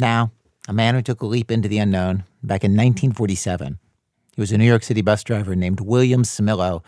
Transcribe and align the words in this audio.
Now, 0.00 0.32
a 0.66 0.72
man 0.72 0.94
who 0.94 1.02
took 1.02 1.20
a 1.20 1.26
leap 1.26 1.50
into 1.50 1.68
the 1.68 1.76
unknown 1.76 2.24
back 2.42 2.64
in 2.64 2.72
1947. 2.72 3.78
He 4.34 4.40
was 4.40 4.50
a 4.50 4.56
New 4.56 4.64
York 4.64 4.82
City 4.82 5.02
bus 5.02 5.22
driver 5.22 5.54
named 5.54 5.80
William 5.80 6.22
Cimillo. 6.22 6.82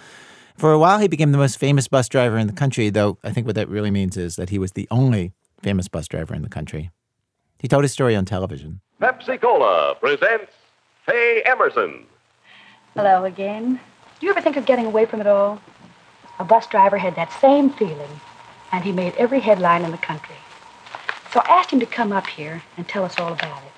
For 0.57 0.73
a 0.73 0.79
while, 0.79 0.99
he 0.99 1.09
became 1.09 1.31
the 1.31 1.39
most 1.39 1.59
famous 1.59 1.89
bus 1.89 2.09
driver 2.09 2.39
in 2.39 2.47
the 2.47 2.55
country, 2.55 2.89
though 2.89 3.19
I 3.23 3.31
think 3.31 3.47
what 3.47 3.57
that 3.57 3.69
really 3.69 3.91
means 3.91 4.17
is 4.17 4.37
that 4.37 4.49
he 4.49 4.59
was 4.59 4.73
the 4.73 4.89
only 4.91 5.33
famous 5.61 5.89
bus 5.89 6.09
driver 6.09 6.35
in 6.35 6.41
the 6.41 6.49
country. 6.49 6.91
He 7.59 7.69
told 7.69 7.85
his 7.85 7.93
story 7.93 8.17
on 8.17 8.25
television. 8.25 8.81
Pepsi 8.99 9.39
Cola 9.39 9.95
presents 9.97 10.53
Faye 11.05 11.43
Emerson. 11.45 12.07
Hello 12.95 13.27
again. 13.27 13.79
Do 14.21 14.27
you 14.27 14.33
ever 14.33 14.41
think 14.41 14.57
of 14.57 14.65
getting 14.65 14.87
away 14.87 15.05
from 15.05 15.21
it 15.21 15.27
all? 15.27 15.61
A 16.39 16.45
bus 16.45 16.67
driver 16.67 16.97
had 16.97 17.15
that 17.17 17.31
same 17.41 17.69
feeling, 17.71 18.21
and 18.73 18.83
he 18.83 18.93
made 18.93 19.15
every 19.19 19.41
headline 19.41 19.85
in 19.85 19.91
the 19.91 19.99
country. 19.99 20.37
So 21.33 21.41
I 21.41 21.61
asked 21.61 21.71
him 21.71 21.81
to 21.81 21.87
come 21.87 22.13
up 22.13 22.27
here 22.27 22.63
and 22.77 22.87
tell 22.87 23.05
us 23.05 23.19
all 23.19 23.33
about 23.33 23.63
it. 23.63 23.73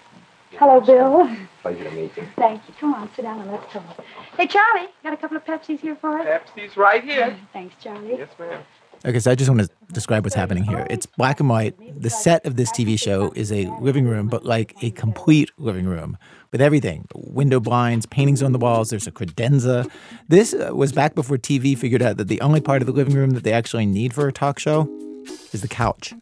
Hello, 0.58 0.80
Bill. 0.80 1.28
Pleasure 1.62 1.84
to 1.84 1.90
meet 1.92 2.16
you. 2.16 2.26
Thank 2.36 2.62
you. 2.66 2.74
Come 2.80 2.94
on, 2.94 3.08
sit 3.14 3.22
down 3.22 3.40
and 3.40 3.50
let's 3.50 3.72
talk. 3.72 4.04
Hey, 4.36 4.46
Charlie, 4.48 4.88
got 5.04 5.12
a 5.12 5.16
couple 5.16 5.36
of 5.36 5.44
Pepsis 5.44 5.78
here 5.78 5.96
for 5.96 6.18
us? 6.18 6.26
Pepsi's 6.26 6.76
right 6.76 7.04
here. 7.04 7.36
Thanks, 7.52 7.76
Charlie. 7.80 8.16
Yes, 8.18 8.30
ma'am. 8.40 8.60
Okay, 9.04 9.18
so 9.20 9.30
I 9.30 9.34
just 9.34 9.50
want 9.50 9.60
to 9.60 9.68
describe 9.92 10.24
what's 10.24 10.34
happening 10.34 10.64
here. 10.64 10.86
It's 10.90 11.06
black 11.06 11.38
and 11.38 11.48
white. 11.48 11.76
The 12.00 12.10
set 12.10 12.44
of 12.46 12.56
this 12.56 12.72
TV 12.72 12.98
show 12.98 13.32
is 13.36 13.52
a 13.52 13.66
living 13.80 14.06
room, 14.06 14.28
but 14.28 14.44
like 14.44 14.74
a 14.82 14.90
complete 14.92 15.50
living 15.58 15.86
room 15.86 16.16
with 16.52 16.60
everything 16.60 17.06
window 17.14 17.60
blinds, 17.60 18.06
paintings 18.06 18.42
on 18.42 18.52
the 18.52 18.58
walls. 18.58 18.90
There's 18.90 19.06
a 19.06 19.12
credenza. 19.12 19.88
This 20.28 20.54
uh, 20.54 20.70
was 20.74 20.92
back 20.92 21.14
before 21.14 21.36
TV 21.36 21.76
figured 21.76 22.02
out 22.02 22.16
that 22.16 22.28
the 22.28 22.40
only 22.40 22.60
part 22.60 22.82
of 22.82 22.86
the 22.86 22.92
living 22.92 23.14
room 23.14 23.30
that 23.30 23.44
they 23.44 23.52
actually 23.52 23.86
need 23.86 24.14
for 24.14 24.26
a 24.26 24.32
talk 24.32 24.58
show 24.58 24.88
is 25.52 25.60
the 25.60 25.68
couch. 25.68 26.14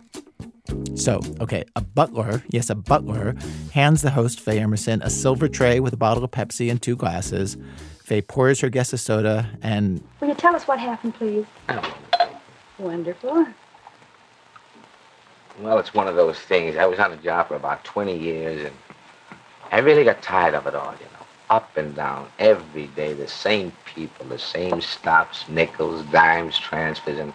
So, 0.95 1.21
okay, 1.41 1.65
a 1.75 1.81
butler, 1.81 2.43
yes, 2.49 2.71
a 2.71 2.75
butler, 2.75 3.35
hands 3.73 4.03
the 4.03 4.11
host, 4.11 4.41
Faye 4.41 4.61
Emerson, 4.61 5.03
a 5.03 5.11
silver 5.11 5.49
tray 5.49 5.81
with 5.81 5.93
a 5.93 5.97
bottle 5.97 6.23
of 6.23 6.31
Pepsi 6.31 6.71
and 6.71 6.81
two 6.81 6.97
glasses. 6.97 7.57
Faye 8.05 8.23
pours 8.23 8.61
her 8.61 8.69
guest 8.69 8.93
a 8.93 8.99
soda 8.99 9.51
and 9.63 10.03
Will 10.21 10.29
you 10.29 10.35
tell 10.35 10.55
us 10.55 10.69
what 10.69 10.79
happened, 10.79 11.15
please? 11.15 11.47
Oh. 11.69 11.95
Wonderful. 12.79 13.47
Well, 15.61 15.79
it's 15.79 15.93
one 15.93 16.09
of 16.09 16.17
those 16.17 16.39
things. 16.39 16.77
I 16.77 16.87
was 16.87 16.99
on 16.99 17.11
the 17.11 17.17
job 17.17 17.49
for 17.49 17.57
about 17.57 17.85
20 17.85 18.17
years, 18.17 18.65
and 18.65 18.75
I 19.71 19.81
really 19.81 20.05
got 20.05 20.23
tired 20.23 20.55
of 20.55 20.67
it 20.67 20.75
all, 20.75 20.93
you 20.93 21.07
know. 21.07 21.27
Up 21.51 21.77
and 21.77 21.95
down, 21.95 22.29
every 22.39 22.87
day, 22.89 23.13
the 23.13 23.29
same 23.29 23.73
people, 23.85 24.27
the 24.27 24.39
same 24.39 24.81
stops, 24.81 25.49
nickels, 25.49 26.05
dimes, 26.07 26.59
transfers, 26.59 27.19
and... 27.19 27.33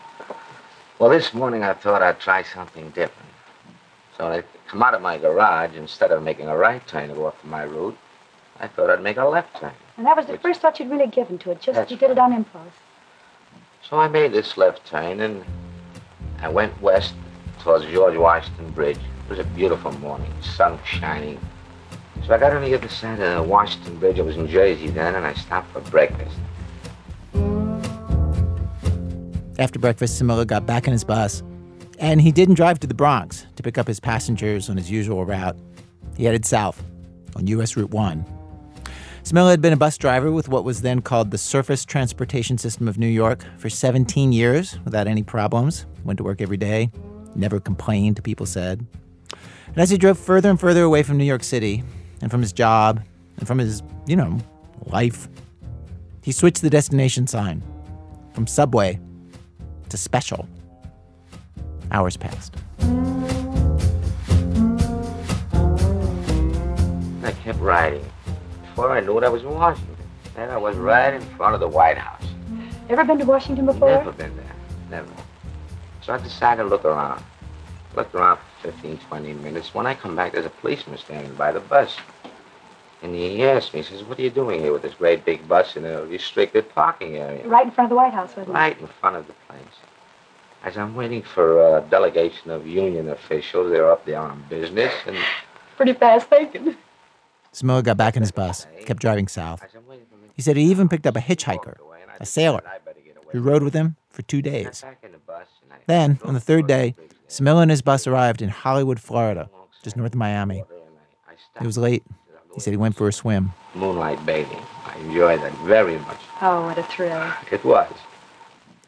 Well, 0.97 1.11
this 1.11 1.33
morning 1.33 1.63
I 1.63 1.73
thought 1.73 2.01
I'd 2.01 2.19
try 2.19 2.41
something 2.41 2.89
different. 2.89 3.26
So 4.17 4.27
I 4.27 4.43
come 4.67 4.81
out 4.81 4.93
of 4.95 5.01
my 5.01 5.17
garage, 5.17 5.75
instead 5.75 6.11
of 6.11 6.23
making 6.23 6.47
a 6.47 6.57
right 6.57 6.85
turn 6.87 7.09
to 7.09 7.15
go 7.15 7.27
off 7.27 7.43
my 7.43 7.63
route, 7.63 7.97
I 8.59 8.67
thought 8.67 8.89
I'd 8.89 9.03
make 9.03 9.17
a 9.17 9.25
left 9.25 9.59
turn. 9.59 9.73
And 9.97 10.05
that 10.05 10.17
was 10.17 10.25
the 10.25 10.33
Which- 10.33 10.41
first 10.41 10.61
thought 10.61 10.79
you'd 10.79 10.89
really 10.89 11.07
given 11.07 11.37
to 11.39 11.51
it. 11.51 11.61
Just 11.61 11.75
That's 11.75 11.91
you 11.91 11.97
did 11.97 12.09
it 12.11 12.17
on 12.17 12.33
impulse. 12.33 12.73
So 13.87 13.99
I 13.99 14.07
made 14.07 14.31
this 14.33 14.57
left 14.57 14.85
turn 14.85 15.19
and 15.21 15.45
I 16.41 16.49
went 16.49 16.79
west 16.81 17.13
towards 17.59 17.85
George 17.85 18.17
Washington 18.17 18.71
Bridge. 18.71 18.97
It 18.97 19.29
was 19.29 19.39
a 19.39 19.43
beautiful 19.43 19.91
morning, 19.99 20.33
sun 20.41 20.79
shining. 20.83 21.39
So 22.25 22.33
I 22.33 22.37
got 22.37 22.53
on 22.53 22.63
the 22.63 22.73
other 22.73 22.89
side 22.89 23.19
of 23.19 23.35
the 23.35 23.43
Washington 23.43 23.97
Bridge. 23.97 24.19
I 24.19 24.23
was 24.23 24.35
in 24.35 24.47
Jersey 24.47 24.87
then, 24.87 25.15
and 25.15 25.25
I 25.25 25.33
stopped 25.33 25.71
for 25.71 25.79
breakfast. 25.81 26.35
After 29.59 29.79
breakfast, 29.79 30.21
Cimillo 30.21 30.45
got 30.45 30.65
back 30.65 30.87
in 30.87 30.93
his 30.93 31.03
bus, 31.03 31.41
and 31.99 32.21
he 32.21 32.31
didn't 32.31 32.55
drive 32.55 32.79
to 32.79 32.87
the 32.87 32.93
Bronx 32.93 33.45
to 33.55 33.63
pick 33.63 33.77
up 33.77 33.87
his 33.87 33.99
passengers 33.99 34.69
on 34.69 34.77
his 34.77 34.89
usual 34.89 35.25
route. 35.25 35.57
He 36.15 36.25
headed 36.25 36.45
south 36.45 36.83
on 37.35 37.47
US 37.47 37.75
Route 37.75 37.91
1. 37.91 38.25
Cimillo 39.23 39.49
had 39.49 39.61
been 39.61 39.73
a 39.73 39.77
bus 39.77 39.97
driver 39.97 40.31
with 40.31 40.47
what 40.47 40.63
was 40.63 40.81
then 40.81 41.01
called 41.01 41.31
the 41.31 41.37
Surface 41.37 41.83
Transportation 41.83 42.57
System 42.57 42.87
of 42.87 42.97
New 42.97 43.07
York 43.07 43.43
for 43.57 43.69
17 43.69 44.31
years 44.31 44.79
without 44.85 45.05
any 45.05 45.21
problems. 45.21 45.85
Went 46.05 46.17
to 46.17 46.23
work 46.23 46.41
every 46.41 46.55
day, 46.55 46.89
never 47.35 47.59
complained, 47.59 48.23
people 48.23 48.45
said. 48.45 48.85
And 49.67 49.77
as 49.77 49.89
he 49.89 49.97
drove 49.97 50.17
further 50.17 50.49
and 50.49 50.59
further 50.59 50.83
away 50.83 51.03
from 51.03 51.17
New 51.17 51.25
York 51.25 51.43
City 51.43 51.83
and 52.21 52.31
from 52.31 52.41
his 52.41 52.53
job 52.53 53.01
and 53.37 53.45
from 53.45 53.57
his, 53.57 53.83
you 54.05 54.15
know, 54.15 54.39
life, 54.85 55.27
he 56.23 56.31
switched 56.31 56.61
the 56.61 56.69
destination 56.69 57.27
sign 57.27 57.61
from 58.33 58.47
Subway 58.47 58.99
to 59.89 59.97
special. 59.97 60.47
Hours 61.91 62.17
passed. 62.17 62.55
I 67.23 67.31
kept 67.43 67.59
riding. 67.59 68.05
Before 68.61 68.91
I 68.91 68.99
knew 68.99 69.17
it, 69.17 69.23
I 69.23 69.29
was 69.29 69.43
in 69.43 69.49
Washington. 69.49 69.95
Then 70.35 70.49
I 70.49 70.57
was 70.57 70.75
right 70.75 71.13
in 71.13 71.21
front 71.21 71.55
of 71.55 71.59
the 71.59 71.67
White 71.67 71.97
House. 71.97 72.23
Ever 72.89 73.03
been 73.03 73.17
to 73.19 73.25
Washington 73.25 73.65
before? 73.65 73.89
Never 73.89 74.11
been 74.11 74.35
there. 74.37 74.55
Never. 74.89 75.09
So 76.01 76.13
I 76.13 76.17
decided 76.19 76.63
to 76.63 76.69
look 76.69 76.85
around. 76.85 77.23
Looked 77.95 78.13
around 78.13 78.37
for 78.61 78.71
15, 78.71 78.97
20 78.97 79.33
minutes. 79.33 79.73
When 79.73 79.87
I 79.87 79.95
come 79.95 80.15
back, 80.15 80.33
there's 80.33 80.45
a 80.45 80.49
policeman 80.49 80.97
standing 80.97 81.33
by 81.35 81.51
the 81.51 81.59
bus. 81.59 81.95
And 83.01 83.13
he 83.13 83.43
asked 83.43 83.73
me, 83.73 83.81
he 83.81 83.85
says, 83.85 84.03
what 84.03 84.19
are 84.19 84.21
you 84.21 84.29
doing 84.29 84.59
here 84.59 84.71
with 84.73 84.81
this 84.81 84.93
great 84.93 85.25
big 85.25 85.47
bus 85.47 85.75
in 85.75 85.85
a 85.85 86.03
restricted 86.05 86.69
parking 86.69 87.17
area? 87.17 87.47
Right 87.47 87.65
in 87.65 87.71
front 87.71 87.85
of 87.85 87.89
the 87.89 87.95
White 87.95 88.13
House, 88.13 88.29
wasn't 88.35 88.49
it? 88.49 88.53
Right 88.53 88.79
in 88.79 88.87
front 88.87 89.15
of 89.15 89.27
the 89.27 89.33
place. 89.47 89.61
As 90.63 90.77
I'm 90.77 90.95
waiting 90.95 91.21
for 91.21 91.77
a 91.77 91.81
delegation 91.81 92.51
of 92.51 92.67
union 92.67 93.09
officials, 93.09 93.71
they're 93.71 93.91
up 93.91 94.05
there 94.05 94.19
on 94.19 94.43
business, 94.49 94.93
and 95.05 95.17
Pretty 95.77 95.93
fast 95.93 96.27
thinking. 96.27 96.75
Cimillo 97.53 97.83
got 97.83 97.97
back 97.97 98.15
in 98.15 98.23
his 98.23 98.31
bus, 98.31 98.65
kept 98.85 98.99
driving 98.99 99.27
south. 99.27 99.63
as 99.63 99.69
I'm 99.75 99.87
waiting 99.87 100.05
for 100.09 100.15
him 100.15 100.31
He 100.35 100.41
said 100.41 100.57
he 100.57 100.63
even 100.63 100.89
picked 100.89 101.05
up 101.07 101.15
a 101.15 101.19
hitchhiker, 101.19 101.75
a 102.19 102.25
sailor, 102.25 102.61
who 103.31 103.41
rode 103.41 103.63
with 103.63 103.73
him 103.73 103.95
for 104.09 104.23
two 104.23 104.41
days. 104.41 104.81
Back 104.81 104.99
in 105.03 105.11
the 105.11 105.17
bus, 105.19 105.47
and 105.61 105.73
I 105.73 105.75
Then, 105.85 106.19
on 106.23 106.33
the 106.33 106.39
third 106.39 106.67
day, 106.67 106.95
Cimillo 107.29 107.61
and 107.61 107.71
his 107.71 107.81
bus 107.81 108.07
arrived 108.07 108.41
in 108.41 108.49
Hollywood, 108.49 108.99
Florida, 108.99 109.49
just 109.83 109.95
north 109.95 110.13
of 110.13 110.17
Miami. 110.19 110.63
It 111.61 111.65
was 111.65 111.77
late. 111.77 112.03
He 112.53 112.59
said 112.59 112.71
he 112.71 112.77
went 112.77 112.95
for 112.95 113.07
a 113.07 113.13
swim. 113.13 113.53
moonlight 113.75 114.25
bathing. 114.25 114.61
I 114.85 114.97
enjoyed 114.99 115.41
that 115.41 115.53
very 115.59 115.99
much. 115.99 116.17
Oh, 116.41 116.63
what 116.63 116.77
a 116.79 116.83
thrill. 116.83 117.31
It 117.51 117.63
was. 117.63 117.91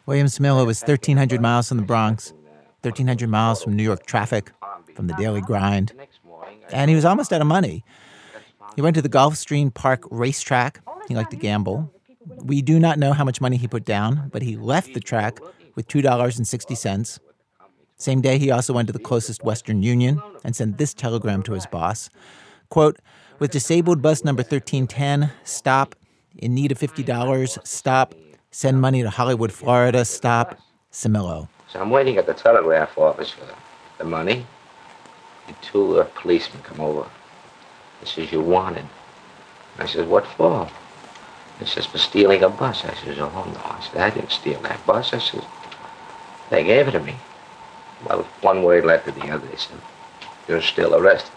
William 0.09 0.25
Cimillo 0.25 0.66
was 0.66 0.81
1,300 0.81 1.40
miles 1.40 1.68
from 1.68 1.78
the 1.78 1.84
Bronx, 1.84 2.31
1,300 2.81 3.30
miles 3.30 3.62
from 3.64 3.75
New 3.75 3.84
York 3.84 4.08
traffic, 4.08 4.52
from 4.96 5.06
the 5.06 5.14
daily 5.14 5.40
grind, 5.40 5.90
The 5.90 5.94
next 5.97 6.25
morning, 6.25 6.62
I 6.68 6.78
and 6.78 6.90
he 6.90 6.96
was 6.96 7.06
almost 7.06 7.31
out 7.31 7.42
of 7.42 7.46
money. 7.46 7.86
He 8.75 8.81
went 8.81 8.96
to 8.96 9.03
the 9.03 9.08
Gulfstream 9.09 9.72
Park 9.72 10.06
racetrack. 10.09 10.81
He 11.08 11.14
liked 11.14 11.30
to 11.30 11.38
gamble. 11.38 11.94
We 12.38 12.64
do 12.64 12.80
not 12.80 12.97
know 12.97 13.14
how 13.14 13.24
much 13.24 13.40
money 13.40 13.56
he 13.58 13.68
put 13.68 13.86
down, 13.86 14.30
but 14.34 14.42
he 14.42 14.58
left 14.58 14.96
the 14.96 15.00
track 15.00 15.38
with 15.75 15.88
$2.60. 15.88 17.20
Same 17.97 18.22
day, 18.22 18.40
he 18.40 18.50
also 18.50 18.74
went 18.74 18.88
to 18.88 18.94
the 18.94 18.97
closest 18.97 19.44
Western 19.44 19.84
Union 19.84 20.20
and 20.44 20.56
sent 20.56 20.80
this 20.80 20.96
telegram 20.96 21.44
to 21.44 21.53
his 21.53 21.68
boss. 21.68 22.09
Quote, 22.70 22.97
with 23.38 23.52
disabled 23.52 24.02
bus 24.02 24.24
number 24.24 24.41
1310, 24.41 25.31
stop. 25.44 25.94
In 26.36 26.56
need 26.56 26.72
of 26.72 26.80
$50, 26.80 27.59
stop. 27.64 28.16
Send 28.51 28.81
money 28.81 29.03
to 29.03 29.09
Hollywood, 29.09 29.51
Florida, 29.51 30.03
stop. 30.05 30.59
Cimillo. 30.91 31.47
So 31.71 31.79
I'm 31.79 31.91
waiting 31.91 32.17
at 32.17 32.25
the 32.25 32.33
telegraph 32.33 32.97
office 32.97 33.29
for 33.29 33.45
the 33.99 34.03
money. 34.03 34.45
And 35.47 35.55
two 35.61 35.99
uh, 35.99 36.05
policemen 36.15 36.63
come 36.63 36.79
over. 36.79 37.07
He 37.99 38.07
says, 38.07 38.31
you 38.31 38.41
wanted. 38.41 38.85
I 39.77 39.85
says, 39.85 40.07
what 40.07 40.25
for? 40.25 40.67
He 41.59 41.65
says, 41.65 41.85
for 41.85 41.99
stealing 41.99 42.41
a 42.43 42.49
bus. 42.49 42.83
I 42.85 42.93
says, 42.95 43.19
oh, 43.19 43.29
no. 43.29 43.61
I 43.63 43.87
said, 43.91 44.01
I 44.01 44.09
didn't 44.09 44.31
steal 44.31 44.59
that 44.61 44.83
bus. 44.85 45.13
I 45.13 45.19
says, 45.19 45.43
they 46.49 46.63
gave 46.63 46.87
it 46.87 46.91
to 46.91 46.99
me. 47.01 47.16
Well, 48.05 48.23
one 48.41 48.63
word 48.63 48.85
led 48.85 49.05
to 49.05 49.11
the 49.11 49.29
other. 49.29 49.45
They 49.45 49.57
said, 49.57 49.77
you're 50.47 50.61
still 50.61 50.95
arrested. 50.95 51.31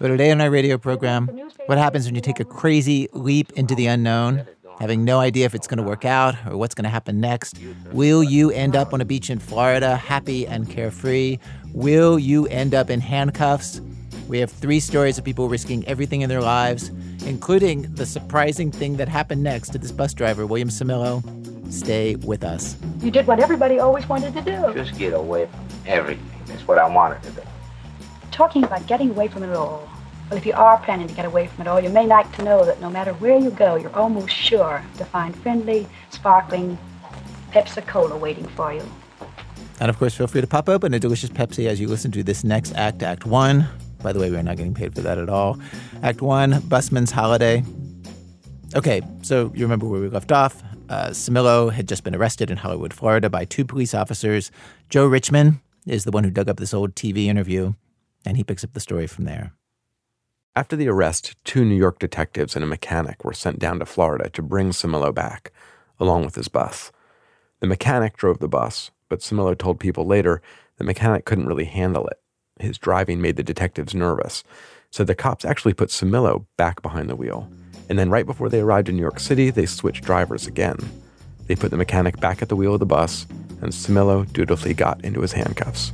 But 0.00 0.08
today 0.08 0.30
on 0.30 0.40
our 0.40 0.50
radio 0.50 0.78
program, 0.78 1.26
what 1.66 1.78
happens 1.78 2.06
when 2.06 2.14
you 2.14 2.20
take 2.20 2.40
a 2.40 2.44
crazy 2.44 3.08
leap 3.12 3.52
into 3.52 3.74
the 3.74 3.86
unknown, 3.86 4.46
having 4.78 5.04
no 5.04 5.18
idea 5.18 5.44
if 5.46 5.54
it's 5.54 5.66
going 5.66 5.78
to 5.78 5.82
work 5.82 6.04
out 6.04 6.34
or 6.46 6.56
what's 6.56 6.74
going 6.74 6.84
to 6.84 6.90
happen 6.90 7.20
next? 7.20 7.58
Will 7.92 8.22
you 8.22 8.50
end 8.50 8.76
up 8.76 8.92
on 8.92 9.00
a 9.00 9.04
beach 9.04 9.30
in 9.30 9.38
Florida, 9.38 9.96
happy 9.96 10.46
and 10.46 10.68
carefree? 10.70 11.38
Will 11.72 12.18
you 12.18 12.46
end 12.46 12.74
up 12.74 12.90
in 12.90 13.00
handcuffs? 13.00 13.80
We 14.28 14.38
have 14.40 14.50
three 14.50 14.78
stories 14.80 15.16
of 15.18 15.24
people 15.24 15.48
risking 15.48 15.86
everything 15.88 16.20
in 16.20 16.28
their 16.28 16.42
lives, 16.42 16.90
including 17.24 17.92
the 17.94 18.04
surprising 18.04 18.70
thing 18.70 18.98
that 18.98 19.08
happened 19.08 19.42
next 19.42 19.70
to 19.70 19.78
this 19.78 19.90
bus 19.90 20.12
driver, 20.12 20.46
William 20.46 20.68
Cimillo. 20.68 21.22
Stay 21.72 22.16
with 22.16 22.44
us. 22.44 22.76
You 23.00 23.10
did 23.10 23.26
what 23.26 23.40
everybody 23.40 23.78
always 23.78 24.08
wanted 24.08 24.34
to 24.34 24.42
do. 24.42 24.74
Just 24.74 24.98
get 24.98 25.14
away 25.14 25.46
from 25.46 25.66
everything. 25.86 26.24
That's 26.46 26.66
what 26.68 26.78
I 26.78 26.86
wanted 26.86 27.22
to 27.22 27.30
do. 27.30 27.42
Talking 28.30 28.64
about 28.64 28.86
getting 28.86 29.10
away 29.10 29.28
from 29.28 29.42
it 29.42 29.54
all. 29.54 29.87
Well, 30.28 30.36
if 30.36 30.44
you 30.44 30.52
are 30.52 30.78
planning 30.78 31.08
to 31.08 31.14
get 31.14 31.24
away 31.24 31.46
from 31.46 31.62
it 31.62 31.68
all, 31.68 31.80
you 31.80 31.88
may 31.88 32.06
like 32.06 32.30
to 32.36 32.42
know 32.42 32.62
that 32.66 32.82
no 32.82 32.90
matter 32.90 33.14
where 33.14 33.38
you 33.38 33.50
go, 33.50 33.76
you're 33.76 33.96
almost 33.96 34.30
sure 34.30 34.84
to 34.98 35.04
find 35.06 35.34
friendly, 35.34 35.86
sparkling 36.10 36.76
Pepsi 37.50 37.86
Cola 37.86 38.14
waiting 38.14 38.46
for 38.48 38.74
you. 38.74 38.82
And 39.80 39.88
of 39.88 39.98
course, 39.98 40.14
feel 40.14 40.26
free 40.26 40.42
to 40.42 40.46
pop 40.46 40.68
open 40.68 40.92
a 40.92 40.98
delicious 40.98 41.30
Pepsi 41.30 41.66
as 41.66 41.80
you 41.80 41.88
listen 41.88 42.10
to 42.12 42.22
this 42.22 42.44
next 42.44 42.74
act, 42.74 43.02
Act 43.02 43.24
One. 43.24 43.66
By 44.02 44.12
the 44.12 44.20
way, 44.20 44.30
we're 44.30 44.42
not 44.42 44.58
getting 44.58 44.74
paid 44.74 44.94
for 44.94 45.00
that 45.00 45.16
at 45.16 45.30
all. 45.30 45.58
Act 46.02 46.20
one, 46.20 46.60
Busman's 46.68 47.10
Holiday. 47.10 47.64
Okay, 48.76 49.00
so 49.22 49.50
you 49.54 49.64
remember 49.64 49.86
where 49.86 50.00
we 50.00 50.08
left 50.08 50.30
off. 50.30 50.62
Uh, 50.90 51.08
Cimillo 51.08 51.72
had 51.72 51.88
just 51.88 52.04
been 52.04 52.14
arrested 52.14 52.50
in 52.50 52.58
Hollywood, 52.58 52.92
Florida 52.92 53.30
by 53.30 53.44
two 53.44 53.64
police 53.64 53.94
officers. 53.94 54.50
Joe 54.90 55.06
Richman 55.06 55.60
is 55.86 56.04
the 56.04 56.10
one 56.10 56.24
who 56.24 56.30
dug 56.30 56.48
up 56.48 56.58
this 56.58 56.74
old 56.74 56.94
TV 56.94 57.26
interview, 57.26 57.72
and 58.26 58.36
he 58.36 58.44
picks 58.44 58.62
up 58.62 58.74
the 58.74 58.80
story 58.80 59.06
from 59.06 59.24
there. 59.24 59.52
After 60.56 60.76
the 60.76 60.88
arrest, 60.88 61.36
two 61.44 61.64
New 61.64 61.76
York 61.76 61.98
detectives 61.98 62.56
and 62.56 62.64
a 62.64 62.68
mechanic 62.68 63.24
were 63.24 63.32
sent 63.32 63.58
down 63.58 63.78
to 63.78 63.86
Florida 63.86 64.28
to 64.30 64.42
bring 64.42 64.70
Cimillo 64.70 65.14
back, 65.14 65.52
along 66.00 66.24
with 66.24 66.34
his 66.34 66.48
bus. 66.48 66.90
The 67.60 67.66
mechanic 67.66 68.16
drove 68.16 68.38
the 68.38 68.48
bus, 68.48 68.90
but 69.08 69.20
Cimillo 69.20 69.56
told 69.56 69.80
people 69.80 70.04
later 70.04 70.42
the 70.76 70.84
mechanic 70.84 71.24
couldn't 71.24 71.46
really 71.46 71.64
handle 71.64 72.06
it. 72.08 72.20
His 72.60 72.78
driving 72.78 73.20
made 73.20 73.36
the 73.36 73.42
detectives 73.42 73.94
nervous, 73.94 74.42
so 74.90 75.04
the 75.04 75.14
cops 75.14 75.44
actually 75.44 75.74
put 75.74 75.90
Cimillo 75.90 76.46
back 76.56 76.82
behind 76.82 77.08
the 77.08 77.16
wheel. 77.16 77.48
And 77.88 77.98
then 77.98 78.10
right 78.10 78.26
before 78.26 78.48
they 78.48 78.60
arrived 78.60 78.88
in 78.88 78.96
New 78.96 79.02
York 79.02 79.20
City, 79.20 79.50
they 79.50 79.66
switched 79.66 80.04
drivers 80.04 80.46
again. 80.46 80.76
They 81.46 81.56
put 81.56 81.70
the 81.70 81.76
mechanic 81.76 82.20
back 82.20 82.42
at 82.42 82.48
the 82.48 82.56
wheel 82.56 82.74
of 82.74 82.80
the 82.80 82.86
bus, 82.86 83.26
and 83.62 83.72
Cimillo 83.72 84.30
dutifully 84.32 84.74
got 84.74 85.04
into 85.04 85.20
his 85.20 85.32
handcuffs. 85.32 85.92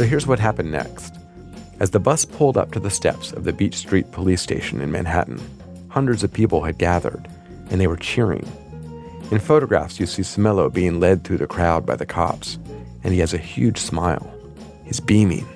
So 0.00 0.06
here's 0.06 0.26
what 0.26 0.38
happened 0.38 0.72
next. 0.72 1.18
As 1.78 1.90
the 1.90 2.00
bus 2.00 2.24
pulled 2.24 2.56
up 2.56 2.72
to 2.72 2.80
the 2.80 2.88
steps 2.88 3.32
of 3.32 3.44
the 3.44 3.52
Beach 3.52 3.74
Street 3.74 4.10
police 4.12 4.40
station 4.40 4.80
in 4.80 4.90
Manhattan, 4.90 5.38
hundreds 5.90 6.24
of 6.24 6.32
people 6.32 6.62
had 6.62 6.78
gathered, 6.78 7.28
and 7.68 7.78
they 7.78 7.86
were 7.86 7.98
cheering. 7.98 8.50
In 9.30 9.38
photographs, 9.38 10.00
you 10.00 10.06
see 10.06 10.22
Cimillo 10.22 10.72
being 10.72 11.00
led 11.00 11.22
through 11.22 11.36
the 11.36 11.46
crowd 11.46 11.84
by 11.84 11.96
the 11.96 12.06
cops, 12.06 12.58
and 13.04 13.12
he 13.12 13.20
has 13.20 13.34
a 13.34 13.36
huge 13.36 13.76
smile. 13.76 14.32
He's 14.86 15.00
beaming. 15.00 15.46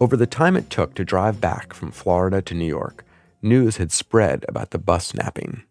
Over 0.00 0.16
the 0.16 0.26
time 0.26 0.56
it 0.56 0.70
took 0.70 0.94
to 0.94 1.04
drive 1.04 1.38
back 1.38 1.74
from 1.74 1.90
Florida 1.90 2.40
to 2.40 2.54
New 2.54 2.64
York, 2.64 3.04
news 3.42 3.76
had 3.76 3.92
spread 3.92 4.46
about 4.48 4.70
the 4.70 4.78
bus 4.78 5.08
snapping. 5.08 5.62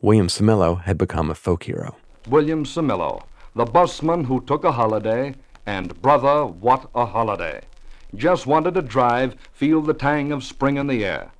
William 0.00 0.28
Cimillo 0.28 0.80
had 0.80 0.96
become 0.96 1.28
a 1.32 1.34
folk 1.34 1.64
hero. 1.64 1.96
William 2.28 2.64
Cimillo, 2.64 3.24
the 3.56 3.64
busman 3.64 4.22
who 4.22 4.40
took 4.42 4.62
a 4.62 4.70
holiday, 4.70 5.34
and 5.66 6.00
brother, 6.00 6.46
what 6.46 6.88
a 6.94 7.04
holiday. 7.06 7.60
Just 8.14 8.46
wanted 8.46 8.74
to 8.74 8.82
drive, 8.82 9.34
feel 9.52 9.82
the 9.82 9.92
tang 9.92 10.32
of 10.32 10.44
spring 10.44 10.76
in 10.76 10.86
the 10.86 11.04
air. 11.04 11.32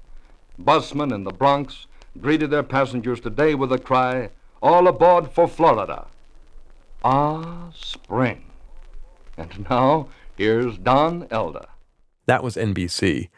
Busmen 0.58 1.14
in 1.14 1.24
the 1.24 1.32
Bronx 1.32 1.86
greeted 2.20 2.50
their 2.50 2.62
passengers 2.62 3.20
today 3.20 3.54
with 3.54 3.70
the 3.70 3.78
cry, 3.78 4.30
All 4.60 4.88
aboard 4.88 5.30
for 5.30 5.46
Florida. 5.46 6.06
Ah, 7.04 7.70
spring. 7.74 8.44
And 9.36 9.66
now, 9.70 10.08
here's 10.36 10.78
Don 10.78 11.28
Elder. 11.30 11.66
That 12.26 12.42
was 12.42 12.56
NBC. 12.56 13.28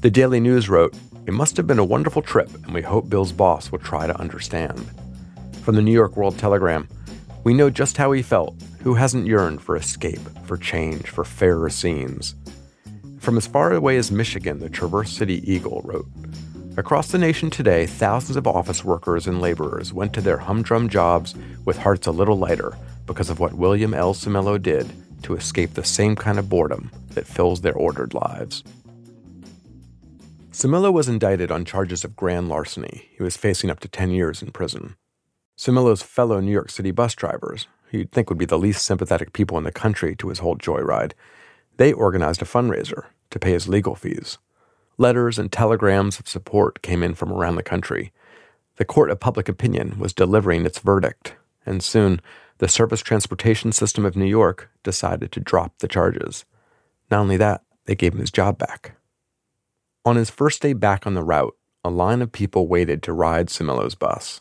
The 0.00 0.10
Daily 0.10 0.40
News 0.40 0.68
wrote, 0.68 0.96
It 1.26 1.32
must 1.32 1.56
have 1.56 1.66
been 1.66 1.78
a 1.78 1.84
wonderful 1.84 2.22
trip, 2.22 2.48
and 2.64 2.72
we 2.72 2.82
hope 2.82 3.08
Bill's 3.08 3.32
boss 3.32 3.70
will 3.70 3.78
try 3.80 4.06
to 4.06 4.18
understand. 4.18 4.90
From 5.62 5.74
the 5.74 5.82
New 5.82 5.92
York 5.92 6.16
World 6.16 6.38
Telegram, 6.38 6.88
we 7.44 7.54
know 7.54 7.70
just 7.70 7.96
how 7.96 8.12
he 8.12 8.22
felt. 8.22 8.54
Who 8.82 8.94
hasn't 8.94 9.28
yearned 9.28 9.62
for 9.62 9.76
escape, 9.76 10.18
for 10.44 10.56
change, 10.56 11.08
for 11.08 11.22
fairer 11.22 11.70
scenes? 11.70 12.34
From 13.20 13.36
as 13.36 13.46
far 13.46 13.72
away 13.72 13.96
as 13.96 14.10
Michigan, 14.10 14.58
the 14.58 14.68
Traverse 14.68 15.12
City 15.12 15.40
Eagle 15.48 15.82
wrote 15.84 16.06
Across 16.76 17.12
the 17.12 17.18
nation 17.18 17.48
today, 17.48 17.86
thousands 17.86 18.34
of 18.34 18.48
office 18.48 18.84
workers 18.84 19.28
and 19.28 19.40
laborers 19.40 19.92
went 19.92 20.12
to 20.14 20.20
their 20.20 20.38
humdrum 20.38 20.88
jobs 20.88 21.36
with 21.64 21.78
hearts 21.78 22.08
a 22.08 22.10
little 22.10 22.36
lighter 22.36 22.76
because 23.06 23.30
of 23.30 23.38
what 23.38 23.54
William 23.54 23.94
L. 23.94 24.14
Cimillo 24.14 24.60
did 24.60 24.90
to 25.22 25.36
escape 25.36 25.74
the 25.74 25.84
same 25.84 26.16
kind 26.16 26.40
of 26.40 26.48
boredom 26.48 26.90
that 27.10 27.28
fills 27.28 27.60
their 27.60 27.74
ordered 27.74 28.14
lives. 28.14 28.64
Cimillo 30.50 30.92
was 30.92 31.08
indicted 31.08 31.52
on 31.52 31.64
charges 31.64 32.02
of 32.02 32.16
grand 32.16 32.48
larceny. 32.48 33.10
He 33.16 33.22
was 33.22 33.36
facing 33.36 33.70
up 33.70 33.78
to 33.78 33.88
10 33.88 34.10
years 34.10 34.42
in 34.42 34.50
prison. 34.50 34.96
Cimillo's 35.56 36.02
fellow 36.02 36.40
New 36.40 36.50
York 36.50 36.70
City 36.70 36.90
bus 36.90 37.14
drivers, 37.14 37.68
you'd 37.92 38.12
think 38.12 38.28
would 38.28 38.38
be 38.38 38.44
the 38.44 38.58
least 38.58 38.84
sympathetic 38.84 39.32
people 39.32 39.58
in 39.58 39.64
the 39.64 39.72
country 39.72 40.14
to 40.16 40.28
his 40.28 40.38
whole 40.38 40.56
joyride, 40.56 41.12
they 41.76 41.92
organized 41.92 42.42
a 42.42 42.46
fundraiser 42.46 43.06
to 43.30 43.38
pay 43.38 43.52
his 43.52 43.68
legal 43.68 43.94
fees. 43.94 44.38
Letters 44.98 45.38
and 45.38 45.50
telegrams 45.50 46.18
of 46.18 46.28
support 46.28 46.82
came 46.82 47.02
in 47.02 47.14
from 47.14 47.32
around 47.32 47.56
the 47.56 47.62
country. 47.62 48.12
The 48.76 48.84
court 48.84 49.10
of 49.10 49.20
public 49.20 49.48
opinion 49.48 49.98
was 49.98 50.12
delivering 50.12 50.64
its 50.64 50.78
verdict, 50.78 51.34
and 51.64 51.82
soon 51.82 52.20
the 52.58 52.68
Surface 52.68 53.00
Transportation 53.00 53.72
System 53.72 54.04
of 54.04 54.16
New 54.16 54.26
York 54.26 54.70
decided 54.82 55.32
to 55.32 55.40
drop 55.40 55.78
the 55.78 55.88
charges. 55.88 56.44
Not 57.10 57.20
only 57.20 57.36
that, 57.38 57.62
they 57.86 57.94
gave 57.94 58.12
him 58.12 58.20
his 58.20 58.30
job 58.30 58.58
back. 58.58 58.96
On 60.04 60.16
his 60.16 60.30
first 60.30 60.62
day 60.62 60.72
back 60.72 61.06
on 61.06 61.14
the 61.14 61.22
route, 61.24 61.56
a 61.84 61.90
line 61.90 62.22
of 62.22 62.30
people 62.30 62.68
waited 62.68 63.02
to 63.02 63.12
ride 63.12 63.50
Cimillo's 63.50 63.94
bus. 63.94 64.40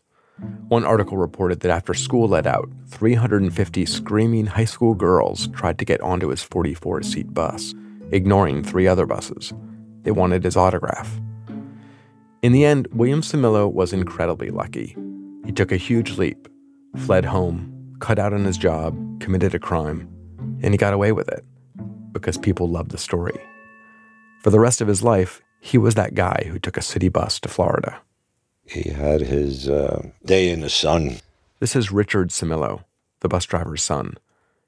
One 0.67 0.85
article 0.85 1.17
reported 1.17 1.59
that 1.59 1.71
after 1.71 1.93
school 1.93 2.27
let 2.27 2.47
out, 2.47 2.69
350 2.87 3.85
screaming 3.85 4.45
high 4.45 4.65
school 4.65 4.93
girls 4.93 5.47
tried 5.49 5.77
to 5.79 5.85
get 5.85 6.01
onto 6.01 6.29
his 6.29 6.41
44 6.41 7.03
seat 7.03 7.33
bus, 7.33 7.73
ignoring 8.11 8.63
three 8.63 8.87
other 8.87 9.05
buses. 9.05 9.53
They 10.03 10.11
wanted 10.11 10.43
his 10.43 10.57
autograph. 10.57 11.19
In 12.41 12.53
the 12.53 12.65
end, 12.65 12.87
William 12.91 13.21
Cimillo 13.21 13.71
was 13.71 13.93
incredibly 13.93 14.49
lucky. 14.49 14.95
He 15.45 15.51
took 15.51 15.71
a 15.71 15.77
huge 15.77 16.17
leap, 16.17 16.47
fled 16.97 17.25
home, 17.25 17.95
cut 17.99 18.17
out 18.17 18.33
on 18.33 18.45
his 18.45 18.57
job, 18.57 18.97
committed 19.19 19.53
a 19.53 19.59
crime, 19.59 20.09
and 20.63 20.73
he 20.73 20.77
got 20.77 20.93
away 20.93 21.11
with 21.11 21.29
it 21.29 21.45
because 22.11 22.37
people 22.37 22.67
loved 22.67 22.91
the 22.91 22.97
story. 22.97 23.39
For 24.41 24.49
the 24.49 24.59
rest 24.59 24.81
of 24.81 24.87
his 24.87 25.03
life, 25.03 25.41
he 25.59 25.77
was 25.77 25.95
that 25.95 26.15
guy 26.15 26.45
who 26.47 26.59
took 26.59 26.77
a 26.77 26.81
city 26.81 27.09
bus 27.09 27.39
to 27.41 27.49
Florida. 27.49 28.01
He 28.71 28.89
had 28.89 29.19
his 29.19 29.67
uh, 29.67 30.01
day 30.23 30.49
in 30.49 30.61
the 30.61 30.69
sun. 30.69 31.17
This 31.59 31.75
is 31.75 31.91
Richard 31.91 32.29
Cimillo, 32.29 32.85
the 33.19 33.27
bus 33.27 33.45
driver's 33.45 33.83
son. 33.83 34.17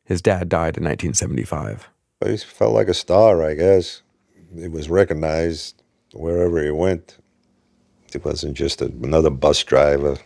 His 0.04 0.22
dad 0.22 0.50
died 0.50 0.76
in 0.76 0.84
1975. 0.84 1.88
He 2.26 2.36
felt 2.36 2.74
like 2.74 2.90
a 2.90 2.94
star, 2.94 3.42
I 3.42 3.54
guess. 3.54 4.02
He 4.54 4.68
was 4.68 4.90
recognized 4.90 5.82
wherever 6.12 6.62
he 6.62 6.70
went. 6.70 7.18
He 8.12 8.18
wasn't 8.18 8.58
just 8.58 8.82
a, 8.82 8.88
another 8.88 9.30
bus 9.30 9.64
driver, 9.64 10.18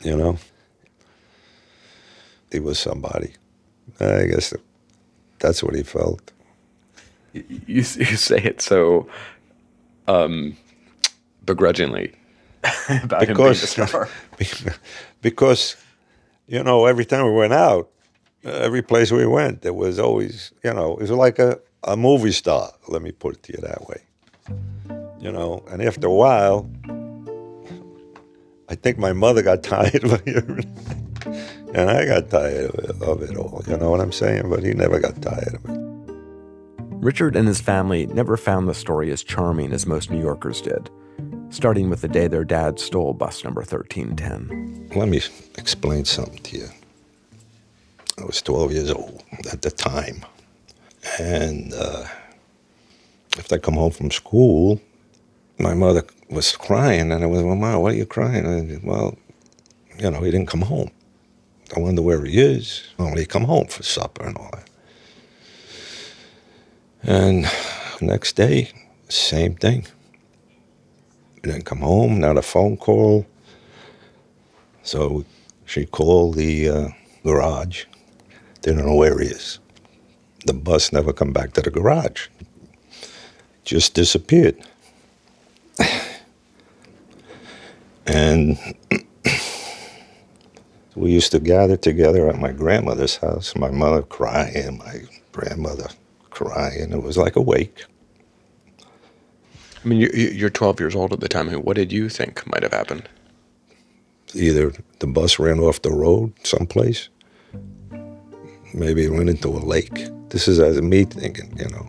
you 0.00 0.16
know. 0.16 0.38
He 2.50 2.58
was 2.58 2.78
somebody. 2.78 3.34
I 4.00 4.24
guess 4.24 4.54
that's 5.40 5.62
what 5.62 5.74
he 5.74 5.82
felt. 5.82 6.32
You, 7.34 7.44
you 7.66 7.82
say 7.82 8.38
it 8.38 8.62
so 8.62 9.06
um, 10.08 10.56
begrudgingly 11.44 12.14
about 13.02 13.20
because, 13.20 13.74
him 13.74 13.84
being 13.84 14.08
a 14.42 14.46
star. 14.46 14.88
because, 15.22 15.76
you 16.46 16.62
know, 16.62 16.86
every 16.86 17.04
time 17.04 17.26
we 17.26 17.32
went 17.32 17.52
out, 17.52 17.90
every 18.44 18.82
place 18.82 19.10
we 19.10 19.26
went, 19.26 19.62
there 19.62 19.72
was 19.72 19.98
always, 19.98 20.52
you 20.62 20.72
know, 20.72 20.96
it 20.96 21.02
was 21.02 21.10
like 21.10 21.38
a, 21.38 21.58
a 21.84 21.96
movie 21.96 22.32
star. 22.32 22.72
Let 22.88 23.02
me 23.02 23.12
put 23.12 23.36
it 23.36 23.42
to 23.44 23.52
you 23.52 23.58
that 23.62 23.86
way. 23.88 24.02
You 25.20 25.32
know, 25.32 25.64
and 25.70 25.82
after 25.82 26.06
a 26.06 26.12
while, 26.12 26.70
I 28.68 28.74
think 28.74 28.98
my 28.98 29.12
mother 29.12 29.42
got 29.42 29.62
tired 29.62 30.04
of 30.04 30.22
it. 30.26 30.66
and 31.74 31.90
I 31.90 32.04
got 32.06 32.30
tired 32.30 32.74
of 33.02 33.22
it 33.22 33.36
all. 33.36 33.62
You 33.66 33.76
know 33.76 33.90
what 33.90 34.00
I'm 34.00 34.12
saying? 34.12 34.48
But 34.50 34.62
he 34.62 34.74
never 34.74 35.00
got 35.00 35.20
tired 35.22 35.54
of 35.54 35.64
it. 35.64 35.86
Richard 37.06 37.36
and 37.36 37.46
his 37.46 37.60
family 37.60 38.06
never 38.06 38.36
found 38.36 38.68
the 38.68 38.74
story 38.74 39.12
as 39.12 39.22
charming 39.22 39.72
as 39.72 39.86
most 39.86 40.10
New 40.10 40.20
Yorkers 40.20 40.60
did, 40.60 40.90
starting 41.50 41.90
with 41.90 42.00
the 42.00 42.08
day 42.08 42.28
their 42.28 42.44
dad 42.44 42.78
stole 42.78 43.12
bus 43.12 43.44
number 43.44 43.60
1310. 43.60 44.90
Let 44.94 45.08
me 45.08 45.20
explain 45.56 46.04
something 46.04 46.42
to 46.42 46.58
you. 46.58 46.68
I 48.18 48.24
was 48.24 48.40
12 48.42 48.72
years 48.72 48.90
old 48.90 49.22
at 49.52 49.62
the 49.62 49.70
time. 49.70 50.24
And 51.18 51.72
uh, 51.74 52.04
if 53.36 53.52
I 53.52 53.58
come 53.58 53.74
home 53.74 53.92
from 53.92 54.10
school, 54.10 54.80
my 55.58 55.74
mother 55.74 56.02
was 56.28 56.56
crying, 56.56 57.12
and 57.12 57.22
I 57.22 57.26
was, 57.26 57.42
well, 57.42 57.54
Mom, 57.54 57.82
why 57.82 57.90
are 57.90 57.94
you 57.94 58.06
crying? 58.06 58.44
Said, 58.68 58.82
well, 58.82 59.16
you 59.98 60.10
know, 60.10 60.20
he 60.20 60.30
didn't 60.30 60.48
come 60.48 60.62
home. 60.62 60.90
I 61.76 61.80
wonder 61.80 62.02
where 62.02 62.24
he 62.24 62.40
is. 62.40 62.88
Only 62.98 63.22
he 63.22 63.26
come 63.26 63.44
home 63.44 63.66
for 63.66 63.82
supper 63.82 64.24
and 64.26 64.36
all 64.36 64.50
that. 64.52 64.70
And 67.02 67.46
next 68.00 68.34
day, 68.34 68.70
same 69.08 69.54
thing. 69.54 69.86
Didn't 71.46 71.66
come 71.66 71.80
home, 71.80 72.20
not 72.20 72.38
a 72.38 72.42
phone 72.42 72.76
call. 72.76 73.26
So 74.82 75.24
she 75.66 75.86
called 75.86 76.36
the 76.36 76.68
uh, 76.68 76.88
garage. 77.24 77.86
Didn't 78.62 78.86
know 78.86 78.96
where 78.96 79.18
he 79.20 79.28
is. 79.28 79.60
The 80.46 80.54
bus 80.54 80.92
never 80.92 81.12
come 81.12 81.32
back 81.32 81.54
to 81.54 81.62
the 81.62 81.70
garage. 81.70 82.28
Just 83.64 83.94
disappeared. 83.94 84.56
And 88.06 88.58
We 90.96 91.12
used 91.12 91.32
to 91.32 91.40
gather 91.40 91.76
together 91.76 92.28
at 92.30 92.38
my 92.40 92.52
grandmother's 92.52 93.16
house, 93.16 93.56
my 93.56 93.70
mother 93.70 94.02
crying, 94.02 94.78
my 94.78 95.02
grandmother 95.32 95.88
crying. 96.30 96.92
It 96.92 97.02
was 97.02 97.18
like 97.18 97.36
a 97.36 97.42
wake. 97.42 97.84
I 99.86 99.88
mean, 99.88 100.00
you- 100.00 100.10
you- 100.12 100.30
you're 100.30 100.50
12 100.50 100.80
years 100.80 100.96
old 100.96 101.12
at 101.12 101.20
the 101.20 101.28
time. 101.28 101.46
What 101.52 101.76
did 101.76 101.92
you 101.92 102.08
think 102.08 102.44
might 102.44 102.64
have 102.64 102.72
happened? 102.72 103.04
Either 104.34 104.72
the 104.98 105.06
bus 105.06 105.38
ran 105.38 105.60
off 105.60 105.80
the 105.82 105.92
road 105.92 106.32
someplace, 106.42 107.08
maybe 108.74 109.04
it 109.04 109.12
went 109.12 109.30
into 109.30 109.48
a 109.48 109.62
lake. 109.62 110.08
This 110.30 110.48
is 110.48 110.58
as 110.58 110.82
me 110.82 111.04
thinking, 111.04 111.56
you 111.56 111.68
know. 111.68 111.86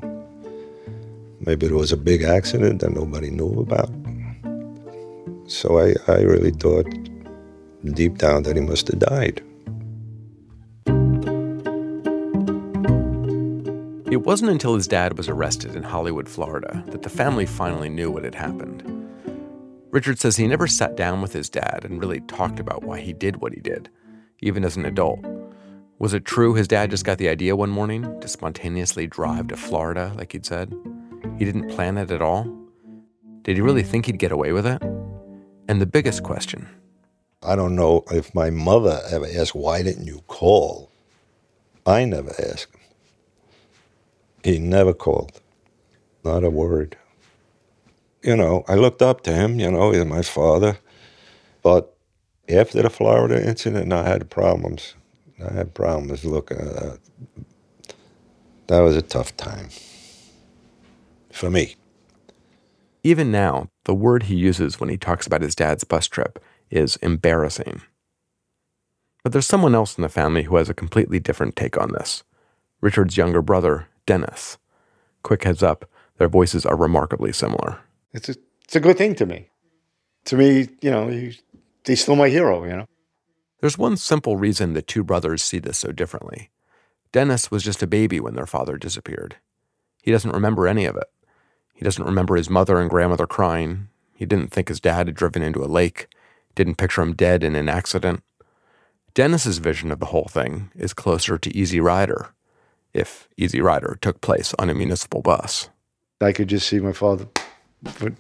Maybe 1.44 1.66
there 1.66 1.76
was 1.76 1.92
a 1.92 1.98
big 1.98 2.22
accident 2.22 2.82
that 2.82 2.94
nobody 2.94 3.32
knew 3.32 3.62
about. 3.62 3.90
So 5.48 5.80
I, 5.80 5.96
I 6.08 6.22
really 6.22 6.52
thought 6.52 6.86
deep 7.96 8.20
down 8.20 8.44
that 8.44 8.56
he 8.56 8.62
must 8.62 8.90
have 8.90 9.00
died. 9.00 9.42
It 14.10 14.26
wasn't 14.26 14.52
until 14.52 14.76
his 14.76 14.88
dad 14.88 15.18
was 15.18 15.28
arrested 15.28 15.76
in 15.76 15.84
Hollywood, 15.84 16.30
Florida, 16.30 16.82
that 16.88 17.02
the 17.02 17.10
family 17.10 17.46
finally 17.46 17.90
knew 17.90 18.10
what 18.10 18.24
had 18.24 18.36
happened. 18.36 18.82
Richard 19.92 20.18
says 20.18 20.38
he 20.38 20.48
never 20.48 20.66
sat 20.66 20.96
down 20.96 21.22
with 21.22 21.34
his 21.34 21.50
dad 21.50 21.82
and 21.84 22.00
really 22.00 22.22
talked 22.22 22.62
about 22.62 22.84
why 22.84 23.02
he 23.02 23.12
did 23.12 23.38
what 23.38 23.54
he 23.54 23.60
did, 23.60 23.90
even 24.40 24.64
as 24.64 24.78
an 24.78 24.86
adult. 24.86 25.20
Was 26.00 26.14
it 26.14 26.24
true 26.24 26.54
his 26.54 26.70
dad 26.70 26.90
just 26.90 27.04
got 27.04 27.18
the 27.18 27.28
idea 27.28 27.58
one 27.58 27.70
morning 27.70 28.18
to 28.22 28.30
spontaneously 28.30 29.08
drive 29.08 29.50
to 29.50 29.58
Florida, 29.58 30.14
like 30.16 30.32
he'd 30.32 30.46
said? 30.46 30.74
He 31.38 31.44
didn't 31.44 31.70
plan 31.70 31.98
it 31.98 32.10
at 32.10 32.22
all? 32.22 32.46
Did 33.42 33.58
he 33.58 33.62
really 33.62 33.84
think 33.84 34.06
he'd 34.06 34.20
get 34.20 34.32
away 34.32 34.54
with 34.54 34.66
it? 34.66 34.82
And 35.68 35.82
the 35.82 35.86
biggest 35.86 36.24
question 36.24 36.70
I 37.44 37.58
don't 37.58 37.76
know 37.76 38.06
if 38.10 38.34
my 38.34 38.52
mother 38.52 39.02
ever 39.12 39.28
asked, 39.38 39.54
why 39.54 39.84
didn't 39.84 40.08
you 40.08 40.22
call? 40.28 40.92
I 41.86 42.06
never 42.06 42.32
asked. 42.40 42.77
He 44.48 44.60
never 44.60 44.94
called. 44.94 45.42
Not 46.24 46.46
a 46.46 46.50
word. 46.50 46.96
You 48.24 48.38
know, 48.38 48.64
I 48.70 48.76
looked 48.76 49.02
up 49.02 49.20
to 49.24 49.34
him, 49.34 49.60
you 49.60 49.70
know, 49.70 49.92
he's 49.92 50.06
my 50.06 50.22
father. 50.22 50.78
But 51.62 51.94
after 52.48 52.82
the 52.82 52.90
Florida 52.90 53.46
incident, 53.46 53.92
I 53.92 54.08
had 54.08 54.30
problems. 54.30 54.96
I 55.46 55.52
had 55.52 55.74
problems 55.74 56.22
that. 56.22 57.00
That 58.68 58.80
was 58.80 58.96
a 58.96 59.02
tough 59.02 59.36
time. 59.36 59.68
For 61.34 61.50
me. 61.50 61.76
Even 63.04 63.30
now, 63.30 63.68
the 63.84 63.94
word 63.94 64.24
he 64.24 64.36
uses 64.38 64.80
when 64.80 64.88
he 64.88 64.98
talks 64.98 65.28
about 65.28 65.42
his 65.42 65.56
dad's 65.56 65.84
bus 65.84 66.08
trip 66.08 66.42
is 66.72 66.96
embarrassing. 67.02 67.82
But 69.24 69.34
there's 69.34 69.46
someone 69.46 69.76
else 69.76 69.98
in 69.98 70.04
the 70.04 70.08
family 70.08 70.44
who 70.44 70.56
has 70.56 70.70
a 70.70 70.74
completely 70.74 71.20
different 71.20 71.58
take 71.58 71.78
on 71.78 71.92
this 71.92 72.24
Richard's 72.80 73.18
younger 73.18 73.42
brother, 73.42 73.90
Dennis. 74.08 74.58
Quick 75.22 75.44
heads 75.44 75.62
up, 75.62 75.86
their 76.18 76.28
voices 76.28 76.66
are 76.66 76.76
remarkably 76.76 77.32
similar. 77.32 77.80
It's 78.14 78.30
a, 78.30 78.36
it's 78.64 78.76
a 78.76 78.80
good 78.80 78.98
thing 78.98 79.14
to 79.16 79.28
me. 79.28 79.50
To 80.26 80.36
me, 80.36 80.70
you 80.82 80.90
know, 80.90 81.08
he, 81.08 81.38
he's 81.86 82.02
still 82.02 82.16
my 82.16 82.30
hero, 82.30 82.64
you 82.64 82.76
know. 82.76 82.88
There's 83.62 83.78
one 83.78 83.98
simple 83.98 84.38
reason 84.38 84.74
the 84.74 84.82
two 84.82 85.04
brothers 85.04 85.44
see 85.44 85.60
this 85.60 85.78
so 85.78 85.92
differently. 85.92 86.50
Dennis 87.12 87.52
was 87.52 87.64
just 87.64 87.84
a 87.84 87.88
baby 87.88 88.20
when 88.20 88.34
their 88.34 88.46
father 88.46 88.78
disappeared. 88.78 89.38
He 90.02 90.12
doesn't 90.12 90.34
remember 90.34 90.68
any 90.68 90.86
of 90.86 90.96
it. 90.96 91.08
He 91.74 91.84
doesn't 91.84 92.04
remember 92.04 92.36
his 92.36 92.50
mother 92.50 92.80
and 92.80 92.90
grandmother 92.90 93.28
crying. 93.28 93.90
He 94.16 94.26
didn't 94.26 94.52
think 94.52 94.68
his 94.68 94.80
dad 94.80 95.08
had 95.08 95.16
driven 95.16 95.42
into 95.42 95.64
a 95.64 95.68
lake, 95.68 96.08
didn't 96.56 96.76
picture 96.76 97.02
him 97.02 97.14
dead 97.14 97.44
in 97.44 97.56
an 97.56 97.70
accident. 97.70 98.24
Dennis's 99.14 99.58
vision 99.58 99.92
of 99.92 100.00
the 100.00 100.08
whole 100.08 100.28
thing 100.30 100.72
is 100.76 100.94
closer 100.94 101.38
to 101.38 101.56
Easy 101.56 101.80
Rider, 101.80 102.30
if 102.98 103.28
Easy 103.38 103.62
Rider 103.62 103.98
took 104.02 104.22
place 104.22 104.54
on 104.60 104.70
a 104.70 104.74
municipal 104.74 105.22
bus. 105.22 105.70
I 106.20 106.32
could 106.32 106.48
just 106.48 106.68
see 106.68 106.80
my 106.80 106.94
father 106.94 107.28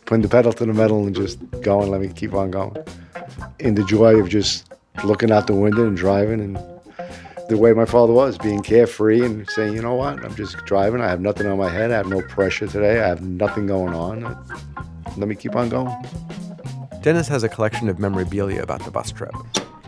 putting 0.06 0.22
the 0.22 0.30
pedal 0.30 0.54
to 0.54 0.66
the 0.66 0.74
metal 0.74 1.06
and 1.06 1.16
just 1.16 1.40
going, 1.62 1.90
let 1.90 2.00
me 2.02 2.10
keep 2.10 2.34
on 2.34 2.52
going. 2.52 2.78
In 3.60 3.76
the 3.76 3.84
joy 3.84 4.20
of 4.20 4.30
just 4.30 4.72
looking 5.04 5.32
out 5.32 5.48
the 5.48 5.56
window 5.56 5.88
and 5.88 5.98
driving 5.98 6.40
and 6.40 6.58
the 7.50 7.58
way 7.58 7.74
my 7.74 7.86
father 7.86 8.14
was, 8.14 8.38
being 8.38 8.62
carefree 8.62 9.26
and 9.26 9.50
saying, 9.50 9.74
you 9.74 9.82
know 9.82 9.96
what, 9.96 10.24
I'm 10.24 10.36
just 10.36 10.58
driving. 10.66 11.02
I 11.02 11.10
have 11.10 11.22
nothing 11.22 11.48
on 11.48 11.58
my 11.58 11.70
head. 11.70 11.92
I 11.92 11.98
have 11.98 12.08
no 12.08 12.22
pressure 12.22 12.68
today. 12.68 13.02
I 13.02 13.08
have 13.08 13.22
nothing 13.22 13.68
going 13.68 13.94
on. 13.94 14.22
Let 15.16 15.28
me 15.28 15.36
keep 15.36 15.56
on 15.56 15.70
going. 15.70 15.96
Dennis 17.02 17.28
has 17.30 17.44
a 17.44 17.50
collection 17.50 17.90
of 17.90 18.00
memorabilia 18.00 18.62
about 18.62 18.84
the 18.84 18.92
bus 18.92 19.12
trip. 19.12 19.34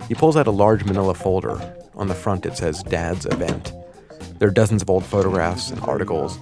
He 0.07 0.15
pulls 0.15 0.37
out 0.37 0.47
a 0.47 0.51
large 0.51 0.85
manila 0.85 1.13
folder. 1.13 1.75
On 1.95 2.07
the 2.07 2.15
front, 2.15 2.45
it 2.45 2.55
says 2.55 2.81
Dad's 2.83 3.25
Event. 3.25 3.73
There 4.39 4.47
are 4.47 4.51
dozens 4.51 4.81
of 4.81 4.89
old 4.89 5.05
photographs 5.05 5.69
and 5.69 5.81
articles, 5.81 6.39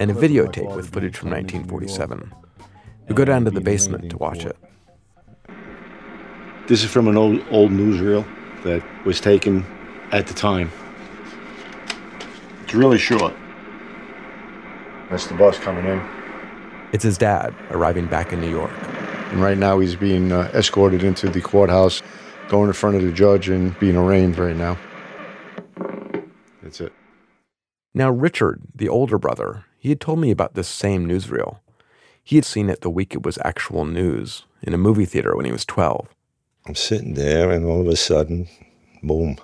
and 0.00 0.10
a 0.10 0.14
videotape 0.14 0.74
with 0.74 0.92
footage 0.92 1.16
from 1.16 1.30
1947. 1.30 2.34
We 3.08 3.14
go 3.14 3.24
down 3.24 3.44
to 3.44 3.52
the 3.52 3.60
basement 3.60 4.10
to 4.10 4.16
watch 4.16 4.44
it. 4.44 4.56
This 6.66 6.82
is 6.82 6.90
from 6.90 7.06
an 7.06 7.16
old 7.16 7.44
old 7.52 7.70
newsreel 7.70 8.26
that 8.64 8.82
was 9.06 9.20
taken 9.20 9.64
at 10.10 10.26
the 10.26 10.34
time. 10.34 10.72
It's 12.64 12.74
really 12.74 12.98
short. 12.98 13.32
That's 15.08 15.28
the 15.28 15.34
bus 15.34 15.56
coming 15.56 15.86
in. 15.86 16.02
It's 16.92 17.04
his 17.04 17.16
dad 17.16 17.54
arriving 17.70 18.06
back 18.06 18.32
in 18.32 18.40
New 18.40 18.50
York. 18.50 18.72
And 19.30 19.40
right 19.40 19.56
now 19.56 19.78
he's 19.78 19.94
being 19.94 20.32
uh, 20.32 20.50
escorted 20.52 21.04
into 21.04 21.28
the 21.28 21.40
courthouse, 21.40 22.02
going 22.48 22.66
in 22.66 22.72
front 22.72 22.96
of 22.96 23.02
the 23.02 23.12
judge 23.12 23.48
and 23.48 23.78
being 23.78 23.96
arraigned 23.96 24.36
right 24.36 24.56
now. 24.56 24.76
That's 26.60 26.80
it. 26.80 26.92
Now, 27.96 28.10
Richard, 28.10 28.60
the 28.74 28.90
older 28.90 29.16
brother, 29.16 29.64
he 29.78 29.88
had 29.88 30.02
told 30.02 30.18
me 30.18 30.30
about 30.30 30.52
this 30.52 30.68
same 30.68 31.08
newsreel. 31.08 31.60
He 32.22 32.36
had 32.36 32.44
seen 32.44 32.68
it 32.68 32.82
the 32.82 32.90
week 32.90 33.14
it 33.14 33.24
was 33.24 33.38
actual 33.42 33.86
news 33.86 34.44
in 34.60 34.74
a 34.74 34.78
movie 34.78 35.06
theater 35.06 35.34
when 35.34 35.46
he 35.46 35.50
was 35.50 35.64
12. 35.64 36.06
I'm 36.66 36.74
sitting 36.74 37.14
there, 37.14 37.50
and 37.50 37.64
all 37.64 37.80
of 37.80 37.86
a 37.86 37.96
sudden, 37.96 38.48
boom, 39.02 39.38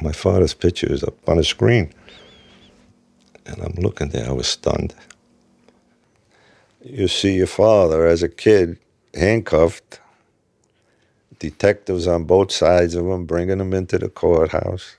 my 0.00 0.10
father's 0.10 0.54
picture 0.54 0.92
is 0.92 1.04
up 1.04 1.14
on 1.28 1.38
a 1.38 1.44
screen. 1.44 1.92
And 3.46 3.62
I'm 3.62 3.74
looking 3.74 4.08
there, 4.08 4.28
I 4.28 4.32
was 4.32 4.48
stunned. 4.48 4.92
You 6.82 7.06
see 7.06 7.36
your 7.36 7.46
father 7.46 8.08
as 8.08 8.24
a 8.24 8.28
kid, 8.28 8.76
handcuffed, 9.14 10.00
detectives 11.38 12.08
on 12.08 12.24
both 12.24 12.50
sides 12.50 12.96
of 12.96 13.06
him, 13.06 13.24
bringing 13.24 13.60
him 13.60 13.72
into 13.72 14.00
the 14.00 14.08
courthouse. 14.08 14.97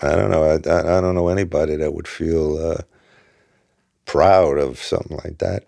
I 0.00 0.16
don't 0.16 0.30
know. 0.30 0.44
I, 0.44 0.54
I, 0.68 0.98
I 0.98 1.00
don't 1.00 1.14
know 1.14 1.28
anybody 1.28 1.76
that 1.76 1.92
would 1.92 2.08
feel 2.08 2.56
uh, 2.58 2.82
proud 4.06 4.58
of 4.58 4.78
something 4.78 5.18
like 5.24 5.38
that. 5.38 5.64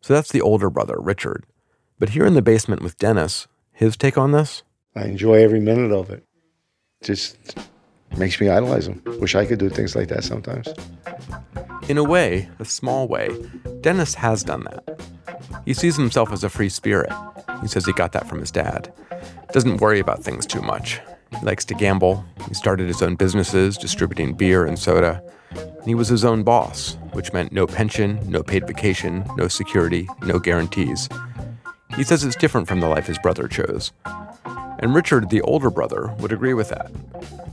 So 0.00 0.14
that's 0.14 0.30
the 0.30 0.40
older 0.40 0.70
brother, 0.70 0.96
Richard. 0.98 1.44
But 1.98 2.10
here 2.10 2.26
in 2.26 2.34
the 2.34 2.42
basement 2.42 2.82
with 2.82 2.98
Dennis, 2.98 3.48
his 3.72 3.96
take 3.96 4.16
on 4.16 4.32
this? 4.32 4.62
I 4.94 5.04
enjoy 5.04 5.42
every 5.42 5.60
minute 5.60 5.92
of 5.92 6.10
it. 6.10 6.24
Just 7.02 7.58
makes 8.16 8.40
me 8.40 8.48
idolize 8.48 8.86
him. 8.88 9.02
Wish 9.20 9.34
I 9.34 9.46
could 9.46 9.58
do 9.58 9.68
things 9.68 9.94
like 9.94 10.08
that 10.08 10.24
sometimes. 10.24 10.68
In 11.88 11.98
a 11.98 12.04
way, 12.04 12.48
a 12.58 12.64
small 12.64 13.08
way, 13.08 13.30
Dennis 13.80 14.14
has 14.14 14.42
done 14.42 14.64
that. 14.64 15.00
He 15.64 15.74
sees 15.74 15.96
himself 15.96 16.32
as 16.32 16.44
a 16.44 16.48
free 16.48 16.68
spirit. 16.68 17.12
He 17.60 17.68
says 17.68 17.86
he 17.86 17.92
got 17.92 18.12
that 18.12 18.28
from 18.28 18.40
his 18.40 18.50
dad. 18.50 18.92
Doesn't 19.52 19.80
worry 19.80 19.98
about 19.98 20.22
things 20.22 20.46
too 20.46 20.62
much. 20.62 21.00
He 21.30 21.44
likes 21.44 21.64
to 21.66 21.74
gamble. 21.74 22.24
He 22.48 22.54
started 22.54 22.88
his 22.88 23.02
own 23.02 23.16
businesses, 23.16 23.76
distributing 23.76 24.34
beer 24.34 24.64
and 24.66 24.78
soda. 24.78 25.22
He 25.84 25.94
was 25.94 26.08
his 26.08 26.24
own 26.24 26.42
boss, 26.42 26.96
which 27.12 27.32
meant 27.32 27.52
no 27.52 27.66
pension, 27.66 28.20
no 28.26 28.42
paid 28.42 28.66
vacation, 28.66 29.24
no 29.36 29.48
security, 29.48 30.08
no 30.22 30.38
guarantees. 30.38 31.08
He 31.96 32.04
says 32.04 32.24
it's 32.24 32.36
different 32.36 32.68
from 32.68 32.80
the 32.80 32.88
life 32.88 33.06
his 33.06 33.18
brother 33.18 33.48
chose. 33.48 33.92
And 34.80 34.94
Richard, 34.94 35.30
the 35.30 35.40
older 35.42 35.70
brother, 35.70 36.14
would 36.18 36.32
agree 36.32 36.54
with 36.54 36.68
that. 36.68 36.92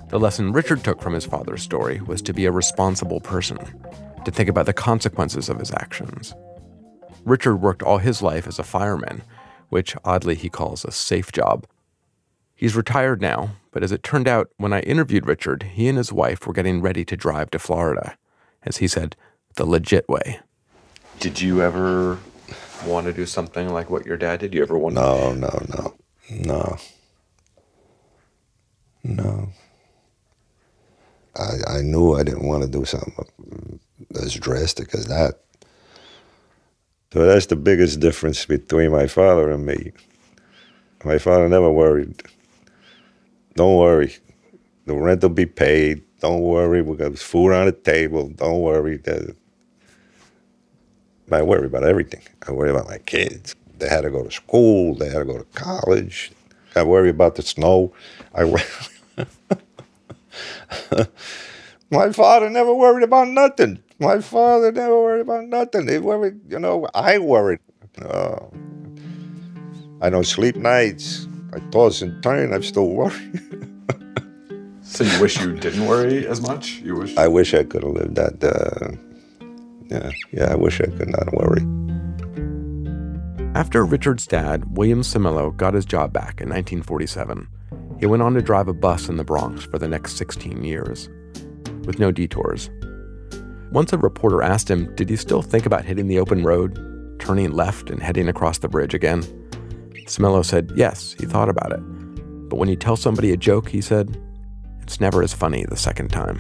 The 0.10 0.20
lesson 0.20 0.51
Richard 0.51 0.84
took 0.84 1.01
from 1.01 1.13
his 1.13 1.25
father's 1.25 1.63
story 1.63 2.00
was 2.01 2.22
to 2.24 2.34
be 2.34 2.46
a 2.46 2.51
responsible 2.51 3.20
person, 3.20 3.58
to 4.24 4.32
think 4.32 4.50
about 4.50 4.67
the 4.67 4.74
consequences 4.74 5.50
of 5.50 5.60
his 5.60 5.72
actions. 5.72 6.34
Richard 7.24 7.58
worked 7.58 7.82
all 7.82 7.98
his 7.98 8.22
life 8.22 8.48
as 8.48 8.60
a 8.60 8.63
fireman, 8.63 9.24
which 9.70 9.96
oddly 10.05 10.36
he 10.36 10.50
calls 10.50 10.86
a 10.86 10.91
safe 10.91 11.32
job. 11.32 11.65
He's 12.53 12.75
retired 12.75 13.20
now, 13.22 13.51
but 13.75 13.84
as 13.84 13.91
it 13.91 14.03
turned 14.03 14.25
out, 14.25 14.51
when 14.55 14.72
I 14.72 14.79
interviewed 14.79 15.27
Richard, 15.27 15.63
he 15.74 15.89
and 15.89 15.98
his 15.98 16.13
wife 16.13 16.48
were 16.48 16.53
getting 16.53 16.82
ready 16.82 17.03
to 17.03 17.17
drive 17.17 17.51
to 17.51 17.60
Florida. 17.60 18.17
As 18.63 18.77
he 18.77 18.88
said, 18.88 19.17
the 19.55 19.65
legit 19.65 20.08
way. 20.08 20.39
Did 21.20 21.41
you 21.41 21.62
ever 21.62 22.17
want 22.86 23.08
to 23.08 23.12
do 23.12 23.25
something 23.25 23.67
like 23.67 23.89
what 23.89 24.05
your 24.05 24.15
dad 24.15 24.39
did? 24.39 24.53
You 24.53 24.62
ever 24.62 24.77
want 24.77 24.96
No, 24.96 25.34
no, 25.34 25.50
no, 25.75 25.94
no, 26.29 26.77
no. 29.03 29.50
I, 31.36 31.79
I 31.79 31.82
knew 31.82 32.13
I 32.13 32.24
didn't 32.24 32.48
want 32.48 32.63
to 32.63 32.70
do 32.70 32.86
something 32.86 33.82
as 34.15 34.36
drastic 34.36 34.96
as 34.96 35.08
that. 35.08 35.41
So 37.12 37.25
that's 37.25 37.48
the 37.48 37.58
biggest 37.58 38.00
difference 38.00 38.46
between 38.46 38.94
my 38.94 39.08
father 39.08 39.51
and 39.51 39.65
me. 39.65 39.91
My 41.03 41.17
father 41.17 41.50
never 41.50 41.70
worried 41.70 42.24
Don't 43.55 43.77
worry. 43.77 44.15
The 44.85 44.93
rent 44.93 45.21
will 45.21 45.29
be 45.29 45.45
paid. 45.45 46.03
Don't 46.19 46.41
worry. 46.41 46.81
We 46.81 46.97
got 46.97 47.17
food 47.17 47.53
on 47.53 47.65
the 47.67 47.71
table. 47.71 48.29
Don't 48.29 48.62
worry. 48.62 49.01
I 51.31 51.41
worry 51.41 51.65
about 51.65 51.83
everything. 51.85 52.21
I 52.47 52.51
worry 52.51 52.69
about 52.69 52.88
my 52.88 52.97
kids. 53.00 53.55
They 53.79 53.88
had 53.88 54.01
to 54.01 54.12
go 54.12 54.24
to 54.24 54.31
school. 54.31 54.95
They 54.95 55.09
had 55.09 55.19
to 55.19 55.25
go 55.25 55.38
to 55.38 55.45
college. 55.55 56.31
I 56.75 56.83
worry 56.83 57.09
about 57.09 57.35
the 57.35 57.41
snow. 57.41 57.93
I 58.33 58.43
worry. 58.43 58.63
my 61.89 62.12
father 62.12 62.50
never 62.50 62.74
worried 62.74 63.03
about 63.03 63.29
nothing. 63.29 63.79
My 64.00 64.19
father 64.19 64.74
never 64.74 65.01
worried 65.01 65.21
about 65.21 65.45
nothing. 65.45 65.88
He 65.88 65.97
worried, 65.97 66.41
you 66.51 66.59
know, 66.59 66.88
I 66.93 67.19
worried. 67.19 67.59
Oh. 68.03 68.51
I 70.01 70.09
don't 70.09 70.25
sleep 70.25 70.57
nights. 70.57 71.27
I 71.55 71.59
toss 71.71 72.01
and 72.01 72.21
turn. 72.21 72.53
I'm 72.53 72.63
still 72.63 72.89
worried. 72.89 73.41
so 74.81 75.05
you 75.05 75.21
wish 75.21 75.39
you 75.39 75.53
didn't 75.55 75.88
worry 75.88 76.27
as 76.27 76.41
much? 76.41 76.81
You 76.81 76.95
wish? 76.95 77.15
I 77.15 77.27
wish 77.29 77.53
I 77.53 77.63
could 77.63 77.83
have 77.83 77.93
lived 77.93 78.15
that. 78.15 78.43
Uh, 78.43 78.97
yeah, 79.89 80.12
yeah. 80.33 80.51
I 80.51 80.55
wish 80.55 80.81
I 80.81 80.88
could 80.88 81.09
not 81.09 81.33
worry. 81.33 81.62
After 83.55 83.85
Richard's 83.85 84.27
dad, 84.27 84.75
William 84.75 85.01
Cimillo, 85.01 85.55
got 85.55 85.74
his 85.74 85.85
job 85.85 86.12
back 86.12 86.41
in 86.41 86.50
1947, 86.50 87.47
he 88.01 88.05
went 88.05 88.21
on 88.21 88.33
to 88.33 88.41
drive 88.41 88.67
a 88.67 88.74
bus 88.74 89.07
in 89.07 89.15
the 89.15 89.24
Bronx 89.24 89.63
for 89.63 89.79
the 89.79 89.88
next 89.88 90.17
16 90.17 90.62
years, 90.65 91.07
with 91.85 91.97
no 91.97 92.12
detours. 92.12 92.69
Once 93.71 93.93
a 93.93 93.97
reporter 93.97 94.41
asked 94.41 94.69
him, 94.69 94.93
did 94.95 95.09
he 95.09 95.15
still 95.15 95.41
think 95.41 95.65
about 95.65 95.85
hitting 95.85 96.07
the 96.07 96.19
open 96.19 96.43
road, 96.43 96.75
turning 97.19 97.51
left 97.51 97.89
and 97.89 98.03
heading 98.03 98.27
across 98.27 98.57
the 98.57 98.67
bridge 98.67 98.93
again? 98.93 99.24
Cimillo 100.05 100.45
said 100.45 100.71
yes, 100.75 101.15
he 101.19 101.25
thought 101.25 101.50
about 101.50 101.71
it. 101.71 101.79
But 102.50 102.57
when 102.57 102.69
you 102.69 102.75
tell 102.75 102.95
somebody 102.95 103.31
a 103.31 103.38
joke, 103.38 103.69
he 103.69 103.81
said, 103.81 104.21
it's 104.81 105.00
never 105.00 105.24
as 105.24 105.33
funny 105.33 105.65
the 105.67 105.75
second 105.75 106.09
time. 106.09 106.39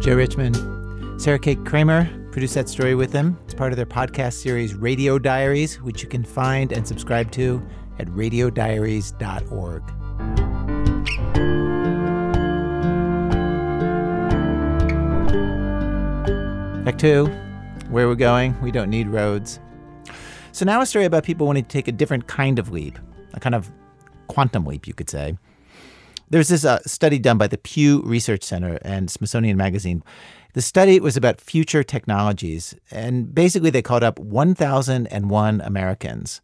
Joe 0.00 0.14
Richman, 0.14 0.54
Sarah 1.20 1.38
Kate 1.38 1.62
Kramer 1.66 2.08
produced 2.32 2.54
that 2.54 2.68
story 2.70 2.94
with 2.94 3.12
them. 3.12 3.38
It's 3.44 3.54
part 3.54 3.72
of 3.72 3.76
their 3.76 3.84
podcast 3.84 4.34
series 4.34 4.74
Radio 4.74 5.18
Diaries, 5.18 5.82
which 5.82 6.02
you 6.02 6.08
can 6.08 6.24
find 6.24 6.72
and 6.72 6.88
subscribe 6.88 7.30
to 7.32 7.62
at 7.98 8.06
radiodiaries.org. 8.08 9.82
Act 16.88 16.98
two, 16.98 17.30
where 17.90 18.06
we're 18.06 18.14
going, 18.14 18.60
we 18.62 18.70
don't 18.70 18.90
need 18.90 19.08
roads. 19.08 19.60
So 20.52 20.64
now 20.64 20.80
a 20.80 20.86
story 20.86 21.04
about 21.04 21.24
people 21.24 21.46
wanting 21.46 21.64
to 21.64 21.68
take 21.68 21.88
a 21.88 21.92
different 21.92 22.26
kind 22.26 22.58
of 22.58 22.70
leap, 22.70 22.98
a 23.34 23.40
kind 23.40 23.54
of 23.54 23.70
quantum 24.28 24.64
leap, 24.64 24.86
you 24.86 24.94
could 24.94 25.10
say. 25.10 25.36
There's 26.30 26.48
this 26.48 26.64
uh, 26.64 26.78
study 26.86 27.18
done 27.18 27.38
by 27.38 27.48
the 27.48 27.58
Pew 27.58 28.02
Research 28.02 28.44
Center 28.44 28.78
and 28.82 29.10
Smithsonian 29.10 29.56
Magazine. 29.56 30.04
The 30.54 30.62
study 30.62 31.00
was 31.00 31.16
about 31.16 31.40
future 31.40 31.82
technologies, 31.82 32.74
and 32.90 33.34
basically 33.34 33.70
they 33.70 33.82
called 33.82 34.04
up 34.04 34.18
1,001 34.18 35.60
Americans. 35.60 36.40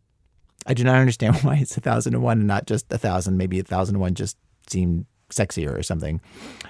I 0.67 0.75
do 0.75 0.83
not 0.83 0.97
understand 1.01 1.37
why 1.37 1.57
it's 1.57 1.77
1,001 1.77 2.39
and 2.39 2.47
not 2.47 2.67
just 2.67 2.91
1,000. 2.91 3.37
Maybe 3.37 3.59
1,001 3.59 4.15
just 4.15 4.37
seemed 4.67 5.07
sexier 5.31 5.77
or 5.77 5.83
something. 5.83 6.21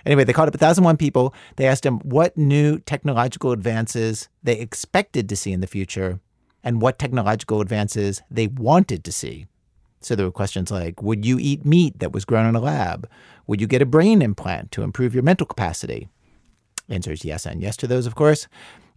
Anyway, 0.04 0.24
they 0.24 0.32
called 0.32 0.48
up 0.48 0.54
1,001 0.54 0.96
people. 0.96 1.34
They 1.56 1.66
asked 1.66 1.82
them 1.82 1.98
what 2.00 2.36
new 2.36 2.78
technological 2.80 3.52
advances 3.52 4.28
they 4.42 4.58
expected 4.58 5.28
to 5.28 5.36
see 5.36 5.52
in 5.52 5.60
the 5.60 5.66
future 5.66 6.20
and 6.62 6.80
what 6.80 6.98
technological 6.98 7.60
advances 7.60 8.22
they 8.30 8.46
wanted 8.46 9.04
to 9.04 9.12
see. 9.12 9.46
So 10.00 10.14
there 10.14 10.26
were 10.26 10.32
questions 10.32 10.70
like 10.70 11.02
Would 11.02 11.24
you 11.24 11.38
eat 11.38 11.64
meat 11.64 11.98
that 11.98 12.12
was 12.12 12.24
grown 12.24 12.46
in 12.46 12.54
a 12.54 12.60
lab? 12.60 13.08
Would 13.46 13.60
you 13.60 13.66
get 13.66 13.82
a 13.82 13.86
brain 13.86 14.22
implant 14.22 14.70
to 14.72 14.82
improve 14.82 15.14
your 15.14 15.22
mental 15.22 15.46
capacity? 15.46 16.08
Answers 16.88 17.24
yes 17.24 17.46
and 17.46 17.60
yes 17.60 17.76
to 17.78 17.86
those, 17.86 18.06
of 18.06 18.14
course. 18.14 18.46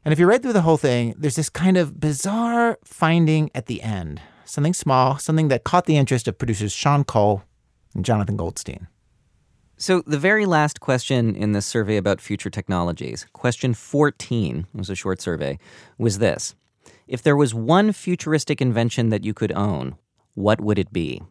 And 0.06 0.14
if 0.14 0.20
you 0.20 0.28
read 0.28 0.44
through 0.44 0.54
the 0.54 0.62
whole 0.62 0.78
thing, 0.78 1.14
there's 1.18 1.36
this 1.36 1.50
kind 1.50 1.78
of 1.78 2.00
bizarre 2.00 2.78
finding 2.84 3.50
at 3.54 3.66
the 3.66 3.82
end 3.82 4.22
something 4.46 4.74
small, 4.74 5.18
something 5.18 5.48
that 5.50 5.64
caught 5.64 5.86
the 5.86 5.98
interest 5.98 6.28
of 6.28 6.38
producers 6.38 6.72
Sean 6.72 7.04
Cole 7.04 7.44
and 7.94 8.04
Jonathan 8.04 8.36
Goldstein. 8.36 8.88
So, 9.82 10.04
the 10.06 10.20
very 10.20 10.46
last 10.46 10.82
question 10.82 11.38
in 11.38 11.54
this 11.54 11.66
survey 11.66 11.96
about 11.96 12.20
future 12.20 12.50
technologies, 12.50 13.26
question 13.32 13.74
14, 13.74 14.68
was 14.74 14.90
a 14.90 14.96
short 14.96 15.22
survey, 15.22 15.58
was 15.98 16.20
this 16.20 16.54
If 17.08 17.24
there 17.24 17.38
was 17.38 17.54
one 17.54 17.94
futuristic 17.94 18.60
invention 18.60 19.08
that 19.08 19.24
you 19.24 19.34
could 19.34 19.54
own, 19.54 19.96
what 20.34 20.60
would 20.60 20.78
it 20.80 20.92
be? 20.92 21.22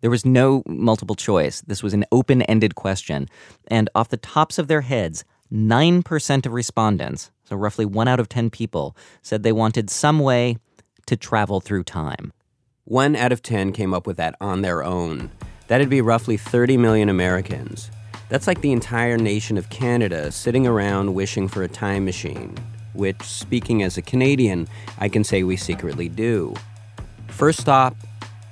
There 0.00 0.08
was 0.08 0.24
no 0.24 0.62
multiple 0.66 1.14
choice. 1.14 1.60
This 1.60 1.82
was 1.82 1.92
an 1.92 2.06
open 2.10 2.40
ended 2.42 2.76
question. 2.76 3.28
And 3.66 3.90
off 3.94 4.08
the 4.08 4.16
tops 4.16 4.58
of 4.58 4.68
their 4.68 4.80
heads, 4.80 5.26
9% 5.52 6.46
of 6.46 6.52
respondents, 6.54 7.30
so 7.44 7.56
roughly 7.56 7.84
one 7.84 8.08
out 8.08 8.20
of 8.20 8.30
10 8.30 8.48
people, 8.48 8.96
said 9.20 9.42
they 9.42 9.52
wanted 9.52 9.90
some 9.90 10.18
way 10.18 10.56
to 11.04 11.14
travel 11.14 11.60
through 11.60 11.84
time. 11.84 12.32
One 12.84 13.14
out 13.14 13.32
of 13.32 13.42
10 13.42 13.72
came 13.72 13.92
up 13.92 14.06
with 14.06 14.16
that 14.16 14.34
on 14.40 14.62
their 14.62 14.82
own. 14.82 15.30
That'd 15.68 15.88
be 15.88 16.00
roughly 16.00 16.36
30 16.36 16.76
million 16.76 17.08
Americans. 17.08 17.90
That's 18.28 18.46
like 18.46 18.60
the 18.60 18.72
entire 18.72 19.18
nation 19.18 19.58
of 19.58 19.68
Canada 19.70 20.32
sitting 20.32 20.66
around 20.66 21.14
wishing 21.14 21.48
for 21.48 21.62
a 21.62 21.68
time 21.68 22.04
machine, 22.04 22.56
which, 22.94 23.22
speaking 23.22 23.82
as 23.82 23.96
a 23.96 24.02
Canadian, 24.02 24.68
I 24.98 25.08
can 25.08 25.24
say 25.24 25.42
we 25.42 25.56
secretly 25.56 26.08
do. 26.08 26.54
First 27.28 27.60
stop, 27.60 27.96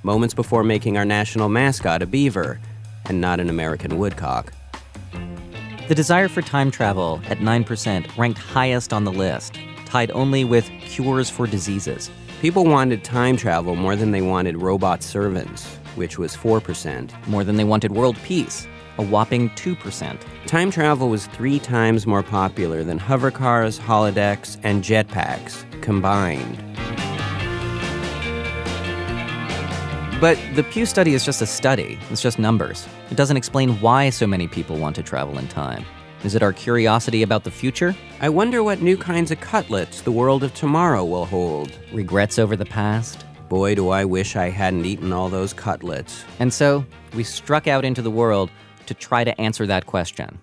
moments 0.03 0.33
before 0.33 0.63
making 0.63 0.97
our 0.97 1.05
national 1.05 1.49
mascot 1.49 2.01
a 2.01 2.05
beaver, 2.05 2.59
and 3.05 3.19
not 3.19 3.39
an 3.39 3.49
American 3.49 3.97
woodcock. 3.97 4.53
The 5.87 5.95
desire 5.95 6.27
for 6.27 6.41
time 6.41 6.71
travel 6.71 7.19
at 7.25 7.39
9% 7.39 8.17
ranked 8.17 8.39
highest 8.39 8.93
on 8.93 9.03
the 9.03 9.11
list, 9.11 9.59
tied 9.85 10.11
only 10.11 10.45
with 10.45 10.69
cures 10.81 11.29
for 11.29 11.47
diseases. 11.47 12.09
People 12.39 12.65
wanted 12.65 13.03
time 13.03 13.35
travel 13.35 13.75
more 13.75 13.95
than 13.95 14.11
they 14.11 14.21
wanted 14.21 14.61
robot 14.61 15.03
servants, 15.03 15.77
which 15.95 16.17
was 16.17 16.35
4%. 16.35 17.27
More 17.27 17.43
than 17.43 17.55
they 17.55 17.63
wanted 17.63 17.91
world 17.91 18.17
peace, 18.23 18.67
a 18.97 19.03
whopping 19.03 19.49
2%. 19.51 20.19
Time 20.45 20.71
travel 20.71 21.09
was 21.09 21.27
three 21.27 21.59
times 21.59 22.05
more 22.05 22.23
popular 22.23 22.83
than 22.83 22.99
hovercars, 22.99 23.79
holodecks, 23.79 24.59
and 24.63 24.83
jetpacks 24.83 25.65
combined. 25.81 26.57
But 30.21 30.37
the 30.53 30.63
Pew 30.63 30.85
study 30.85 31.15
is 31.15 31.25
just 31.25 31.41
a 31.41 31.47
study, 31.47 31.97
it's 32.11 32.21
just 32.21 32.37
numbers. 32.37 32.87
It 33.09 33.17
doesn't 33.17 33.37
explain 33.37 33.81
why 33.81 34.11
so 34.11 34.27
many 34.27 34.47
people 34.47 34.77
want 34.77 34.95
to 34.97 35.03
travel 35.03 35.39
in 35.39 35.47
time. 35.47 35.83
Is 36.23 36.35
it 36.35 36.43
our 36.43 36.53
curiosity 36.53 37.23
about 37.23 37.43
the 37.43 37.49
future? 37.49 37.95
I 38.19 38.29
wonder 38.29 38.61
what 38.61 38.83
new 38.83 38.95
kinds 38.95 39.31
of 39.31 39.39
cutlets 39.39 40.01
the 40.01 40.11
world 40.11 40.43
of 40.43 40.53
tomorrow 40.53 41.03
will 41.03 41.25
hold. 41.25 41.75
Regrets 41.91 42.37
over 42.37 42.55
the 42.55 42.65
past? 42.65 43.25
Boy, 43.51 43.75
do 43.75 43.89
I 43.89 44.05
wish 44.05 44.37
I 44.37 44.49
hadn't 44.49 44.85
eaten 44.85 45.11
all 45.11 45.27
those 45.27 45.51
cutlets. 45.51 46.23
And 46.39 46.53
so, 46.53 46.85
we 47.13 47.25
struck 47.25 47.67
out 47.67 47.83
into 47.83 48.01
the 48.01 48.09
world 48.09 48.49
to 48.85 48.93
try 48.93 49.25
to 49.25 49.41
answer 49.41 49.67
that 49.67 49.87
question. 49.87 50.39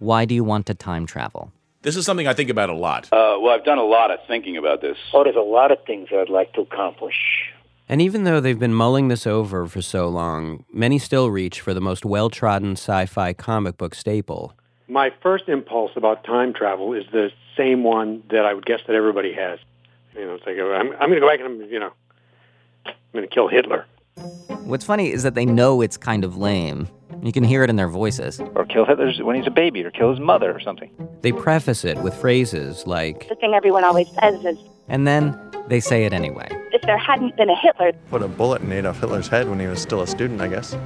Why 0.00 0.24
do 0.24 0.34
you 0.34 0.42
want 0.42 0.66
to 0.66 0.74
time 0.74 1.06
travel? 1.06 1.52
This 1.82 1.96
is 1.96 2.04
something 2.04 2.26
I 2.26 2.34
think 2.34 2.50
about 2.50 2.70
a 2.70 2.74
lot. 2.74 3.04
Uh, 3.12 3.38
well, 3.40 3.50
I've 3.50 3.64
done 3.64 3.78
a 3.78 3.84
lot 3.84 4.10
of 4.10 4.18
thinking 4.26 4.56
about 4.56 4.80
this. 4.80 4.98
Oh, 5.12 5.22
there's 5.22 5.36
a 5.36 5.40
lot 5.42 5.70
of 5.70 5.78
things 5.84 6.08
I'd 6.10 6.28
like 6.28 6.52
to 6.54 6.62
accomplish. 6.62 7.52
And 7.88 8.02
even 8.02 8.24
though 8.24 8.40
they've 8.40 8.58
been 8.58 8.74
mulling 8.74 9.06
this 9.06 9.28
over 9.28 9.68
for 9.68 9.80
so 9.80 10.08
long, 10.08 10.64
many 10.72 10.98
still 10.98 11.30
reach 11.30 11.60
for 11.60 11.72
the 11.72 11.80
most 11.80 12.04
well 12.04 12.30
trodden 12.30 12.72
sci 12.72 13.06
fi 13.06 13.32
comic 13.32 13.78
book 13.78 13.94
staple. 13.94 14.54
My 14.88 15.12
first 15.22 15.48
impulse 15.48 15.92
about 15.94 16.24
time 16.24 16.52
travel 16.52 16.94
is 16.94 17.04
the 17.12 17.30
same 17.56 17.84
one 17.84 18.24
that 18.30 18.44
I 18.44 18.54
would 18.54 18.66
guess 18.66 18.80
that 18.88 18.96
everybody 18.96 19.32
has. 19.34 19.60
You 20.16 20.24
know, 20.24 20.34
it's 20.34 20.46
like, 20.46 20.58
I'm, 20.58 20.92
I'm 20.94 21.10
going 21.10 21.14
to 21.14 21.20
go 21.20 21.28
back 21.28 21.40
and, 21.40 21.70
you 21.70 21.78
know, 21.78 21.92
I'm 23.14 23.20
going 23.20 23.28
to 23.28 23.32
kill 23.32 23.46
Hitler. 23.46 23.86
What's 24.64 24.84
funny 24.84 25.12
is 25.12 25.22
that 25.22 25.36
they 25.36 25.46
know 25.46 25.80
it's 25.82 25.96
kind 25.96 26.24
of 26.24 26.36
lame. 26.36 26.88
You 27.22 27.30
can 27.30 27.44
hear 27.44 27.62
it 27.62 27.70
in 27.70 27.76
their 27.76 27.88
voices. 27.88 28.40
Or 28.56 28.64
kill 28.64 28.84
Hitler 28.84 29.12
when 29.24 29.36
he's 29.36 29.46
a 29.46 29.52
baby, 29.52 29.84
or 29.84 29.92
kill 29.92 30.10
his 30.10 30.18
mother, 30.18 30.52
or 30.52 30.58
something. 30.58 30.90
They 31.22 31.30
preface 31.30 31.84
it 31.84 31.96
with 31.98 32.12
phrases 32.12 32.88
like, 32.88 33.28
The 33.28 33.36
thing 33.36 33.54
everyone 33.54 33.84
always 33.84 34.08
says 34.20 34.44
is, 34.44 34.58
and 34.88 35.06
then 35.06 35.38
they 35.68 35.78
say 35.78 36.06
it 36.06 36.12
anyway. 36.12 36.48
If 36.72 36.82
there 36.82 36.98
hadn't 36.98 37.36
been 37.36 37.48
a 37.48 37.54
Hitler, 37.54 37.92
put 38.10 38.20
a 38.20 38.26
bullet 38.26 38.62
in 38.62 38.72
Adolf 38.72 38.98
Hitler's 38.98 39.28
head 39.28 39.48
when 39.48 39.60
he 39.60 39.68
was 39.68 39.80
still 39.80 40.00
a 40.02 40.08
student, 40.08 40.40
I 40.40 40.48
guess. 40.48 40.76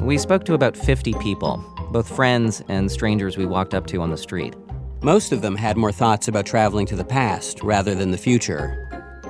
We 0.00 0.16
spoke 0.16 0.44
to 0.44 0.54
about 0.54 0.76
50 0.76 1.12
people, 1.14 1.56
both 1.90 2.08
friends 2.08 2.62
and 2.68 2.88
strangers 2.88 3.36
we 3.36 3.46
walked 3.46 3.74
up 3.74 3.88
to 3.88 4.00
on 4.00 4.10
the 4.10 4.16
street. 4.16 4.54
Most 5.02 5.32
of 5.32 5.42
them 5.42 5.56
had 5.56 5.76
more 5.76 5.92
thoughts 5.92 6.28
about 6.28 6.46
traveling 6.46 6.86
to 6.86 6.94
the 6.94 7.04
past 7.04 7.60
rather 7.64 7.96
than 7.96 8.12
the 8.12 8.16
future. 8.16 8.80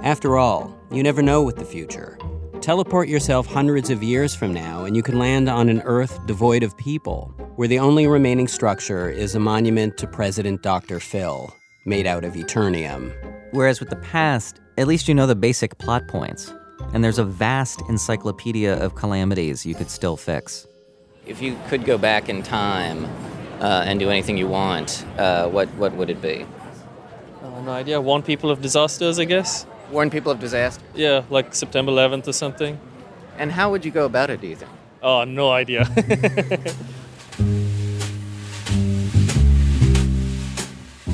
After 0.05 0.37
all, 0.37 0.79
you 0.93 1.03
never 1.03 1.23
know 1.23 1.43
with 1.43 1.57
the 1.57 1.65
future. 1.65 2.19
Teleport 2.61 3.09
yourself 3.09 3.47
hundreds 3.47 3.89
of 3.89 4.03
years 4.03 4.35
from 4.35 4.53
now, 4.53 4.85
and 4.85 4.95
you 4.95 5.03
can 5.03 5.19
land 5.19 5.49
on 5.49 5.71
an 5.71 5.81
Earth 5.87 6.27
devoid 6.27 6.63
of 6.63 6.77
people, 6.77 7.33
where 7.57 7.69
the 7.69 7.79
only 7.79 8.07
remaining 8.07 8.47
structure 8.47 9.09
is 9.09 9.35
a 9.35 9.41
monument 9.41 9.97
to 9.97 10.07
President 10.07 10.63
Dr. 10.63 11.01
Phil, 11.01 11.57
made 11.87 12.07
out 12.07 12.23
of 12.23 12.35
Eternium. 12.35 13.15
Whereas 13.53 13.81
with 13.81 13.89
the 13.89 13.97
past, 13.97 14.61
at 14.77 14.87
least 14.87 15.09
you 15.09 15.15
know 15.15 15.27
the 15.27 15.35
basic 15.35 15.79
plot 15.79 16.07
points. 16.07 16.53
And 16.93 17.03
there's 17.03 17.19
a 17.19 17.25
vast 17.25 17.81
encyclopedia 17.89 18.77
of 18.85 18.97
calamities 18.97 19.65
you 19.65 19.75
could 19.75 19.89
still 19.89 20.19
fix. 20.19 20.67
If 21.27 21.41
you 21.41 21.59
could 21.69 21.87
go 21.87 21.97
back 21.97 22.29
in 22.29 22.43
time 22.43 23.07
uh, 23.59 23.85
and 23.87 23.99
do 23.99 24.11
anything 24.11 24.37
you 24.37 24.49
want, 24.49 25.07
uh, 25.17 25.49
what, 25.49 25.71
what 25.77 25.95
would 25.95 26.11
it 26.11 26.21
be? 26.21 26.45
Uh, 27.43 27.61
no 27.63 27.73
idea. 27.73 27.99
Warn 28.03 28.21
people 28.21 28.51
of 28.51 28.61
disasters, 28.61 29.19
I 29.19 29.25
guess. 29.25 29.65
Warn 29.95 30.11
people 30.11 30.33
of 30.33 30.41
disaster? 30.41 30.83
Yeah, 30.95 31.23
like 31.31 31.55
September 31.55 31.93
11th 31.93 32.27
or 32.27 32.33
something. 32.33 32.81
And 33.39 33.53
how 33.53 33.71
would 33.71 33.85
you 33.85 33.93
go 33.93 34.05
about 34.05 34.29
it, 34.29 34.41
do 34.41 34.49
you 34.49 34.57
think? 34.57 34.71
Oh, 35.03 35.25
no 35.25 35.51
idea. 35.51 35.89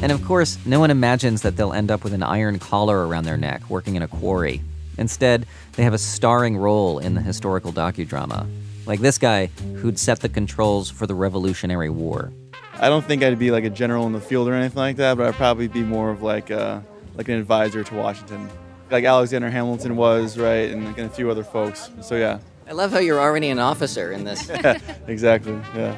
And 0.03 0.12
of 0.12 0.25
course, 0.25 0.59
no 0.64 0.81
one 0.81 0.90
imagines 0.90 1.43
that 1.43 1.59
they'll 1.59 1.75
end 1.75 1.90
up 1.90 2.05
with 2.05 2.14
an 2.14 2.23
iron 2.23 2.59
collar 2.59 3.07
around 3.07 3.25
their 3.25 3.37
neck 3.37 3.69
working 3.69 3.97
in 3.97 4.03
a 4.03 4.09
quarry. 4.09 4.62
Instead, 4.97 5.45
they 5.73 5.83
have 5.83 5.93
a 5.93 5.99
starring 5.99 6.57
role 6.57 6.99
in 6.99 7.12
the 7.12 7.21
historical 7.21 7.71
docudrama, 7.71 8.49
like 8.87 9.01
this 9.01 9.19
guy 9.19 9.51
who'd 9.77 9.99
set 9.99 10.21
the 10.21 10.31
controls 10.31 10.88
for 10.88 11.07
the 11.07 11.14
Revolutionary 11.14 11.90
War. 11.90 12.33
I 12.77 12.88
don't 12.88 13.05
think 13.05 13.23
I'd 13.23 13.38
be 13.38 13.51
like 13.51 13.64
a 13.64 13.71
general 13.71 14.07
in 14.07 14.14
the 14.14 14.23
field 14.23 14.49
or 14.49 14.55
anything 14.55 14.79
like 14.79 14.97
that, 14.97 15.19
but 15.19 15.27
I'd 15.27 15.35
probably 15.35 15.69
be 15.69 15.83
more 15.83 16.11
of 16.11 16.23
like 16.23 16.49
a, 16.49 16.83
like 17.14 17.29
an 17.29 17.35
advisor 17.35 17.85
to 17.85 17.95
Washington, 17.95 18.49
like 18.90 19.05
Alexander 19.05 19.50
Hamilton 19.50 19.96
was, 19.96 20.38
right, 20.38 20.70
and, 20.70 20.87
like, 20.87 20.98
and 20.98 21.07
a 21.07 21.11
few 21.11 21.31
other 21.31 21.44
folks. 21.44 21.90
So 22.00 22.16
yeah. 22.16 22.38
I 22.68 22.72
love 22.72 22.92
how 22.92 22.98
you're 22.98 23.20
already 23.20 23.48
an 23.48 23.59
officer 23.59 24.12
in 24.12 24.24
this. 24.24 24.48
exactly. 25.07 25.59
Yeah. 25.74 25.96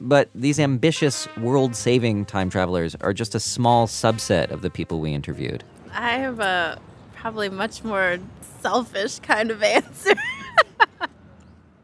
But 0.00 0.30
these 0.34 0.58
ambitious, 0.58 1.28
world 1.36 1.76
saving 1.76 2.24
time 2.24 2.48
travelers 2.48 2.94
are 3.00 3.12
just 3.12 3.34
a 3.34 3.40
small 3.40 3.86
subset 3.86 4.50
of 4.50 4.62
the 4.62 4.70
people 4.70 5.00
we 5.00 5.12
interviewed. 5.12 5.64
I 5.92 6.12
have 6.12 6.40
a 6.40 6.80
probably 7.14 7.48
much 7.48 7.84
more 7.84 8.18
selfish 8.60 9.18
kind 9.18 9.50
of 9.50 9.62
answer. 9.62 10.14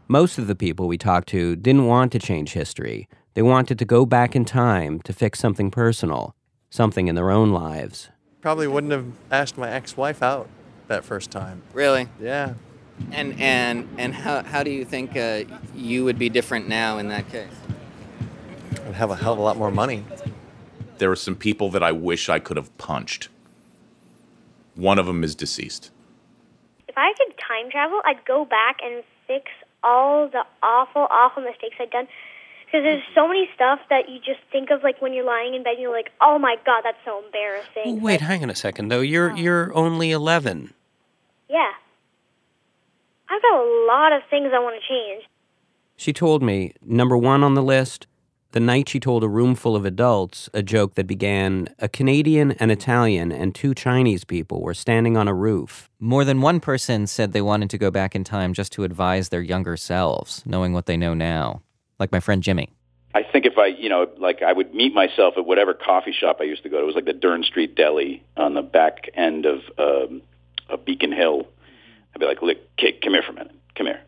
Most 0.08 0.38
of 0.38 0.46
the 0.46 0.54
people 0.54 0.86
we 0.86 0.96
talked 0.96 1.28
to 1.30 1.56
didn't 1.56 1.86
want 1.86 2.12
to 2.12 2.18
change 2.18 2.52
history. 2.52 3.08
They 3.34 3.42
wanted 3.42 3.78
to 3.80 3.84
go 3.84 4.06
back 4.06 4.36
in 4.36 4.44
time 4.44 5.00
to 5.00 5.12
fix 5.12 5.38
something 5.40 5.70
personal, 5.70 6.34
something 6.70 7.08
in 7.08 7.16
their 7.16 7.30
own 7.30 7.50
lives. 7.50 8.08
Probably 8.46 8.68
wouldn't 8.68 8.92
have 8.92 9.06
asked 9.28 9.58
my 9.58 9.68
ex-wife 9.68 10.22
out 10.22 10.48
that 10.86 11.04
first 11.04 11.32
time. 11.32 11.62
Really? 11.72 12.06
Yeah. 12.20 12.54
And 13.10 13.40
and 13.40 13.88
and 13.98 14.14
how 14.14 14.44
how 14.44 14.62
do 14.62 14.70
you 14.70 14.84
think 14.84 15.16
uh, 15.16 15.42
you 15.74 16.04
would 16.04 16.16
be 16.16 16.28
different 16.28 16.68
now 16.68 16.98
in 16.98 17.08
that 17.08 17.28
case? 17.28 17.50
I'd 18.86 18.94
have 18.94 19.10
a 19.10 19.16
hell 19.16 19.32
of 19.32 19.40
a 19.40 19.42
lot 19.42 19.56
more 19.56 19.72
money. 19.72 20.04
There 20.98 21.10
are 21.10 21.16
some 21.16 21.34
people 21.34 21.70
that 21.70 21.82
I 21.82 21.90
wish 21.90 22.28
I 22.28 22.38
could 22.38 22.56
have 22.56 22.70
punched. 22.78 23.30
One 24.76 25.00
of 25.00 25.06
them 25.06 25.24
is 25.24 25.34
deceased. 25.34 25.90
If 26.86 26.96
I 26.96 27.14
could 27.18 27.34
time 27.36 27.68
travel, 27.68 28.00
I'd 28.04 28.24
go 28.26 28.44
back 28.44 28.76
and 28.80 29.02
fix 29.26 29.50
all 29.82 30.28
the 30.28 30.44
awful, 30.62 31.08
awful 31.10 31.42
mistakes 31.42 31.74
I'd 31.80 31.90
done. 31.90 32.06
Because 32.76 32.84
there's 32.84 33.14
so 33.14 33.26
many 33.26 33.48
stuff 33.54 33.78
that 33.88 34.10
you 34.10 34.18
just 34.18 34.40
think 34.52 34.68
of, 34.68 34.82
like 34.82 35.00
when 35.00 35.14
you're 35.14 35.24
lying 35.24 35.54
in 35.54 35.62
bed, 35.62 35.74
and 35.74 35.80
you're 35.80 35.96
like, 35.96 36.10
"Oh 36.20 36.38
my 36.38 36.56
god, 36.66 36.82
that's 36.84 36.98
so 37.06 37.24
embarrassing." 37.24 38.02
Wait, 38.02 38.20
hang 38.20 38.42
on 38.42 38.50
a 38.50 38.54
second 38.54 38.88
though. 38.88 39.00
You're 39.00 39.32
oh. 39.32 39.34
you're 39.34 39.74
only 39.74 40.10
11. 40.10 40.74
Yeah, 41.48 41.70
I've 43.30 43.40
got 43.40 43.54
a 43.54 43.86
lot 43.88 44.12
of 44.12 44.20
things 44.28 44.50
I 44.54 44.58
want 44.58 44.76
to 44.78 44.86
change. 44.86 45.24
She 45.96 46.12
told 46.12 46.42
me 46.42 46.74
number 46.82 47.16
1 47.16 47.42
on 47.42 47.54
the 47.54 47.62
list, 47.62 48.06
the 48.52 48.60
night 48.60 48.90
she 48.90 49.00
told 49.00 49.24
a 49.24 49.28
room 49.28 49.54
full 49.54 49.74
of 49.74 49.86
adults 49.86 50.50
a 50.52 50.62
joke 50.62 50.96
that 50.96 51.06
began 51.06 51.68
a 51.78 51.88
Canadian, 51.88 52.52
an 52.52 52.70
Italian, 52.70 53.32
and 53.32 53.54
two 53.54 53.72
Chinese 53.72 54.24
people 54.24 54.60
were 54.60 54.74
standing 54.74 55.16
on 55.16 55.28
a 55.28 55.34
roof. 55.34 55.88
More 55.98 56.26
than 56.26 56.42
one 56.42 56.60
person 56.60 57.06
said 57.06 57.32
they 57.32 57.40
wanted 57.40 57.70
to 57.70 57.78
go 57.78 57.90
back 57.90 58.14
in 58.14 58.22
time 58.22 58.52
just 58.52 58.72
to 58.72 58.84
advise 58.84 59.30
their 59.30 59.40
younger 59.40 59.78
selves, 59.78 60.42
knowing 60.44 60.74
what 60.74 60.84
they 60.84 60.98
know 60.98 61.14
now. 61.14 61.62
Like 61.98 62.12
my 62.12 62.20
friend 62.20 62.42
Jimmy. 62.42 62.70
I 63.14 63.22
think 63.22 63.46
if 63.46 63.56
I, 63.56 63.66
you 63.66 63.88
know, 63.88 64.06
like 64.18 64.42
I 64.42 64.52
would 64.52 64.74
meet 64.74 64.92
myself 64.92 65.34
at 65.38 65.46
whatever 65.46 65.72
coffee 65.72 66.12
shop 66.12 66.38
I 66.40 66.44
used 66.44 66.62
to 66.64 66.68
go 66.68 66.76
to. 66.76 66.82
It 66.82 66.86
was 66.86 66.94
like 66.94 67.06
the 67.06 67.14
Dern 67.14 67.42
Street 67.44 67.74
Deli 67.74 68.22
on 68.36 68.54
the 68.54 68.62
back 68.62 69.08
end 69.14 69.46
of, 69.46 69.60
um, 69.78 70.20
of 70.68 70.84
Beacon 70.84 71.12
Hill. 71.12 71.46
I'd 72.14 72.20
be 72.20 72.26
like, 72.26 72.42
"Look, 72.42 72.58
kid, 72.76 73.00
come 73.02 73.14
here 73.14 73.22
for 73.22 73.32
a 73.32 73.34
minute. 73.34 73.54
Come 73.74 73.86
here. 73.86 74.00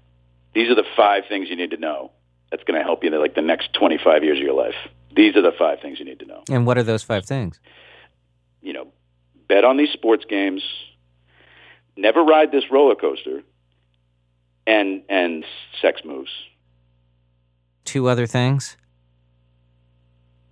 These 0.55 0.71
are 0.71 0.75
the 0.75 0.85
five 0.97 1.25
things 1.29 1.49
you 1.49 1.57
need 1.57 1.71
to 1.71 1.77
know. 1.77 2.11
That's 2.51 2.65
going 2.65 2.79
to 2.79 2.85
help 2.85 3.05
you 3.05 3.13
in 3.13 3.21
like 3.21 3.35
the 3.35 3.43
next 3.43 3.73
25 3.75 4.25
years 4.25 4.39
of 4.39 4.45
your 4.45 4.55
life. 4.55 4.75
These 5.15 5.37
are 5.37 5.43
the 5.43 5.53
five 5.59 5.81
things 5.81 5.99
you 5.99 6.05
need 6.05 6.19
to 6.21 6.27
know. 6.27 6.43
And 6.51 6.67
what 6.67 6.79
are 6.79 6.83
those 6.83 7.03
five 7.03 7.25
things? 7.25 7.59
You 8.63 8.73
know, 8.73 8.89
bet 9.49 9.65
on 9.65 9.77
these 9.77 9.91
sports 9.91 10.25
games. 10.29 10.63
Never 11.97 12.23
ride 12.23 12.53
this 12.53 12.65
roller 12.71 12.95
coaster. 12.95 13.43
And 14.67 15.03
and 15.09 15.45
sex 15.81 16.03
moves. 16.05 16.31
Two 17.89 18.07
other 18.07 18.27
things? 18.27 18.77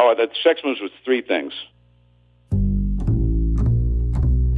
Oh, 0.00 0.14
that 0.16 0.30
sex 0.42 0.62
moves 0.64 0.80
was 0.80 0.90
three 1.04 1.20
things. 1.20 1.52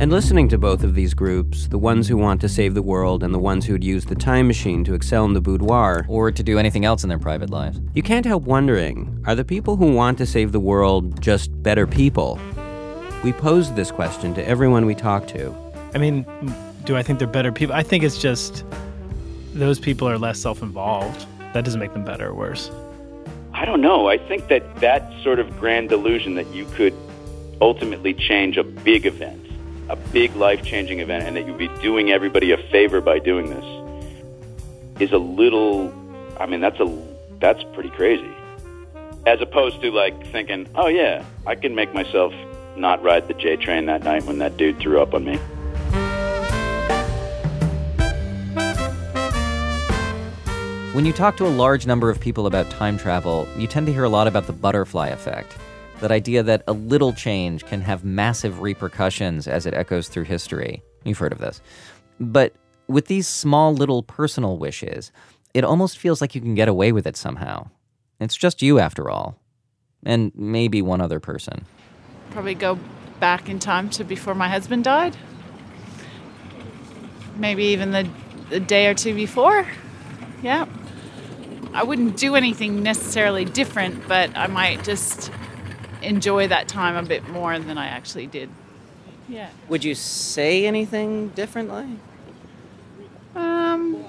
And 0.00 0.12
listening 0.12 0.48
to 0.50 0.58
both 0.58 0.84
of 0.84 0.94
these 0.94 1.12
groups, 1.12 1.66
the 1.66 1.76
ones 1.76 2.06
who 2.06 2.16
want 2.16 2.40
to 2.40 2.48
save 2.48 2.74
the 2.74 2.82
world 2.82 3.24
and 3.24 3.34
the 3.34 3.38
ones 3.40 3.66
who'd 3.66 3.82
use 3.82 4.04
the 4.04 4.14
time 4.14 4.46
machine 4.46 4.84
to 4.84 4.94
excel 4.94 5.24
in 5.24 5.32
the 5.32 5.40
boudoir, 5.40 6.06
or 6.08 6.30
to 6.30 6.40
do 6.40 6.56
anything 6.56 6.84
else 6.84 7.02
in 7.02 7.08
their 7.08 7.18
private 7.18 7.50
lives, 7.50 7.80
you 7.94 8.02
can't 8.04 8.24
help 8.24 8.44
wondering 8.44 9.20
are 9.26 9.34
the 9.34 9.44
people 9.44 9.74
who 9.74 9.92
want 9.92 10.16
to 10.18 10.24
save 10.24 10.52
the 10.52 10.60
world 10.60 11.20
just 11.20 11.50
better 11.64 11.84
people? 11.84 12.38
We 13.24 13.32
posed 13.32 13.74
this 13.74 13.90
question 13.90 14.34
to 14.34 14.46
everyone 14.46 14.86
we 14.86 14.94
talked 14.94 15.30
to. 15.30 15.52
I 15.94 15.98
mean, 15.98 16.24
do 16.84 16.96
I 16.96 17.02
think 17.02 17.18
they're 17.18 17.26
better 17.26 17.50
people? 17.50 17.74
I 17.74 17.82
think 17.82 18.04
it's 18.04 18.18
just 18.18 18.64
those 19.52 19.80
people 19.80 20.08
are 20.08 20.16
less 20.16 20.38
self 20.38 20.62
involved. 20.62 21.26
That 21.58 21.64
doesn't 21.64 21.80
make 21.80 21.92
them 21.92 22.04
better 22.04 22.28
or 22.28 22.34
worse. 22.34 22.70
I 23.52 23.64
don't 23.64 23.80
know. 23.80 24.08
I 24.08 24.16
think 24.16 24.46
that 24.46 24.76
that 24.76 25.12
sort 25.24 25.40
of 25.40 25.58
grand 25.58 25.88
delusion 25.88 26.36
that 26.36 26.46
you 26.54 26.64
could 26.66 26.94
ultimately 27.60 28.14
change 28.14 28.56
a 28.56 28.62
big 28.62 29.06
event, 29.06 29.44
a 29.88 29.96
big 29.96 30.36
life 30.36 30.62
changing 30.62 31.00
event, 31.00 31.26
and 31.26 31.34
that 31.34 31.48
you'd 31.48 31.58
be 31.58 31.66
doing 31.82 32.12
everybody 32.12 32.52
a 32.52 32.58
favor 32.70 33.00
by 33.00 33.18
doing 33.18 33.50
this 33.50 35.02
is 35.02 35.10
a 35.10 35.18
little, 35.18 35.92
I 36.38 36.46
mean, 36.46 36.60
that's 36.60 36.78
a, 36.78 36.96
that's 37.40 37.64
pretty 37.74 37.90
crazy. 37.90 38.30
As 39.26 39.40
opposed 39.40 39.82
to 39.82 39.90
like 39.90 40.28
thinking, 40.28 40.68
oh 40.76 40.86
yeah, 40.86 41.24
I 41.44 41.56
can 41.56 41.74
make 41.74 41.92
myself 41.92 42.32
not 42.76 43.02
ride 43.02 43.26
the 43.26 43.34
J 43.34 43.56
train 43.56 43.86
that 43.86 44.04
night 44.04 44.22
when 44.26 44.38
that 44.38 44.56
dude 44.58 44.78
threw 44.78 45.02
up 45.02 45.12
on 45.12 45.24
me. 45.24 45.40
When 50.98 51.06
you 51.06 51.12
talk 51.12 51.36
to 51.36 51.46
a 51.46 51.48
large 51.48 51.86
number 51.86 52.10
of 52.10 52.18
people 52.18 52.48
about 52.48 52.68
time 52.70 52.98
travel, 52.98 53.46
you 53.56 53.68
tend 53.68 53.86
to 53.86 53.92
hear 53.92 54.02
a 54.02 54.08
lot 54.08 54.26
about 54.26 54.48
the 54.48 54.52
butterfly 54.52 55.06
effect. 55.10 55.56
That 56.00 56.10
idea 56.10 56.42
that 56.42 56.64
a 56.66 56.72
little 56.72 57.12
change 57.12 57.64
can 57.64 57.80
have 57.82 58.04
massive 58.04 58.62
repercussions 58.62 59.46
as 59.46 59.64
it 59.64 59.74
echoes 59.74 60.08
through 60.08 60.24
history. 60.24 60.82
You've 61.04 61.18
heard 61.18 61.30
of 61.30 61.38
this. 61.38 61.60
But 62.18 62.52
with 62.88 63.06
these 63.06 63.28
small 63.28 63.72
little 63.72 64.02
personal 64.02 64.58
wishes, 64.58 65.12
it 65.54 65.62
almost 65.62 65.98
feels 65.98 66.20
like 66.20 66.34
you 66.34 66.40
can 66.40 66.56
get 66.56 66.66
away 66.66 66.90
with 66.90 67.06
it 67.06 67.16
somehow. 67.16 67.68
It's 68.18 68.34
just 68.34 68.60
you, 68.60 68.80
after 68.80 69.08
all. 69.08 69.38
And 70.04 70.32
maybe 70.34 70.82
one 70.82 71.00
other 71.00 71.20
person. 71.20 71.64
Probably 72.30 72.56
go 72.56 72.76
back 73.20 73.48
in 73.48 73.60
time 73.60 73.88
to 73.90 74.02
before 74.02 74.34
my 74.34 74.48
husband 74.48 74.82
died. 74.82 75.16
Maybe 77.36 77.66
even 77.66 77.92
the, 77.92 78.08
the 78.50 78.58
day 78.58 78.88
or 78.88 78.94
two 78.94 79.14
before. 79.14 79.64
Yeah. 80.42 80.66
I 81.72 81.82
wouldn't 81.82 82.16
do 82.16 82.34
anything 82.34 82.82
necessarily 82.82 83.44
different, 83.44 84.06
but 84.08 84.36
I 84.36 84.46
might 84.46 84.84
just 84.84 85.30
enjoy 86.02 86.48
that 86.48 86.68
time 86.68 86.96
a 86.96 87.06
bit 87.06 87.28
more 87.28 87.58
than 87.58 87.78
I 87.78 87.86
actually 87.86 88.26
did. 88.26 88.50
Yeah. 89.28 89.50
Would 89.68 89.84
you 89.84 89.94
say 89.94 90.66
anything 90.66 91.28
differently? 91.30 91.86
Um. 93.34 94.04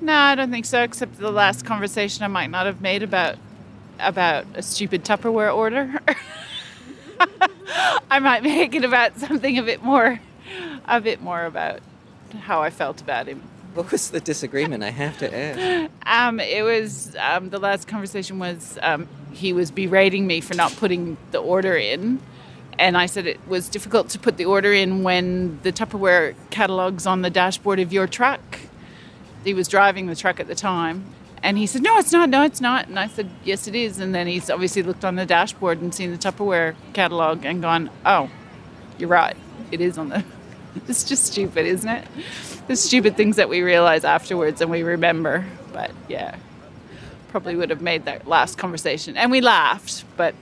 No, 0.00 0.14
I 0.14 0.34
don't 0.34 0.50
think 0.50 0.66
so. 0.66 0.82
Except 0.82 1.18
the 1.18 1.30
last 1.30 1.64
conversation 1.64 2.24
I 2.24 2.28
might 2.28 2.50
not 2.50 2.66
have 2.66 2.80
made 2.80 3.04
about 3.04 3.36
about 4.00 4.46
a 4.54 4.62
stupid 4.62 5.04
Tupperware 5.04 5.54
order. 5.54 6.00
I 8.10 8.18
might 8.18 8.42
make 8.42 8.74
it 8.74 8.84
about 8.84 9.18
something 9.18 9.58
a 9.58 9.62
bit 9.62 9.82
more, 9.82 10.20
a 10.86 11.00
bit 11.00 11.22
more 11.22 11.44
about 11.44 11.80
how 12.40 12.62
I 12.62 12.70
felt 12.70 13.00
about 13.00 13.28
him. 13.28 13.42
What 13.74 13.90
was 13.90 14.10
the 14.10 14.20
disagreement? 14.20 14.84
I 14.84 14.90
have 14.90 15.16
to 15.18 15.34
ask. 15.34 15.90
Um, 16.04 16.40
it 16.40 16.62
was 16.62 17.16
um, 17.18 17.50
the 17.50 17.58
last 17.58 17.88
conversation 17.88 18.38
was 18.38 18.78
um, 18.82 19.08
he 19.32 19.52
was 19.52 19.70
berating 19.70 20.26
me 20.26 20.40
for 20.42 20.54
not 20.54 20.76
putting 20.76 21.16
the 21.30 21.38
order 21.38 21.74
in, 21.76 22.20
and 22.78 22.96
I 22.98 23.06
said 23.06 23.26
it 23.26 23.40
was 23.48 23.68
difficult 23.68 24.10
to 24.10 24.18
put 24.18 24.36
the 24.36 24.44
order 24.44 24.72
in 24.74 25.02
when 25.02 25.58
the 25.62 25.72
Tupperware 25.72 26.34
catalogs 26.50 27.06
on 27.06 27.22
the 27.22 27.30
dashboard 27.30 27.80
of 27.80 27.92
your 27.92 28.06
truck. 28.06 28.60
He 29.44 29.54
was 29.54 29.68
driving 29.68 30.06
the 30.06 30.14
truck 30.16 30.38
at 30.38 30.46
the 30.46 30.54
time, 30.54 31.04
And 31.42 31.58
he 31.58 31.66
said, 31.66 31.82
No, 31.82 31.98
it's 31.98 32.12
not. 32.12 32.28
No, 32.28 32.42
it's 32.42 32.60
not. 32.60 32.88
And 32.88 32.98
I 32.98 33.08
said, 33.08 33.30
Yes, 33.42 33.66
it 33.66 33.74
is. 33.74 33.98
And 33.98 34.14
then 34.14 34.26
he's 34.26 34.50
obviously 34.50 34.82
looked 34.82 35.04
on 35.04 35.16
the 35.16 35.26
dashboard 35.26 35.80
and 35.80 35.94
seen 35.94 36.10
the 36.12 36.18
Tupperware 36.18 36.74
catalog 36.92 37.44
and 37.44 37.60
gone, 37.62 37.90
Oh, 38.06 38.30
you're 38.98 39.08
right. 39.08 39.36
It 39.72 39.80
is 39.80 39.96
on 39.98 40.10
the. 40.10 40.24
It's 40.88 41.04
just 41.04 41.26
stupid, 41.26 41.66
isn't 41.66 41.88
it? 41.88 42.06
The 42.68 42.76
stupid 42.76 43.16
things 43.16 43.36
that 43.36 43.48
we 43.48 43.60
realize 43.62 44.04
afterwards 44.04 44.60
and 44.60 44.70
we 44.70 44.82
remember. 44.82 45.44
But 45.72 45.90
yeah, 46.08 46.36
probably 47.28 47.56
would 47.56 47.70
have 47.70 47.82
made 47.82 48.04
that 48.04 48.28
last 48.28 48.58
conversation. 48.58 49.16
And 49.16 49.30
we 49.30 49.40
laughed, 49.40 50.04
but 50.16 50.34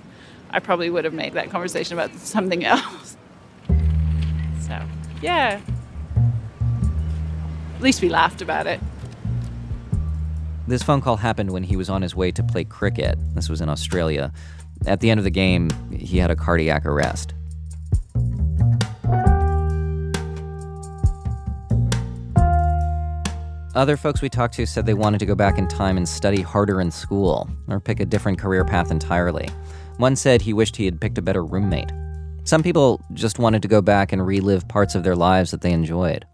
I 0.50 0.58
probably 0.58 0.90
would 0.90 1.04
have 1.04 1.14
made 1.14 1.34
that 1.34 1.50
conversation 1.50 1.98
about 1.98 2.14
something 2.16 2.64
else. 2.64 3.16
So, 4.60 4.80
yeah. 5.22 5.60
At 7.76 7.80
least 7.80 8.02
we 8.02 8.08
laughed 8.08 8.42
about 8.42 8.66
it. 8.66 8.80
This 10.66 10.82
phone 10.82 11.00
call 11.00 11.16
happened 11.16 11.50
when 11.50 11.62
he 11.62 11.76
was 11.76 11.88
on 11.88 12.02
his 12.02 12.14
way 12.14 12.30
to 12.32 12.42
play 12.42 12.64
cricket. 12.64 13.18
This 13.34 13.48
was 13.48 13.60
in 13.60 13.68
Australia. 13.68 14.32
At 14.86 15.00
the 15.00 15.10
end 15.10 15.18
of 15.18 15.24
the 15.24 15.30
game, 15.30 15.70
he 15.92 16.18
had 16.18 16.30
a 16.30 16.36
cardiac 16.36 16.84
arrest. 16.86 17.34
Other 23.76 23.96
folks 23.96 24.20
we 24.20 24.28
talked 24.28 24.54
to 24.54 24.66
said 24.66 24.84
they 24.84 24.94
wanted 24.94 25.18
to 25.18 25.26
go 25.26 25.36
back 25.36 25.56
in 25.56 25.68
time 25.68 25.96
and 25.96 26.08
study 26.08 26.42
harder 26.42 26.80
in 26.80 26.90
school 26.90 27.48
or 27.68 27.78
pick 27.78 28.00
a 28.00 28.04
different 28.04 28.38
career 28.38 28.64
path 28.64 28.90
entirely. 28.90 29.48
One 29.98 30.16
said 30.16 30.42
he 30.42 30.52
wished 30.52 30.74
he 30.74 30.86
had 30.86 31.00
picked 31.00 31.18
a 31.18 31.22
better 31.22 31.44
roommate. 31.44 31.92
Some 32.42 32.64
people 32.64 33.00
just 33.12 33.38
wanted 33.38 33.62
to 33.62 33.68
go 33.68 33.80
back 33.80 34.12
and 34.12 34.26
relive 34.26 34.66
parts 34.66 34.96
of 34.96 35.04
their 35.04 35.14
lives 35.14 35.52
that 35.52 35.60
they 35.60 35.72
enjoyed. 35.72 36.26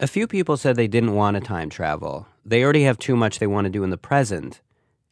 A 0.00 0.06
few 0.06 0.26
people 0.26 0.58
said 0.58 0.76
they 0.76 0.86
didn't 0.86 1.14
want 1.14 1.36
to 1.36 1.40
time 1.40 1.70
travel. 1.70 2.26
They 2.44 2.62
already 2.62 2.82
have 2.82 2.98
too 2.98 3.16
much 3.16 3.38
they 3.38 3.46
want 3.46 3.64
to 3.64 3.70
do 3.70 3.82
in 3.82 3.90
the 3.90 3.96
present. 3.96 4.60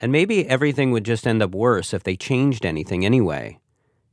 And 0.03 0.13
maybe 0.13 0.47
everything 0.47 0.91
would 0.91 1.05
just 1.05 1.27
end 1.27 1.43
up 1.43 1.55
worse 1.55 1.95
if 1.95 2.03
they 2.03 2.17
changed 2.17 2.67
anything 2.67 3.07
anyway. 3.07 3.59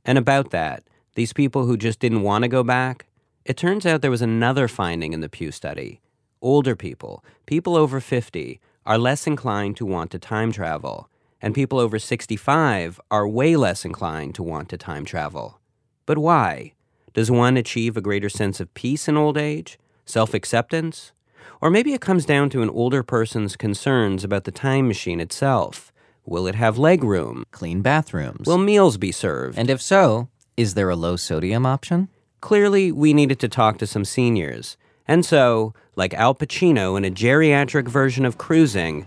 And 0.05 0.17
about 0.17 0.51
that, 0.51 0.83
these 1.15 1.33
people 1.33 1.65
who 1.65 1.75
just 1.75 1.99
didn't 1.99 2.21
want 2.21 2.43
to 2.43 2.47
go 2.47 2.63
back, 2.63 3.07
it 3.43 3.57
turns 3.57 3.85
out 3.85 4.01
there 4.01 4.09
was 4.09 4.21
another 4.21 4.69
finding 4.69 5.11
in 5.11 5.19
the 5.19 5.29
Pew 5.29 5.51
study. 5.51 5.99
Older 6.41 6.75
people, 6.75 7.23
people 7.45 7.75
over 7.75 7.99
50, 7.99 8.59
are 8.85 8.97
less 8.97 9.25
inclined 9.25 9.77
to 9.77 9.85
want 9.85 10.11
to 10.11 10.19
time 10.19 10.51
travel, 10.51 11.09
and 11.41 11.55
people 11.55 11.79
over 11.79 11.97
65 11.97 12.99
are 13.09 13.27
way 13.27 13.55
less 13.55 13.85
inclined 13.85 14.35
to 14.35 14.43
want 14.43 14.69
to 14.69 14.77
time 14.77 15.05
travel. 15.05 15.59
But 16.05 16.17
why? 16.17 16.73
Does 17.13 17.31
one 17.31 17.57
achieve 17.57 17.95
a 17.95 18.01
greater 18.01 18.29
sense 18.29 18.59
of 18.59 18.73
peace 18.73 19.07
in 19.07 19.17
old 19.17 19.37
age? 19.37 19.79
Self 20.05 20.33
acceptance? 20.33 21.13
Or 21.61 21.69
maybe 21.69 21.93
it 21.93 22.01
comes 22.01 22.25
down 22.25 22.49
to 22.51 22.61
an 22.61 22.69
older 22.69 23.01
person's 23.03 23.55
concerns 23.55 24.23
about 24.23 24.43
the 24.43 24.51
time 24.51 24.87
machine 24.87 25.19
itself. 25.19 25.91
Will 26.25 26.47
it 26.47 26.55
have 26.55 26.75
legroom? 26.75 27.43
Clean 27.51 27.81
bathrooms? 27.81 28.47
Will 28.47 28.57
meals 28.57 28.97
be 28.97 29.11
served? 29.11 29.57
And 29.57 29.69
if 29.69 29.81
so, 29.81 30.29
is 30.57 30.73
there 30.73 30.89
a 30.89 30.95
low 30.95 31.15
sodium 31.15 31.65
option? 31.65 32.09
Clearly, 32.41 32.91
we 32.91 33.13
needed 33.13 33.39
to 33.39 33.47
talk 33.47 33.77
to 33.79 33.87
some 33.87 34.05
seniors. 34.05 34.77
And 35.07 35.25
so, 35.25 35.73
like 35.95 36.13
Al 36.13 36.35
Pacino 36.35 36.97
in 36.97 37.05
a 37.05 37.11
geriatric 37.11 37.87
version 37.87 38.25
of 38.25 38.37
cruising, 38.37 39.05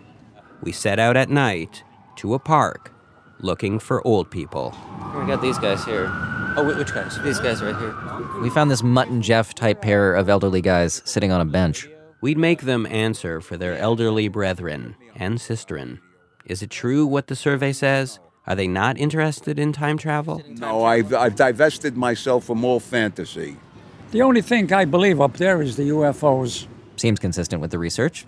we 0.63 0.73
set 0.73 0.99
out 0.99 1.17
at 1.17 1.29
night 1.31 1.83
to 2.17 2.35
a 2.35 2.39
park 2.39 2.93
looking 3.41 3.79
for 3.79 4.05
old 4.07 4.31
people. 4.31 4.75
We 5.17 5.27
got 5.27 5.41
these 5.41 5.59
guys 5.59 5.85
here. 5.85 6.07
Oh, 6.57 6.65
wh- 6.65 6.77
which 6.79 6.93
guys? 6.93 7.21
These 7.23 7.39
guys 7.39 7.63
right 7.63 7.77
here. 7.77 7.95
We 8.41 8.51
found 8.51 8.71
this 8.71 8.83
Mutt 8.83 9.09
and 9.09 9.23
Jeff 9.23 9.55
type 9.55 9.81
pair 9.81 10.15
of 10.15 10.29
elderly 10.29 10.61
guys 10.61 11.03
sitting 11.05 11.31
on 11.31 11.41
a 11.41 11.45
bench. 11.45 11.89
We'd 12.21 12.39
make 12.39 12.63
them 12.63 12.85
answer 12.87 13.41
for 13.41 13.57
their 13.57 13.77
elderly 13.79 14.27
brethren 14.29 14.97
and 15.15 15.39
sisterin. 15.39 16.01
Is 16.47 16.63
it 16.63 16.71
true 16.71 17.07
what 17.07 17.29
the 17.29 17.37
survey 17.37 17.73
says? 17.73 18.19
Are 18.47 18.57
they 18.57 18.67
not 18.67 18.99
interested 18.99 19.59
in 19.59 19.73
time 19.73 19.99
travel? 19.99 20.43
No, 20.49 20.83
I've, 20.85 21.13
I've 21.15 21.37
divested 21.37 21.97
myself 21.97 22.45
from 22.47 22.65
all 22.65 22.81
fantasy. 22.81 23.57
The 24.11 24.23
only 24.23 24.41
thing 24.41 24.73
I 24.73 24.85
believe 24.87 25.21
up 25.21 25.37
there 25.37 25.61
is 25.63 25.77
the 25.77 25.91
UFOs. 25.91 26.67
Seems 26.99 27.19
consistent 27.19 27.63
with 27.63 27.71
the 27.71 27.79
research. 27.79 28.27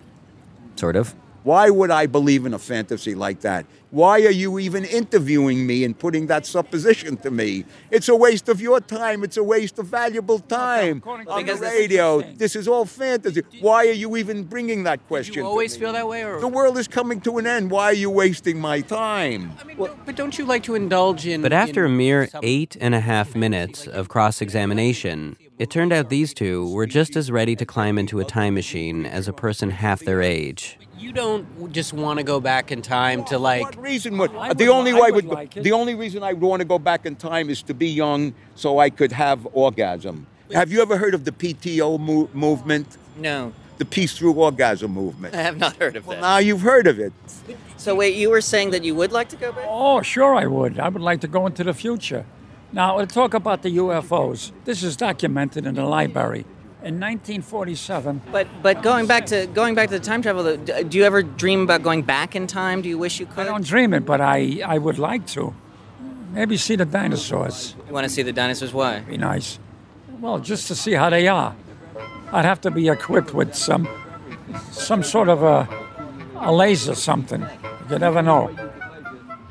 Sort 0.75 0.95
of. 0.95 1.13
Why 1.43 1.69
would 1.69 1.89
I 1.89 2.05
believe 2.05 2.45
in 2.45 2.53
a 2.53 2.59
fantasy 2.59 3.15
like 3.15 3.41
that? 3.41 3.65
Why 3.89 4.21
are 4.21 4.31
you 4.31 4.59
even 4.59 4.85
interviewing 4.85 5.65
me 5.65 5.83
and 5.83 5.97
putting 5.97 6.27
that 6.27 6.45
supposition 6.45 7.17
to 7.17 7.31
me? 7.31 7.65
It's 7.89 8.07
a 8.07 8.15
waste 8.15 8.47
of 8.47 8.61
your 8.61 8.79
time. 8.79 9.23
It's 9.23 9.37
a 9.37 9.43
waste 9.43 9.79
of 9.79 9.87
valuable 9.87 10.39
time 10.39 11.01
on 11.05 11.45
the 11.45 11.55
radio. 11.55 12.21
This 12.21 12.55
is 12.55 12.67
all 12.67 12.85
fantasy. 12.85 13.41
Why 13.59 13.87
are 13.87 13.91
you 13.91 14.15
even 14.17 14.43
bringing 14.43 14.83
that 14.83 15.05
question? 15.07 15.33
You 15.33 15.45
always 15.45 15.75
feel 15.75 15.91
that 15.93 16.07
way, 16.07 16.23
or 16.23 16.39
the 16.39 16.47
world 16.47 16.77
is 16.77 16.87
coming 16.87 17.19
to 17.21 17.37
an 17.39 17.47
end. 17.47 17.71
Why 17.71 17.85
are 17.85 17.93
you 17.93 18.09
wasting 18.09 18.61
my 18.61 18.81
time? 18.81 19.51
but 19.77 20.15
don't 20.15 20.37
you 20.37 20.45
like 20.45 20.63
to 20.63 20.75
indulge 20.75 21.25
in? 21.25 21.41
But 21.41 21.53
after 21.53 21.85
a 21.85 21.89
mere 21.89 22.29
eight 22.43 22.77
and 22.79 22.95
a 22.95 23.01
half 23.01 23.35
minutes 23.35 23.87
of 23.87 24.07
cross-examination, 24.07 25.35
it 25.61 25.69
turned 25.69 25.93
out 25.93 26.09
these 26.09 26.33
two 26.33 26.67
were 26.73 26.87
just 26.87 27.15
as 27.15 27.29
ready 27.29 27.55
to 27.55 27.67
climb 27.67 27.99
into 27.99 28.19
a 28.19 28.25
time 28.25 28.55
machine 28.55 29.05
as 29.05 29.27
a 29.27 29.33
person 29.33 29.69
half 29.69 29.99
their 29.99 30.19
age. 30.19 30.79
You 30.97 31.11
don't 31.11 31.71
just 31.71 31.93
want 31.93 32.17
to 32.17 32.23
go 32.23 32.39
back 32.39 32.71
in 32.71 32.81
time 32.81 33.23
to 33.25 33.37
like. 33.37 33.61
What 33.61 33.79
reason 33.79 34.17
would 34.17 34.33
uh, 34.33 34.55
the 34.55 34.69
only 34.69 34.91
way 34.91 35.11
would 35.11 35.29
the 35.53 35.71
only 35.71 35.93
reason 35.93 36.23
I 36.23 36.33
would 36.33 36.41
want 36.41 36.61
to 36.61 36.65
go 36.67 36.79
back 36.79 37.05
in 37.05 37.15
time 37.15 37.47
is 37.51 37.61
to 37.63 37.75
be 37.75 37.87
young 37.87 38.33
so 38.55 38.79
I 38.79 38.89
could 38.89 39.11
have 39.11 39.47
orgasm. 39.53 40.25
Have 40.51 40.71
you 40.71 40.81
ever 40.81 40.97
heard 40.97 41.13
of 41.13 41.25
the 41.25 41.31
PTO 41.31 41.99
mo- 41.99 42.29
movement? 42.33 42.97
No. 43.15 43.53
The 43.77 43.85
peace 43.85 44.17
through 44.17 44.33
orgasm 44.33 44.91
movement. 44.91 45.35
I 45.41 45.43
have 45.43 45.57
not 45.57 45.75
heard 45.75 45.95
of 45.95 46.07
that. 46.07 46.21
Now 46.21 46.39
you've 46.39 46.61
heard 46.61 46.87
of 46.87 46.97
it. 46.99 47.13
So 47.77 47.93
wait, 47.93 48.15
you 48.15 48.31
were 48.31 48.41
saying 48.41 48.71
that 48.71 48.83
you 48.83 48.95
would 48.95 49.11
like 49.11 49.29
to 49.29 49.35
go 49.35 49.51
back? 49.51 49.65
Oh, 49.67 50.01
sure 50.01 50.33
I 50.33 50.47
would. 50.47 50.79
I 50.79 50.89
would 50.89 51.03
like 51.03 51.21
to 51.21 51.27
go 51.27 51.45
into 51.45 51.63
the 51.63 51.75
future. 51.75 52.25
Now, 52.73 52.95
we'll 52.97 53.07
talk 53.07 53.33
about 53.33 53.63
the 53.63 53.77
UFOs. 53.77 54.51
This 54.63 54.81
is 54.81 54.95
documented 54.95 55.65
in 55.65 55.75
the 55.75 55.83
library. 55.83 56.45
In 56.83 56.99
1947, 56.99 58.21
But 58.31 58.47
but 58.63 58.81
going 58.81 59.05
back 59.05 59.27
to 59.27 59.45
going 59.53 59.75
back 59.75 59.89
to 59.89 59.99
the 59.99 60.03
time 60.03 60.23
travel, 60.23 60.57
do 60.57 60.97
you 60.97 61.03
ever 61.03 61.21
dream 61.21 61.61
about 61.61 61.83
going 61.83 62.01
back 62.01 62.35
in 62.35 62.47
time? 62.47 62.81
Do 62.81 62.89
you 62.89 62.97
wish 62.97 63.19
you 63.19 63.27
could? 63.27 63.39
I 63.39 63.43
don't 63.43 63.63
dream 63.63 63.93
it, 63.93 64.03
but 64.03 64.19
I, 64.19 64.61
I 64.65 64.79
would 64.79 64.97
like 64.97 65.27
to. 65.27 65.53
Maybe 66.33 66.57
see 66.57 66.75
the 66.75 66.85
dinosaurs. 66.85 67.75
You 67.87 67.93
want 67.93 68.05
to 68.05 68.09
see 68.09 68.23
the 68.23 68.33
dinosaurs? 68.33 68.73
Why? 68.73 69.01
Be 69.01 69.17
nice. 69.17 69.59
Well, 70.21 70.39
just 70.39 70.67
to 70.69 70.75
see 70.75 70.93
how 70.93 71.11
they 71.11 71.27
are. 71.27 71.53
I'd 72.31 72.45
have 72.45 72.61
to 72.61 72.71
be 72.71 72.87
equipped 72.89 73.33
with 73.33 73.53
some 73.53 73.87
some 74.71 75.03
sort 75.03 75.29
of 75.29 75.43
a, 75.43 75.67
a 76.37 76.51
laser 76.51 76.95
something. 76.95 77.45
You 77.91 77.99
never 77.99 78.23
know. 78.23 78.49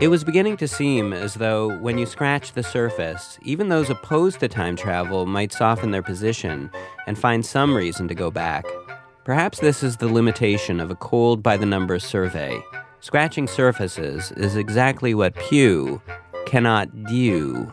It 0.00 0.08
was 0.08 0.24
beginning 0.24 0.56
to 0.58 0.68
seem 0.68 1.12
as 1.12 1.34
though 1.34 1.76
when 1.78 1.98
you 1.98 2.06
scratch 2.06 2.52
the 2.52 2.62
surface, 2.62 3.38
even 3.42 3.68
those 3.68 3.90
opposed 3.90 4.40
to 4.40 4.48
time 4.48 4.74
travel 4.74 5.26
might 5.26 5.52
soften 5.52 5.90
their 5.90 6.02
position 6.02 6.70
and 7.06 7.18
find 7.18 7.44
some 7.44 7.74
reason 7.76 8.08
to 8.08 8.14
go 8.14 8.30
back. 8.30 8.64
Perhaps 9.24 9.60
this 9.60 9.82
is 9.82 9.98
the 9.98 10.08
limitation 10.08 10.80
of 10.80 10.90
a 10.90 10.94
cold 10.94 11.42
by 11.42 11.58
the 11.58 11.66
numbers 11.66 12.02
survey. 12.02 12.58
Scratching 13.00 13.46
surfaces 13.46 14.32
is 14.32 14.56
exactly 14.56 15.12
what 15.14 15.34
Pew 15.34 16.00
cannot 16.46 17.04
do. 17.04 17.70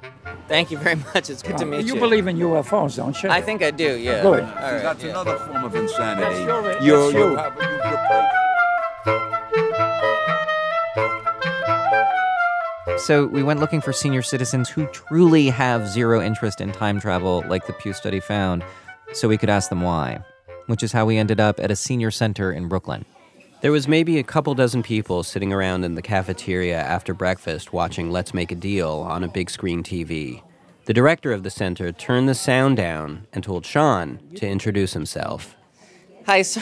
Thank 0.50 0.70
you 0.70 0.78
very 0.78 0.96
much. 1.14 1.30
It's 1.30 1.42
good 1.42 1.58
to 1.60 1.66
meet 1.66 1.86
you. 1.86 1.94
You 1.94 2.00
believe 2.00 2.28
in 2.28 2.38
UFOs, 2.38 2.98
don't 2.98 3.22
you? 3.24 3.30
I 3.30 3.42
think 3.42 3.62
I 3.64 3.72
do. 3.72 3.98
Yeah. 3.98 4.22
Good. 4.22 4.44
All 4.44 4.50
right, 4.50 4.82
That's 4.82 5.04
yeah. 5.04 5.10
another 5.12 5.38
form 5.38 5.64
of 5.64 5.76
insanity. 5.76 6.46
That's 6.46 6.82
You- 6.84 6.94
your- 6.94 7.12
you 7.12 7.36
that's 7.36 7.62
have- 7.62 7.72
you- 7.72 7.78
So 12.96 13.28
we 13.28 13.44
went 13.44 13.60
looking 13.60 13.82
for 13.82 13.94
senior 13.94 14.22
citizens 14.22 14.70
who 14.70 14.88
truly 14.88 15.50
have 15.50 15.88
zero 15.88 16.22
interest 16.22 16.62
in 16.62 16.72
time 16.72 17.00
travel, 17.00 17.44
like 17.48 17.68
the 17.68 17.74
Pew 17.74 17.94
study 17.94 18.20
found, 18.20 18.64
so 19.14 19.28
we 19.28 19.38
could 19.38 19.50
ask 19.50 19.70
them 19.70 19.82
why, 19.82 20.20
which 20.66 20.82
is 20.84 20.94
how 20.94 21.06
we 21.06 21.18
ended 21.18 21.40
up 21.40 21.60
at 21.60 21.70
a 21.70 21.76
senior 21.76 22.12
center 22.12 22.52
in 22.52 22.68
Brooklyn. 22.68 23.06
There 23.62 23.72
was 23.72 23.88
maybe 23.88 24.18
a 24.18 24.24
couple 24.24 24.54
dozen 24.56 24.84
people 24.84 25.24
sitting 25.24 25.52
around 25.52 25.84
in 25.84 25.96
the 25.96 26.02
cafeteria 26.02 26.80
after 26.80 27.14
breakfast 27.14 27.74
watching 27.74 28.12
Let's 28.12 28.34
Make 28.34 28.52
a 28.52 28.56
Deal 28.56 28.90
on 28.90 29.24
a 29.24 29.28
big 29.28 29.50
screen 29.50 29.84
TV. 29.84 30.42
The 30.86 30.94
director 30.94 31.34
of 31.34 31.44
the 31.44 31.50
center 31.50 31.92
turned 31.92 32.30
the 32.30 32.36
sound 32.36 32.78
down 32.78 33.28
and 33.34 33.44
told 33.44 33.66
Sean 33.66 34.20
to 34.36 34.48
introduce 34.48 34.94
himself. 34.94 35.56
Hi. 36.26 36.42
So, 36.44 36.62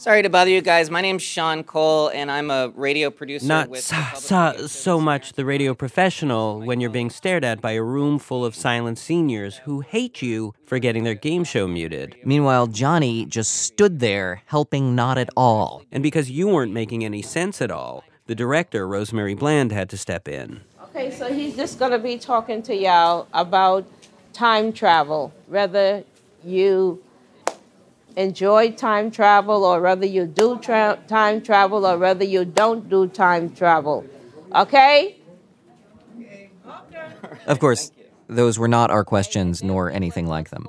sorry 0.00 0.22
to 0.22 0.30
bother 0.30 0.50
you 0.50 0.62
guys. 0.62 0.90
My 0.90 1.02
name's 1.02 1.22
Sean 1.22 1.62
Cole, 1.62 2.08
and 2.08 2.30
I'm 2.30 2.50
a 2.50 2.72
radio 2.74 3.10
producer 3.10 3.46
Not 3.46 3.68
with. 3.68 3.84
sa, 3.84 4.14
sa, 4.14 4.52
so 4.66 4.98
much 4.98 5.34
the 5.34 5.44
radio 5.44 5.74
professional 5.74 6.60
when 6.60 6.80
you're 6.80 6.88
being 6.88 7.10
stared 7.10 7.44
at 7.44 7.60
by 7.60 7.72
a 7.72 7.82
room 7.82 8.18
full 8.18 8.42
of 8.42 8.54
silent 8.54 8.98
seniors 8.98 9.58
who 9.58 9.80
hate 9.80 10.22
you 10.22 10.54
for 10.64 10.78
getting 10.78 11.04
their 11.04 11.14
game 11.14 11.44
show 11.44 11.68
muted. 11.68 12.16
Meanwhile, 12.24 12.68
Johnny 12.68 13.26
just 13.26 13.52
stood 13.54 14.00
there, 14.00 14.42
helping 14.46 14.94
not 14.94 15.18
at 15.18 15.28
all. 15.36 15.82
And 15.92 16.02
because 16.02 16.30
you 16.30 16.48
weren't 16.48 16.72
making 16.72 17.04
any 17.04 17.20
sense 17.20 17.60
at 17.60 17.70
all, 17.70 18.02
the 18.26 18.34
director, 18.34 18.88
Rosemary 18.88 19.34
Bland, 19.34 19.70
had 19.70 19.90
to 19.90 19.98
step 19.98 20.26
in. 20.28 20.62
Okay, 20.84 21.10
so 21.10 21.30
he's 21.30 21.54
just 21.56 21.78
going 21.78 21.92
to 21.92 21.98
be 21.98 22.16
talking 22.16 22.62
to 22.62 22.74
y'all 22.74 23.28
about 23.34 23.84
time 24.32 24.72
travel, 24.72 25.32
whether 25.46 26.04
you 26.42 27.02
enjoy 28.20 28.72
time 28.72 29.10
travel 29.10 29.64
or 29.64 29.80
whether 29.80 30.06
you 30.06 30.26
do 30.26 30.58
tra- 30.58 30.98
time 31.08 31.42
travel 31.42 31.86
or 31.86 31.98
whether 31.98 32.24
you 32.24 32.44
don't 32.44 32.88
do 32.88 33.06
time 33.08 33.50
travel. 33.54 34.04
Okay? 34.54 35.16
Of 37.46 37.58
course, 37.58 37.92
those 38.28 38.58
were 38.58 38.68
not 38.68 38.90
our 38.90 39.04
questions 39.04 39.62
nor 39.62 39.90
anything 39.90 40.26
like 40.26 40.50
them. 40.50 40.66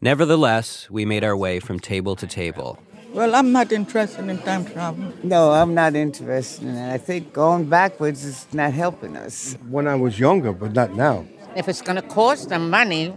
Nevertheless, 0.00 0.90
we 0.90 1.04
made 1.04 1.22
our 1.22 1.36
way 1.36 1.60
from 1.60 1.78
table 1.78 2.16
to 2.16 2.26
table. 2.26 2.78
Well, 3.14 3.34
I'm 3.34 3.52
not 3.52 3.70
interested 3.72 4.26
in 4.28 4.38
time 4.38 4.64
travel. 4.64 5.12
No, 5.22 5.52
I'm 5.52 5.74
not 5.74 5.94
interested 5.94 6.66
in 6.66 6.74
it. 6.74 6.92
I 6.94 6.98
think 6.98 7.32
going 7.32 7.66
backwards 7.66 8.24
is 8.24 8.46
not 8.52 8.72
helping 8.72 9.16
us. 9.16 9.56
When 9.68 9.86
I 9.86 9.94
was 9.94 10.18
younger, 10.18 10.52
but 10.52 10.72
not 10.72 10.94
now. 10.94 11.26
If 11.54 11.68
it's 11.68 11.82
going 11.82 11.96
to 11.96 12.08
cost 12.08 12.48
them 12.48 12.70
money, 12.70 13.14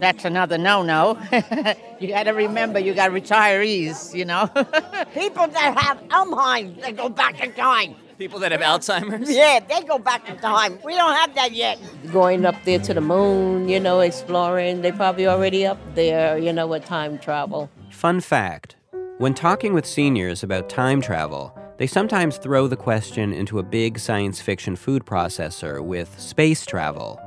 that's 0.00 0.24
another 0.24 0.58
no-no. 0.58 1.18
you 2.00 2.08
got 2.08 2.24
to 2.24 2.32
remember, 2.32 2.78
you 2.78 2.94
got 2.94 3.10
retirees, 3.10 4.14
you 4.14 4.24
know. 4.24 4.46
People 5.14 5.46
that 5.48 5.78
have 5.78 6.00
Alzheimer's, 6.08 6.82
they 6.82 6.92
go 6.92 7.08
back 7.08 7.42
in 7.42 7.52
time. 7.52 7.94
People 8.18 8.40
that 8.40 8.52
have 8.52 8.60
Alzheimer's? 8.60 9.30
Yeah, 9.30 9.60
they 9.60 9.82
go 9.82 9.98
back 9.98 10.28
in 10.28 10.36
time. 10.38 10.78
We 10.84 10.94
don't 10.94 11.14
have 11.14 11.34
that 11.36 11.52
yet. 11.52 11.78
Going 12.12 12.44
up 12.44 12.56
there 12.64 12.80
to 12.80 12.94
the 12.94 13.00
moon, 13.00 13.68
you 13.68 13.78
know, 13.78 14.00
exploring, 14.00 14.82
they 14.82 14.92
probably 14.92 15.26
already 15.26 15.64
up 15.64 15.78
there, 15.94 16.36
you 16.36 16.52
know, 16.52 16.66
with 16.66 16.84
time 16.84 17.18
travel. 17.18 17.70
Fun 17.90 18.20
fact 18.20 18.76
when 19.18 19.34
talking 19.34 19.74
with 19.74 19.84
seniors 19.84 20.44
about 20.44 20.68
time 20.68 21.00
travel, 21.00 21.52
they 21.76 21.88
sometimes 21.88 22.36
throw 22.38 22.68
the 22.68 22.76
question 22.76 23.32
into 23.32 23.58
a 23.58 23.64
big 23.64 23.98
science 23.98 24.40
fiction 24.40 24.76
food 24.76 25.04
processor 25.04 25.84
with 25.84 26.20
space 26.20 26.64
travel. 26.64 27.20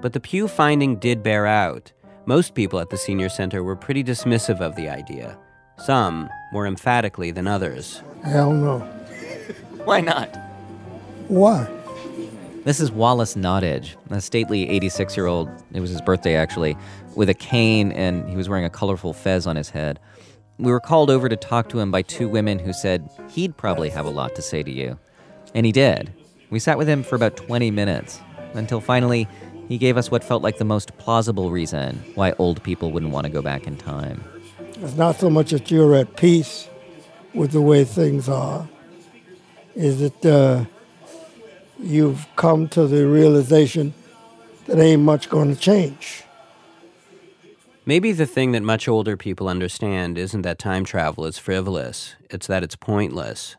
But 0.00 0.12
the 0.12 0.20
Pew 0.20 0.46
finding 0.46 1.00
did 1.00 1.24
bear 1.24 1.46
out. 1.46 1.90
Most 2.24 2.54
people 2.54 2.78
at 2.78 2.90
the 2.90 2.96
senior 2.96 3.28
center 3.28 3.64
were 3.64 3.74
pretty 3.74 4.04
dismissive 4.04 4.60
of 4.60 4.76
the 4.76 4.88
idea, 4.88 5.36
some 5.78 6.30
more 6.52 6.68
emphatically 6.68 7.32
than 7.32 7.48
others. 7.48 8.00
Hell 8.22 8.52
no. 8.52 8.78
Why 9.84 10.00
not? 10.00 10.28
Why? 11.26 11.68
This 12.64 12.78
is 12.78 12.92
Wallace 12.92 13.34
Nottage, 13.34 13.96
a 14.10 14.20
stately 14.20 14.68
86 14.68 15.16
year 15.16 15.26
old, 15.26 15.48
it 15.72 15.80
was 15.80 15.90
his 15.90 16.00
birthday 16.00 16.36
actually, 16.36 16.76
with 17.16 17.28
a 17.28 17.34
cane 17.34 17.90
and 17.90 18.28
he 18.28 18.36
was 18.36 18.48
wearing 18.48 18.64
a 18.64 18.70
colorful 18.70 19.12
fez 19.12 19.44
on 19.48 19.56
his 19.56 19.70
head. 19.70 19.98
We 20.58 20.70
were 20.70 20.78
called 20.78 21.10
over 21.10 21.28
to 21.28 21.36
talk 21.36 21.68
to 21.70 21.80
him 21.80 21.90
by 21.90 22.02
two 22.02 22.28
women 22.28 22.60
who 22.60 22.72
said 22.72 23.10
he'd 23.30 23.56
probably 23.56 23.88
have 23.88 24.06
a 24.06 24.10
lot 24.10 24.36
to 24.36 24.42
say 24.42 24.62
to 24.62 24.70
you. 24.70 24.96
And 25.56 25.66
he 25.66 25.72
did. 25.72 26.12
We 26.50 26.60
sat 26.60 26.78
with 26.78 26.88
him 26.88 27.02
for 27.02 27.16
about 27.16 27.36
20 27.36 27.72
minutes 27.72 28.20
until 28.54 28.80
finally 28.80 29.26
he 29.68 29.78
gave 29.78 29.96
us 29.96 30.10
what 30.10 30.24
felt 30.24 30.42
like 30.42 30.58
the 30.58 30.64
most 30.64 30.96
plausible 30.98 31.50
reason 31.50 32.02
why 32.14 32.32
old 32.38 32.62
people 32.62 32.92
wouldn't 32.92 33.12
want 33.12 33.26
to 33.26 33.32
go 33.32 33.42
back 33.42 33.66
in 33.66 33.76
time. 33.76 34.22
It's 34.80 34.96
not 34.96 35.16
so 35.18 35.30
much 35.30 35.50
that 35.50 35.70
you're 35.70 35.94
at 35.94 36.16
peace 36.16 36.68
with 37.34 37.52
the 37.52 37.60
way 37.60 37.84
things 37.84 38.28
are, 38.28 38.68
is 39.74 40.00
that 40.00 40.26
uh, 40.26 40.64
you've 41.78 42.26
come 42.36 42.68
to 42.68 42.86
the 42.86 43.06
realization 43.06 43.94
that 44.66 44.78
ain't 44.78 45.02
much 45.02 45.28
going 45.28 45.54
to 45.54 45.60
change. 45.60 46.24
Maybe 47.84 48.12
the 48.12 48.26
thing 48.26 48.52
that 48.52 48.62
much 48.62 48.86
older 48.86 49.16
people 49.16 49.48
understand 49.48 50.16
isn't 50.16 50.42
that 50.42 50.58
time 50.58 50.84
travel 50.84 51.26
is 51.26 51.38
frivolous, 51.38 52.14
it's 52.30 52.46
that 52.46 52.62
it's 52.62 52.76
pointless. 52.76 53.56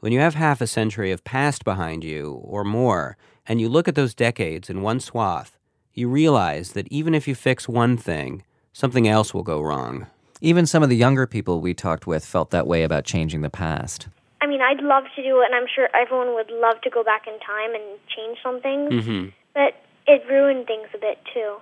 When 0.00 0.12
you 0.12 0.20
have 0.20 0.34
half 0.34 0.60
a 0.60 0.66
century 0.66 1.10
of 1.10 1.24
past 1.24 1.64
behind 1.64 2.04
you, 2.04 2.40
or 2.44 2.64
more, 2.64 3.16
and 3.48 3.60
you 3.60 3.68
look 3.68 3.88
at 3.88 3.94
those 3.94 4.14
decades 4.14 4.68
in 4.68 4.82
one 4.82 5.00
swath, 5.00 5.58
you 5.94 6.08
realize 6.08 6.72
that 6.72 6.86
even 6.88 7.14
if 7.14 7.26
you 7.26 7.34
fix 7.34 7.68
one 7.68 7.96
thing, 7.96 8.42
something 8.72 9.08
else 9.08 9.32
will 9.32 9.42
go 9.42 9.60
wrong. 9.60 10.06
Even 10.40 10.66
some 10.66 10.82
of 10.82 10.88
the 10.88 10.96
younger 10.96 11.26
people 11.26 11.60
we 11.60 11.72
talked 11.72 12.06
with 12.06 12.24
felt 12.24 12.50
that 12.50 12.66
way 12.66 12.82
about 12.82 13.04
changing 13.04 13.40
the 13.40 13.50
past. 13.50 14.08
I 14.42 14.46
mean, 14.46 14.60
I'd 14.60 14.82
love 14.82 15.04
to 15.16 15.22
do 15.22 15.40
it, 15.40 15.46
and 15.46 15.54
I'm 15.54 15.66
sure 15.74 15.88
everyone 15.94 16.34
would 16.34 16.50
love 16.50 16.80
to 16.82 16.90
go 16.90 17.02
back 17.02 17.26
in 17.26 17.38
time 17.40 17.74
and 17.74 17.98
change 18.14 18.38
some 18.42 18.60
things. 18.60 18.92
Mm-hmm. 18.92 19.28
But 19.54 19.74
it 20.06 20.22
ruined 20.28 20.66
things 20.66 20.88
a 20.94 20.98
bit 20.98 21.18
too. 21.32 21.56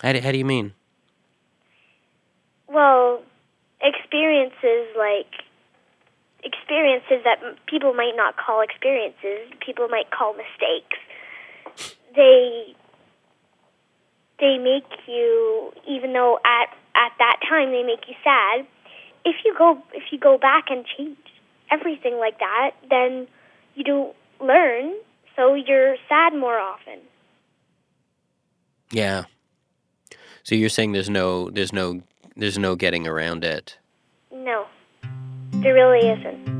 How 0.00 0.12
do, 0.12 0.20
how 0.20 0.32
do 0.32 0.38
you 0.38 0.44
mean? 0.44 0.72
Well, 2.68 3.22
experiences 3.80 4.86
like 4.96 5.42
experiences 6.44 7.24
that 7.24 7.38
people 7.66 7.94
might 7.94 8.16
not 8.16 8.36
call 8.36 8.60
experiences, 8.62 9.52
people 9.64 9.88
might 9.88 10.10
call 10.10 10.34
mistakes. 10.34 10.98
They 12.14 12.74
they 14.38 14.58
make 14.58 14.90
you 15.06 15.72
even 15.88 16.12
though 16.12 16.38
at 16.44 16.68
at 16.94 17.12
that 17.18 17.36
time 17.48 17.70
they 17.70 17.82
make 17.82 18.08
you 18.08 18.14
sad. 18.24 18.66
If 19.24 19.36
you 19.44 19.54
go 19.56 19.82
if 19.92 20.04
you 20.10 20.18
go 20.18 20.36
back 20.38 20.64
and 20.68 20.84
change 20.96 21.16
everything 21.70 22.18
like 22.18 22.38
that, 22.38 22.72
then 22.90 23.28
you 23.74 23.84
don't 23.84 24.14
learn, 24.40 24.94
so 25.36 25.54
you're 25.54 25.96
sad 26.08 26.34
more 26.34 26.58
often. 26.58 27.00
Yeah. 28.90 29.24
So 30.42 30.54
you're 30.54 30.68
saying 30.68 30.92
there's 30.92 31.08
no 31.08 31.50
there's 31.50 31.72
no 31.72 32.02
there's 32.36 32.58
no 32.58 32.76
getting 32.76 33.06
around 33.06 33.44
it. 33.44 33.78
No. 34.32 34.66
There 35.62 35.74
really 35.74 36.08
isn't. 36.08 36.52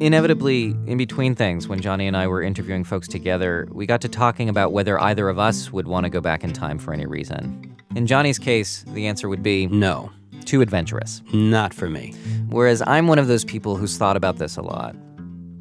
Inevitably, 0.00 0.76
in 0.86 0.96
between 0.96 1.34
things, 1.34 1.66
when 1.66 1.80
Johnny 1.80 2.06
and 2.06 2.16
I 2.16 2.28
were 2.28 2.40
interviewing 2.40 2.84
folks 2.84 3.08
together, 3.08 3.66
we 3.72 3.84
got 3.86 4.00
to 4.02 4.08
talking 4.08 4.48
about 4.48 4.72
whether 4.72 5.00
either 5.00 5.28
of 5.28 5.40
us 5.40 5.72
would 5.72 5.88
want 5.88 6.04
to 6.04 6.10
go 6.10 6.20
back 6.20 6.44
in 6.44 6.52
time 6.52 6.78
for 6.78 6.94
any 6.94 7.06
reason. 7.06 7.76
In 7.96 8.06
Johnny's 8.06 8.38
case, 8.38 8.84
the 8.88 9.08
answer 9.08 9.28
would 9.28 9.42
be 9.42 9.66
no. 9.66 10.12
Too 10.44 10.62
adventurous. 10.62 11.20
Not 11.32 11.74
for 11.74 11.90
me. 11.90 12.14
Whereas 12.48 12.80
I'm 12.86 13.08
one 13.08 13.18
of 13.18 13.26
those 13.26 13.44
people 13.44 13.74
who's 13.74 13.98
thought 13.98 14.16
about 14.16 14.36
this 14.36 14.56
a 14.56 14.62
lot. 14.62 14.94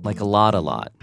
Like 0.03 0.19
a 0.19 0.25
lot, 0.25 0.53
a 0.53 0.59
lot. 0.59 0.93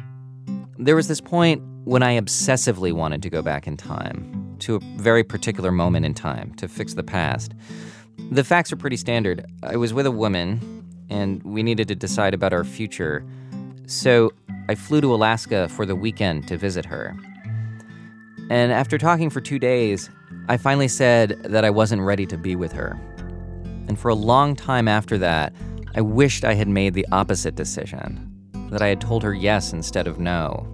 There 0.79 0.95
was 0.95 1.09
this 1.09 1.21
point 1.21 1.61
when 1.85 2.05
I 2.05 2.19
obsessively 2.19 2.93
wanted 2.93 3.23
to 3.23 3.31
go 3.31 3.43
back 3.43 3.67
in 3.67 3.77
time, 3.77 4.44
to 4.65 4.77
a 4.77 4.81
very 4.97 5.25
particular 5.25 5.71
moment 5.71 6.07
in 6.07 6.15
time, 6.15 6.55
to 6.55 6.69
fix 6.69 6.95
the 6.95 7.03
past. 7.03 7.53
The 8.31 8.45
facts 8.45 8.73
are 8.73 8.77
pretty 8.77 8.97
standard. 8.97 9.45
I 9.63 9.77
was 9.77 9.93
with 9.93 10.07
a 10.07 10.11
woman, 10.11 10.85
and 11.11 11.43
we 11.43 11.63
needed 11.63 11.89
to 11.89 11.95
decide 11.95 12.35
about 12.35 12.53
our 12.53 12.65
future. 12.65 13.25
So 13.87 14.33
I 14.69 14.75
flew 14.75 15.01
to 15.03 15.15
Alaska 15.15 15.69
for 15.69 15.85
the 15.85 15.95
weekend 15.95 16.49
to 16.49 16.57
visit 16.57 16.87
her. 16.87 17.15
And 18.51 18.73
after 18.73 18.99
talking 18.99 19.31
for 19.31 19.41
two 19.41 19.59
days, 19.59 20.11
I 20.49 20.57
finally 20.57 20.89
said 20.89 21.43
that 21.45 21.65
I 21.65 21.71
wasn't 21.71 22.03
ready 22.03 22.27
to 22.27 22.39
be 22.39 22.57
with 22.57 22.73
her. 22.73 22.99
And 23.89 23.99
for 23.99 24.09
a 24.09 24.15
long 24.15 24.57
time 24.57 24.89
after 24.89 25.19
that, 25.19 25.53
I 25.95 26.01
wished 26.01 26.45
I 26.45 26.55
had 26.55 26.69
made 26.69 26.95
the 26.95 27.07
opposite 27.13 27.55
decision 27.55 28.31
that 28.71 28.83
I 28.83 28.89
had 28.89 29.01
told 29.01 29.23
her 29.23 29.35
yes 29.35 29.73
instead 29.73 30.07
of 30.07 30.19
no. 30.19 30.67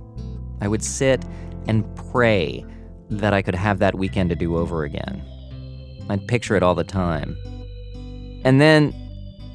I 0.61 0.69
would 0.69 0.83
sit 0.83 1.25
and 1.67 1.85
pray 2.11 2.65
that 3.11 3.35
I 3.35 3.43
could 3.43 3.55
have 3.55 3.79
that 3.81 3.97
weekend 3.97 4.31
to 4.31 4.37
do 4.37 4.57
over 4.57 4.85
again. 4.85 5.23
I'd 6.09 6.27
picture 6.27 6.57
it 6.57 6.63
all 6.63 6.75
the 6.75 6.85
time. 6.85 7.37
And 8.45 8.61
then, 8.61 8.95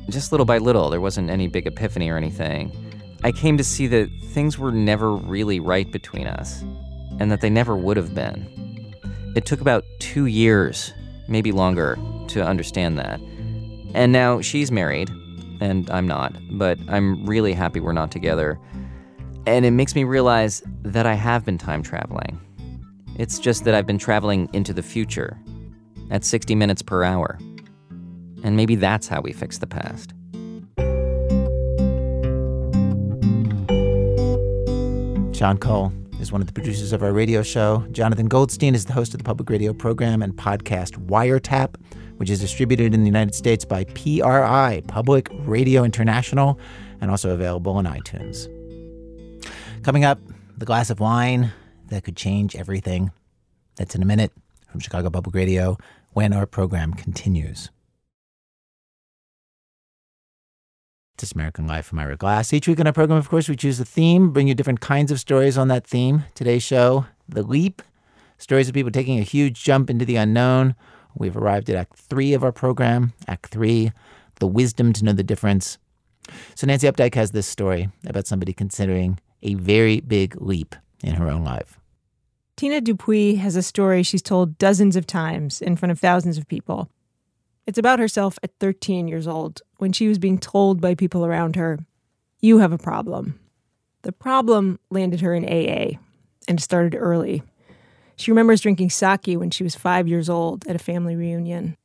just 0.10 0.32
little 0.32 0.46
by 0.46 0.58
little, 0.58 0.90
there 0.90 1.02
wasn't 1.02 1.30
any 1.30 1.48
big 1.48 1.66
epiphany 1.66 2.10
or 2.10 2.18
anything. 2.18 2.72
I 3.24 3.32
came 3.32 3.58
to 3.58 3.64
see 3.64 3.88
that 3.88 4.10
things 4.32 4.60
were 4.60 4.72
never 4.72 5.16
really 5.16 5.60
right 5.60 5.92
between 5.92 6.28
us, 6.28 6.62
and 7.20 7.32
that 7.32 7.42
they 7.42 7.50
never 7.50 7.76
would 7.76 7.98
have 7.98 8.14
been. 8.14 8.94
It 9.36 9.46
took 9.46 9.62
about 9.62 9.84
two 10.00 10.28
years, 10.28 10.94
maybe 11.28 11.52
longer, 11.52 11.98
to 12.28 12.46
understand 12.46 13.00
that. 13.00 13.20
And 13.94 14.12
now 14.12 14.42
she's 14.42 14.72
married, 14.72 15.10
and 15.60 15.90
I'm 15.90 16.08
not, 16.08 16.36
but 16.52 16.78
I'm 16.88 17.26
really 17.26 17.54
happy 17.54 17.80
we're 17.80 17.94
not 17.94 18.12
together. 18.12 18.60
And 19.48 19.66
it 19.66 19.72
makes 19.72 19.96
me 19.96 20.04
realize 20.04 20.62
that 20.84 21.06
I 21.06 21.14
have 21.16 21.46
been 21.46 21.58
time 21.58 21.82
traveling. 21.82 22.40
It's 23.18 23.40
just 23.40 23.64
that 23.64 23.74
I've 23.74 23.86
been 23.86 23.98
traveling 23.98 24.50
into 24.52 24.74
the 24.74 24.84
future 24.84 25.40
at 26.12 26.26
60 26.26 26.54
minutes 26.56 26.82
per 26.82 27.04
hour. 27.04 27.40
And 28.44 28.58
maybe 28.58 28.76
that's 28.76 29.08
how 29.08 29.22
we 29.22 29.32
fix 29.32 29.58
the 29.58 29.68
past. 29.68 30.14
Sean 35.34 35.58
Cole 35.58 35.94
is 36.20 36.32
one 36.32 36.42
of 36.42 36.48
the 36.48 36.54
producers 36.54 36.92
of 36.92 37.04
our 37.04 37.14
radio 37.14 37.42
show. 37.42 37.86
Jonathan 37.92 38.28
Goldstein 38.28 38.76
is 38.76 38.86
the 38.86 38.94
host 38.94 39.14
of 39.14 39.20
the 39.20 39.24
public 39.24 39.50
radio 39.50 39.74
program 39.74 40.22
and 40.22 40.34
podcast 40.34 40.92
Wiretap, 41.08 41.76
which 42.18 42.30
is 42.30 42.40
distributed 42.40 42.94
in 42.94 43.02
the 43.02 43.08
United 43.08 43.34
States 43.34 43.64
by 43.64 43.86
PRI, 43.86 44.82
Public 44.88 45.30
Radio 45.46 45.84
International, 45.84 46.60
and 47.00 47.12
also 47.12 47.32
available 47.32 47.74
on 47.74 47.86
iTunes. 47.86 48.50
Coming 49.84 50.04
up, 50.04 50.20
the 50.58 50.66
glass 50.66 50.90
of 50.90 51.00
wine 51.00 51.52
that 51.88 52.04
could 52.04 52.16
change 52.16 52.56
everything. 52.56 53.12
That's 53.76 53.96
in 53.96 54.02
a 54.02 54.06
minute 54.06 54.32
from 54.70 54.80
Chicago 54.80 55.10
Public 55.10 55.36
Radio 55.36 55.78
when 56.14 56.34
our 56.34 56.46
program 56.46 56.94
continues. 56.94 57.70
This 61.18 61.32
American 61.32 61.66
Life 61.66 61.86
from 61.86 62.00
Ira 62.00 62.18
Glass. 62.18 62.52
Each 62.52 62.68
week 62.68 62.80
on 62.80 62.88
our 62.88 62.94
program, 62.94 63.18
of 63.18 63.30
course, 63.30 63.48
we 63.48 63.56
choose 63.56 63.80
a 63.80 63.86
theme, 63.86 64.32
bring 64.32 64.48
you 64.48 64.54
different 64.54 64.82
kinds 64.82 65.12
of 65.12 65.20
stories 65.20 65.58
on 65.58 65.70
that 65.70 65.88
theme. 65.88 66.26
Today's 66.36 66.64
show, 66.64 67.06
The 67.30 67.44
Leap, 67.44 67.82
Stories 68.38 68.68
of 68.68 68.74
people 68.74 68.92
taking 68.92 69.18
a 69.18 69.24
huge 69.24 69.64
jump 69.64 69.90
into 69.90 70.04
the 70.04 70.18
unknown. 70.18 70.76
We've 71.16 71.38
arrived 71.38 71.70
at 71.70 71.78
Act 71.78 71.96
Three 71.96 72.34
of 72.34 72.44
our 72.44 72.52
program. 72.52 73.14
Act 73.30 73.48
Three, 73.48 73.94
the 74.40 74.48
wisdom 74.48 74.92
to 74.92 75.06
know 75.06 75.14
the 75.14 75.24
difference. 75.24 75.78
So 76.56 76.68
Nancy 76.68 76.88
Updike 76.88 77.16
has 77.16 77.32
this 77.32 77.48
story 77.48 77.90
about 78.06 78.28
somebody 78.28 78.52
considering 78.52 79.20
a 79.42 79.54
very 79.54 80.02
big 80.02 80.40
leap 80.42 80.76
in 81.04 81.16
her 81.16 81.30
own 81.30 81.44
life. 81.44 81.80
Tina 82.58 82.80
Dupuy 82.80 83.36
has 83.36 83.56
a 83.56 83.62
story 83.62 84.02
she's 84.02 84.22
told 84.22 84.58
dozens 84.58 84.96
of 84.96 85.06
times 85.06 85.62
in 85.62 85.76
front 85.76 85.92
of 85.92 86.00
thousands 86.00 86.38
of 86.38 86.48
people. 86.48 86.90
It's 87.68 87.78
about 87.78 88.00
herself 88.00 88.38
at 88.44 88.58
13 88.60 89.08
years 89.08 89.28
old 89.28 89.62
when 89.78 89.92
she 89.92 90.08
was 90.08 90.20
being 90.20 90.38
told 90.38 90.80
by 90.80 90.96
people 90.96 91.26
around 91.26 91.56
her, 91.56 91.80
You 92.40 92.60
have 92.60 92.72
a 92.72 92.78
problem. 92.78 93.40
The 94.04 94.12
problem 94.12 94.80
landed 94.90 95.22
her 95.22 95.34
in 95.34 95.44
AA 95.46 95.98
and 96.48 96.62
started 96.62 96.96
early. 96.96 97.44
She 98.16 98.32
remembers 98.32 98.62
drinking 98.62 98.92
sake 98.92 99.28
when 99.28 99.50
she 99.50 99.64
was 99.64 99.76
five 99.76 100.08
years 100.08 100.30
old 100.30 100.66
at 100.68 100.76
a 100.76 100.80
family 100.80 101.16
reunion. 101.16 101.76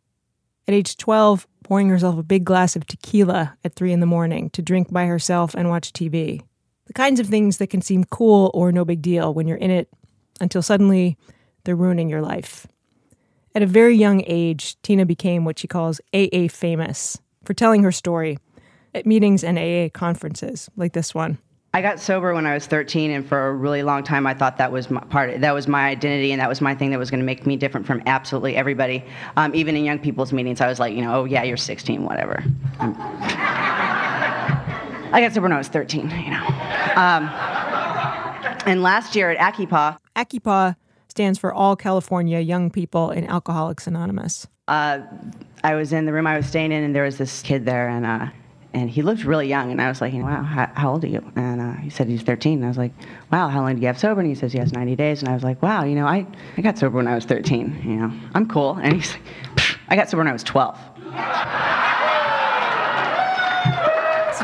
At 0.68 0.74
age 0.74 0.96
12, 0.98 1.48
pouring 1.64 1.88
herself 1.88 2.18
a 2.18 2.22
big 2.22 2.44
glass 2.44 2.76
of 2.76 2.86
tequila 2.86 3.56
at 3.64 3.74
3 3.74 3.92
in 3.92 4.00
the 4.00 4.06
morning 4.06 4.50
to 4.50 4.62
drink 4.62 4.92
by 4.92 5.06
herself 5.06 5.54
and 5.54 5.68
watch 5.68 5.92
TV. 5.92 6.42
The 6.91 6.95
kinds 6.95 7.20
of 7.20 7.28
things 7.28 7.59
that 7.59 7.68
can 7.68 7.82
seem 7.82 8.03
cool 8.03 8.51
or 8.53 8.72
no 8.72 8.84
big 8.84 9.01
deal 9.01 9.32
when 9.32 9.47
you're 9.47 9.57
in 9.57 9.70
it 9.70 9.88
until 10.41 10.61
suddenly 10.61 11.16
they're 11.62 11.76
ruining 11.76 12.11
your 12.11 12.20
life. 12.20 12.66
At 13.55 13.62
a 13.62 13.66
very 13.66 13.95
young 13.95 14.24
age, 14.26 14.74
Tina 14.82 15.07
became 15.07 15.45
what 15.45 15.61
she 15.61 15.68
calls 15.68 16.01
AA 16.12 16.49
famous 16.51 17.16
for 17.45 17.55
telling 17.55 17.84
her 17.84 17.93
story 17.93 18.38
at 18.93 19.07
meetings 19.07 19.45
and 19.45 19.57
AA 19.57 19.88
conferences 19.97 20.68
like 20.74 20.93
this 20.93 21.14
one. 21.14 21.38
I 21.72 21.80
got 21.80 22.01
sober 22.01 22.34
when 22.34 22.45
I 22.45 22.55
was 22.55 22.66
13, 22.66 23.12
and 23.12 23.24
for 23.24 23.47
a 23.47 23.53
really 23.55 23.84
long 23.84 24.03
time, 24.03 24.26
I 24.26 24.34
thought 24.34 24.57
that 24.57 24.72
was 24.72 24.91
my 24.91 25.01
part. 25.03 25.41
That 25.41 25.55
was 25.55 25.68
my 25.68 25.86
identity, 25.86 26.32
and 26.32 26.41
that 26.41 26.49
was 26.49 26.61
my 26.61 26.74
thing 26.74 26.91
that 26.91 26.99
was 26.99 27.09
going 27.09 27.20
to 27.20 27.24
make 27.24 27.47
me 27.47 27.57
different 27.57 27.86
from 27.86 28.03
absolutely 28.07 28.57
everybody. 28.57 29.05
Um, 29.36 29.55
even 29.55 29.76
in 29.76 29.84
young 29.84 30.01
people's 30.01 30.32
meetings, 30.32 30.61
I 30.61 30.66
was 30.66 30.80
like, 30.80 30.93
you 30.93 31.03
know, 31.03 31.20
oh 31.20 31.24
yeah, 31.24 31.45
you're 31.45 31.57
16, 31.57 32.03
whatever. 32.03 32.43
I 35.12 35.20
got 35.20 35.32
sober 35.32 35.42
when 35.42 35.52
I 35.52 35.58
was 35.58 35.68
13, 35.68 36.11
you 36.11 36.30
know. 36.30 36.46
Um, 36.96 37.28
and 38.66 38.82
last 38.82 39.16
year 39.16 39.30
at 39.30 39.54
ACYPAA, 39.54 39.98
ACYPAA 40.16 40.76
stands 41.08 41.38
for 41.38 41.52
All 41.52 41.76
California 41.76 42.38
Young 42.38 42.70
People 42.70 43.11
in 43.11 43.26
Alcoholics 43.26 43.86
Anonymous. 43.86 44.46
Uh, 44.68 45.00
I 45.64 45.74
was 45.74 45.92
in 45.92 46.06
the 46.06 46.12
room 46.12 46.26
I 46.26 46.36
was 46.36 46.46
staying 46.46 46.72
in, 46.72 46.84
and 46.84 46.94
there 46.94 47.04
was 47.04 47.18
this 47.18 47.42
kid 47.42 47.64
there, 47.64 47.88
and 47.88 48.06
uh, 48.06 48.26
and 48.72 48.88
he 48.88 49.02
looked 49.02 49.24
really 49.24 49.48
young. 49.48 49.72
And 49.72 49.82
I 49.82 49.88
was 49.88 50.00
like, 50.00 50.14
wow, 50.14 50.42
how, 50.42 50.70
how 50.74 50.92
old 50.92 51.04
are 51.04 51.08
you? 51.08 51.32
And 51.34 51.61
uh, 51.61 51.72
he 51.74 51.90
said 51.90 52.06
he's 52.06 52.22
13. 52.22 52.58
And 52.58 52.64
I 52.64 52.68
was 52.68 52.78
like, 52.78 52.92
wow, 53.32 53.48
how 53.48 53.62
long 53.62 53.74
did 53.74 53.80
you 53.80 53.88
have 53.88 53.98
sober? 53.98 54.20
And 54.20 54.28
he 54.28 54.36
says 54.36 54.52
he 54.52 54.58
has 54.58 54.72
90 54.72 54.94
days. 54.94 55.20
And 55.20 55.28
I 55.28 55.34
was 55.34 55.42
like, 55.42 55.61
wow, 55.61 55.82
you 55.82 55.96
know, 55.96 56.06
I, 56.06 56.24
I 56.56 56.61
got 56.61 56.78
sober 56.78 56.96
when 56.96 57.08
I 57.08 57.16
was 57.16 57.24
13. 57.24 57.82
You 57.84 57.96
know, 57.96 58.12
I'm 58.34 58.46
cool. 58.46 58.78
And 58.80 58.94
he's 58.94 59.12
like, 59.12 59.22
I 59.88 59.96
got 59.96 60.08
sober 60.08 60.20
when 60.20 60.28
I 60.28 60.32
was 60.32 60.44
12. 60.44 60.78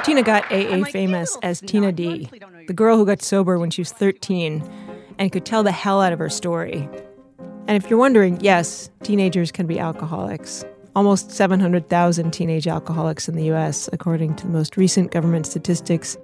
Tina 0.06 0.22
got 0.22 0.44
AA 0.52 0.84
famous 0.84 1.36
as 1.42 1.60
Tina 1.60 1.90
D, 1.90 2.30
the 2.68 2.72
girl 2.72 2.96
who 2.96 3.04
got 3.04 3.22
sober 3.22 3.58
when 3.58 3.70
she 3.70 3.80
was 3.80 3.90
13 3.90 4.62
and 5.18 5.32
could 5.32 5.44
tell 5.44 5.64
the 5.64 5.72
hell 5.72 6.00
out 6.00 6.12
of 6.12 6.20
her 6.20 6.28
story. 6.28 6.88
And 7.66 7.70
if 7.70 7.90
you're 7.90 7.98
wondering, 7.98 8.38
yes, 8.40 8.88
teenagers 9.02 9.50
can 9.50 9.66
be 9.66 9.80
alcoholics. 9.80 10.64
Almost 10.94 11.32
700,000 11.32 12.30
teenage 12.30 12.68
alcoholics 12.68 13.28
in 13.28 13.34
the 13.34 13.50
US, 13.52 13.88
according 13.92 14.36
to 14.36 14.46
the 14.46 14.52
most 14.52 14.76
recent 14.76 15.10
government 15.10 15.44
statistics. 15.44 16.16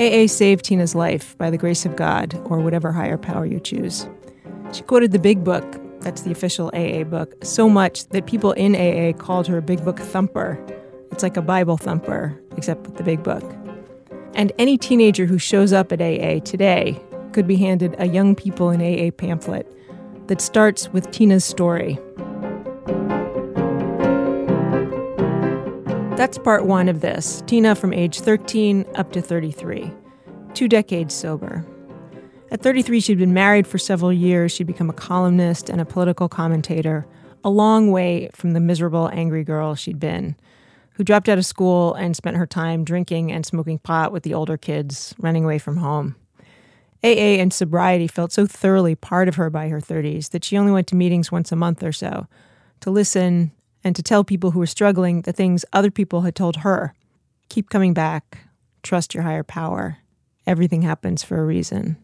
AA 0.00 0.26
saved 0.26 0.64
Tina's 0.64 0.94
life 0.94 1.36
by 1.36 1.50
the 1.50 1.58
grace 1.58 1.84
of 1.84 1.96
God, 1.96 2.40
or 2.46 2.60
whatever 2.60 2.90
higher 2.90 3.18
power 3.18 3.44
you 3.44 3.60
choose. 3.60 4.08
She 4.72 4.82
quoted 4.82 5.12
the 5.12 5.18
Big 5.18 5.44
Book, 5.44 5.78
that's 6.00 6.22
the 6.22 6.32
official 6.32 6.70
AA 6.74 7.04
book, 7.04 7.44
so 7.44 7.68
much 7.68 8.08
that 8.08 8.24
people 8.24 8.52
in 8.52 8.74
AA 8.74 9.12
called 9.14 9.46
her 9.48 9.58
a 9.58 9.62
Big 9.62 9.84
Book 9.84 9.98
thumper. 9.98 10.58
It's 11.14 11.22
like 11.22 11.36
a 11.36 11.42
Bible 11.42 11.76
thumper, 11.76 12.36
except 12.56 12.88
with 12.88 12.96
the 12.96 13.04
Big 13.04 13.22
Book. 13.22 13.44
And 14.34 14.50
any 14.58 14.76
teenager 14.76 15.26
who 15.26 15.38
shows 15.38 15.72
up 15.72 15.92
at 15.92 16.00
AA 16.00 16.40
today 16.40 17.00
could 17.30 17.46
be 17.46 17.54
handed 17.54 17.94
a 18.00 18.08
Young 18.08 18.34
People 18.34 18.70
in 18.70 18.80
AA 18.80 19.12
pamphlet 19.12 19.64
that 20.26 20.40
starts 20.40 20.88
with 20.88 21.08
Tina's 21.12 21.44
story. 21.44 22.00
That's 26.16 26.36
part 26.38 26.66
one 26.66 26.88
of 26.88 27.00
this 27.00 27.44
Tina 27.46 27.76
from 27.76 27.92
age 27.92 28.18
13 28.18 28.84
up 28.96 29.12
to 29.12 29.22
33, 29.22 29.92
two 30.54 30.66
decades 30.66 31.14
sober. 31.14 31.64
At 32.50 32.60
33, 32.60 32.98
she'd 32.98 33.18
been 33.18 33.32
married 33.32 33.68
for 33.68 33.78
several 33.78 34.12
years. 34.12 34.50
She'd 34.50 34.66
become 34.66 34.90
a 34.90 34.94
columnist 34.94 35.70
and 35.70 35.80
a 35.80 35.84
political 35.84 36.28
commentator, 36.28 37.06
a 37.44 37.50
long 37.50 37.92
way 37.92 38.30
from 38.32 38.52
the 38.52 38.58
miserable, 38.58 39.08
angry 39.12 39.44
girl 39.44 39.76
she'd 39.76 40.00
been, 40.00 40.34
who 40.94 41.04
dropped 41.04 41.28
out 41.28 41.38
of 41.38 41.46
school 41.46 41.94
and 41.94 42.16
spent 42.16 42.36
her 42.36 42.46
time 42.46 42.84
drinking 42.84 43.30
and 43.30 43.44
smoking 43.44 43.78
pot 43.78 44.12
with 44.12 44.22
the 44.22 44.34
older 44.34 44.56
kids, 44.56 45.14
running 45.18 45.44
away 45.44 45.58
from 45.58 45.76
home. 45.76 46.16
AA 47.02 47.36
and 47.38 47.52
sobriety 47.52 48.06
felt 48.06 48.32
so 48.32 48.46
thoroughly 48.46 48.94
part 48.94 49.28
of 49.28 49.34
her 49.34 49.50
by 49.50 49.68
her 49.68 49.80
30s 49.80 50.30
that 50.30 50.44
she 50.44 50.56
only 50.56 50.72
went 50.72 50.86
to 50.86 50.96
meetings 50.96 51.30
once 51.30 51.52
a 51.52 51.56
month 51.56 51.82
or 51.82 51.92
so 51.92 52.26
to 52.80 52.90
listen 52.90 53.52
and 53.82 53.94
to 53.94 54.02
tell 54.02 54.24
people 54.24 54.52
who 54.52 54.58
were 54.58 54.66
struggling 54.66 55.22
the 55.22 55.32
things 55.32 55.64
other 55.72 55.90
people 55.90 56.22
had 56.22 56.34
told 56.34 56.56
her. 56.56 56.94
Keep 57.50 57.68
coming 57.68 57.92
back. 57.92 58.38
Trust 58.82 59.14
your 59.14 59.22
higher 59.22 59.42
power. 59.42 59.98
Everything 60.46 60.82
happens 60.82 61.22
for 61.22 61.38
a 61.38 61.44
reason. 61.44 61.96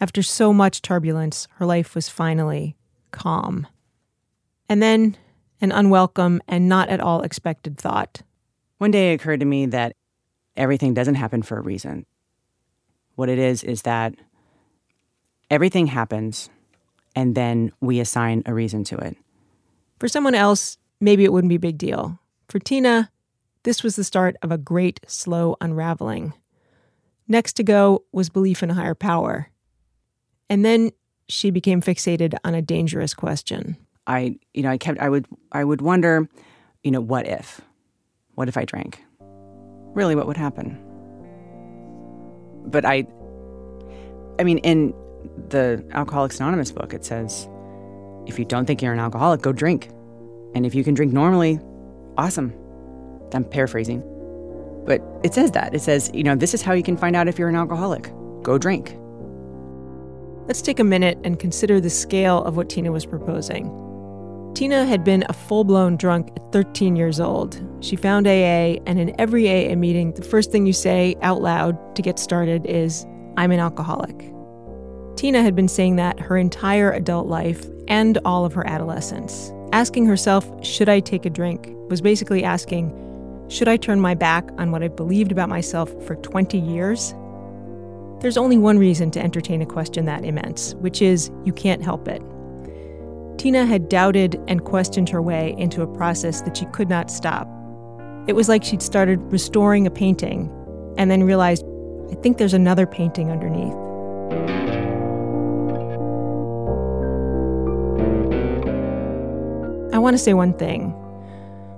After 0.00 0.22
so 0.22 0.52
much 0.52 0.80
turbulence, 0.80 1.48
her 1.56 1.66
life 1.66 1.94
was 1.94 2.08
finally 2.08 2.76
calm. 3.10 3.66
And 4.68 4.82
then 4.82 5.16
an 5.60 5.72
unwelcome 5.72 6.40
and 6.46 6.68
not 6.68 6.88
at 6.88 7.00
all 7.00 7.22
expected 7.22 7.78
thought. 7.78 8.22
One 8.78 8.90
day 8.90 9.12
it 9.12 9.16
occurred 9.16 9.40
to 9.40 9.46
me 9.46 9.66
that 9.66 9.94
everything 10.56 10.94
doesn't 10.94 11.16
happen 11.16 11.42
for 11.42 11.58
a 11.58 11.62
reason. 11.62 12.06
What 13.16 13.28
it 13.28 13.38
is, 13.38 13.64
is 13.64 13.82
that 13.82 14.14
everything 15.50 15.88
happens 15.88 16.50
and 17.14 17.34
then 17.34 17.72
we 17.80 17.98
assign 18.00 18.42
a 18.46 18.54
reason 18.54 18.84
to 18.84 18.96
it. 18.96 19.16
For 19.98 20.08
someone 20.08 20.34
else, 20.34 20.78
maybe 21.00 21.24
it 21.24 21.32
wouldn't 21.32 21.48
be 21.48 21.56
a 21.56 21.60
big 21.60 21.78
deal. 21.78 22.18
For 22.48 22.60
Tina, 22.60 23.10
this 23.64 23.82
was 23.82 23.96
the 23.96 24.04
start 24.04 24.36
of 24.42 24.52
a 24.52 24.58
great, 24.58 25.00
slow 25.08 25.56
unraveling. 25.60 26.32
Next 27.26 27.54
to 27.54 27.64
go 27.64 28.04
was 28.12 28.30
belief 28.30 28.62
in 28.62 28.70
a 28.70 28.74
higher 28.74 28.94
power. 28.94 29.50
And 30.48 30.64
then 30.64 30.92
she 31.28 31.50
became 31.50 31.82
fixated 31.82 32.34
on 32.44 32.54
a 32.54 32.62
dangerous 32.62 33.14
question. 33.14 33.76
I, 34.06 34.38
you 34.54 34.62
know, 34.62 34.70
I 34.70 34.78
kept, 34.78 34.98
I 35.00 35.08
would, 35.08 35.26
I 35.52 35.64
would 35.64 35.82
wonder, 35.82 36.28
you 36.82 36.90
know, 36.90 37.00
what 37.00 37.26
if? 37.26 37.60
What 38.38 38.48
if 38.48 38.56
I 38.56 38.64
drank? 38.64 39.02
Really, 39.96 40.14
what 40.14 40.28
would 40.28 40.36
happen? 40.36 40.78
But 42.66 42.84
I, 42.84 43.04
I 44.38 44.44
mean, 44.44 44.58
in 44.58 44.94
the 45.48 45.84
Alcoholics 45.90 46.38
Anonymous 46.38 46.70
book, 46.70 46.94
it 46.94 47.04
says, 47.04 47.48
if 48.28 48.38
you 48.38 48.44
don't 48.44 48.64
think 48.64 48.80
you're 48.80 48.92
an 48.92 49.00
alcoholic, 49.00 49.42
go 49.42 49.50
drink. 49.50 49.88
And 50.54 50.64
if 50.64 50.72
you 50.72 50.84
can 50.84 50.94
drink 50.94 51.12
normally, 51.12 51.58
awesome. 52.16 52.54
I'm 53.34 53.42
paraphrasing. 53.42 54.04
But 54.86 55.02
it 55.24 55.34
says 55.34 55.50
that. 55.50 55.74
It 55.74 55.80
says, 55.80 56.08
you 56.14 56.22
know, 56.22 56.36
this 56.36 56.54
is 56.54 56.62
how 56.62 56.74
you 56.74 56.84
can 56.84 56.96
find 56.96 57.16
out 57.16 57.26
if 57.26 57.40
you're 57.40 57.48
an 57.48 57.56
alcoholic. 57.56 58.12
Go 58.44 58.56
drink. 58.56 58.96
Let's 60.46 60.62
take 60.62 60.78
a 60.78 60.84
minute 60.84 61.18
and 61.24 61.40
consider 61.40 61.80
the 61.80 61.90
scale 61.90 62.44
of 62.44 62.56
what 62.56 62.70
Tina 62.70 62.92
was 62.92 63.04
proposing. 63.04 63.66
Tina 64.54 64.84
had 64.84 65.04
been 65.04 65.24
a 65.28 65.32
full 65.32 65.64
blown 65.64 65.96
drunk 65.96 66.30
at 66.36 66.52
13 66.52 66.96
years 66.96 67.20
old. 67.20 67.62
She 67.80 67.94
found 67.96 68.26
AA, 68.26 68.80
and 68.86 68.98
in 68.98 69.14
every 69.20 69.48
AA 69.48 69.76
meeting, 69.76 70.12
the 70.12 70.22
first 70.22 70.50
thing 70.50 70.66
you 70.66 70.72
say 70.72 71.16
out 71.22 71.42
loud 71.42 71.94
to 71.96 72.02
get 72.02 72.18
started 72.18 72.66
is, 72.66 73.06
I'm 73.36 73.52
an 73.52 73.60
alcoholic. 73.60 74.32
Tina 75.16 75.42
had 75.42 75.54
been 75.54 75.68
saying 75.68 75.96
that 75.96 76.18
her 76.18 76.36
entire 76.36 76.92
adult 76.92 77.26
life 77.28 77.66
and 77.88 78.18
all 78.24 78.44
of 78.44 78.52
her 78.54 78.66
adolescence. 78.66 79.52
Asking 79.72 80.06
herself, 80.06 80.50
should 80.64 80.88
I 80.88 81.00
take 81.00 81.26
a 81.26 81.30
drink, 81.30 81.68
was 81.88 82.00
basically 82.00 82.42
asking, 82.42 82.92
should 83.48 83.68
I 83.68 83.76
turn 83.76 84.00
my 84.00 84.14
back 84.14 84.48
on 84.58 84.70
what 84.70 84.82
I've 84.82 84.96
believed 84.96 85.32
about 85.32 85.48
myself 85.48 85.90
for 86.06 86.16
20 86.16 86.58
years? 86.58 87.14
There's 88.20 88.36
only 88.36 88.58
one 88.58 88.78
reason 88.78 89.10
to 89.12 89.20
entertain 89.20 89.62
a 89.62 89.66
question 89.66 90.04
that 90.06 90.24
immense, 90.24 90.74
which 90.76 91.00
is 91.00 91.30
you 91.44 91.52
can't 91.52 91.82
help 91.82 92.08
it. 92.08 92.22
Tina 93.38 93.64
had 93.64 93.88
doubted 93.88 94.40
and 94.48 94.64
questioned 94.64 95.08
her 95.08 95.22
way 95.22 95.54
into 95.58 95.80
a 95.80 95.86
process 95.86 96.42
that 96.42 96.56
she 96.56 96.66
could 96.66 96.88
not 96.88 97.08
stop. 97.08 97.48
It 98.26 98.34
was 98.34 98.48
like 98.48 98.64
she'd 98.64 98.82
started 98.82 99.20
restoring 99.32 99.86
a 99.86 99.90
painting 99.90 100.52
and 100.98 101.08
then 101.08 101.22
realized, 101.22 101.64
I 102.10 102.16
think 102.16 102.38
there's 102.38 102.52
another 102.52 102.84
painting 102.84 103.30
underneath. 103.30 103.72
I 109.94 109.98
want 109.98 110.14
to 110.14 110.22
say 110.22 110.34
one 110.34 110.52
thing, 110.52 110.90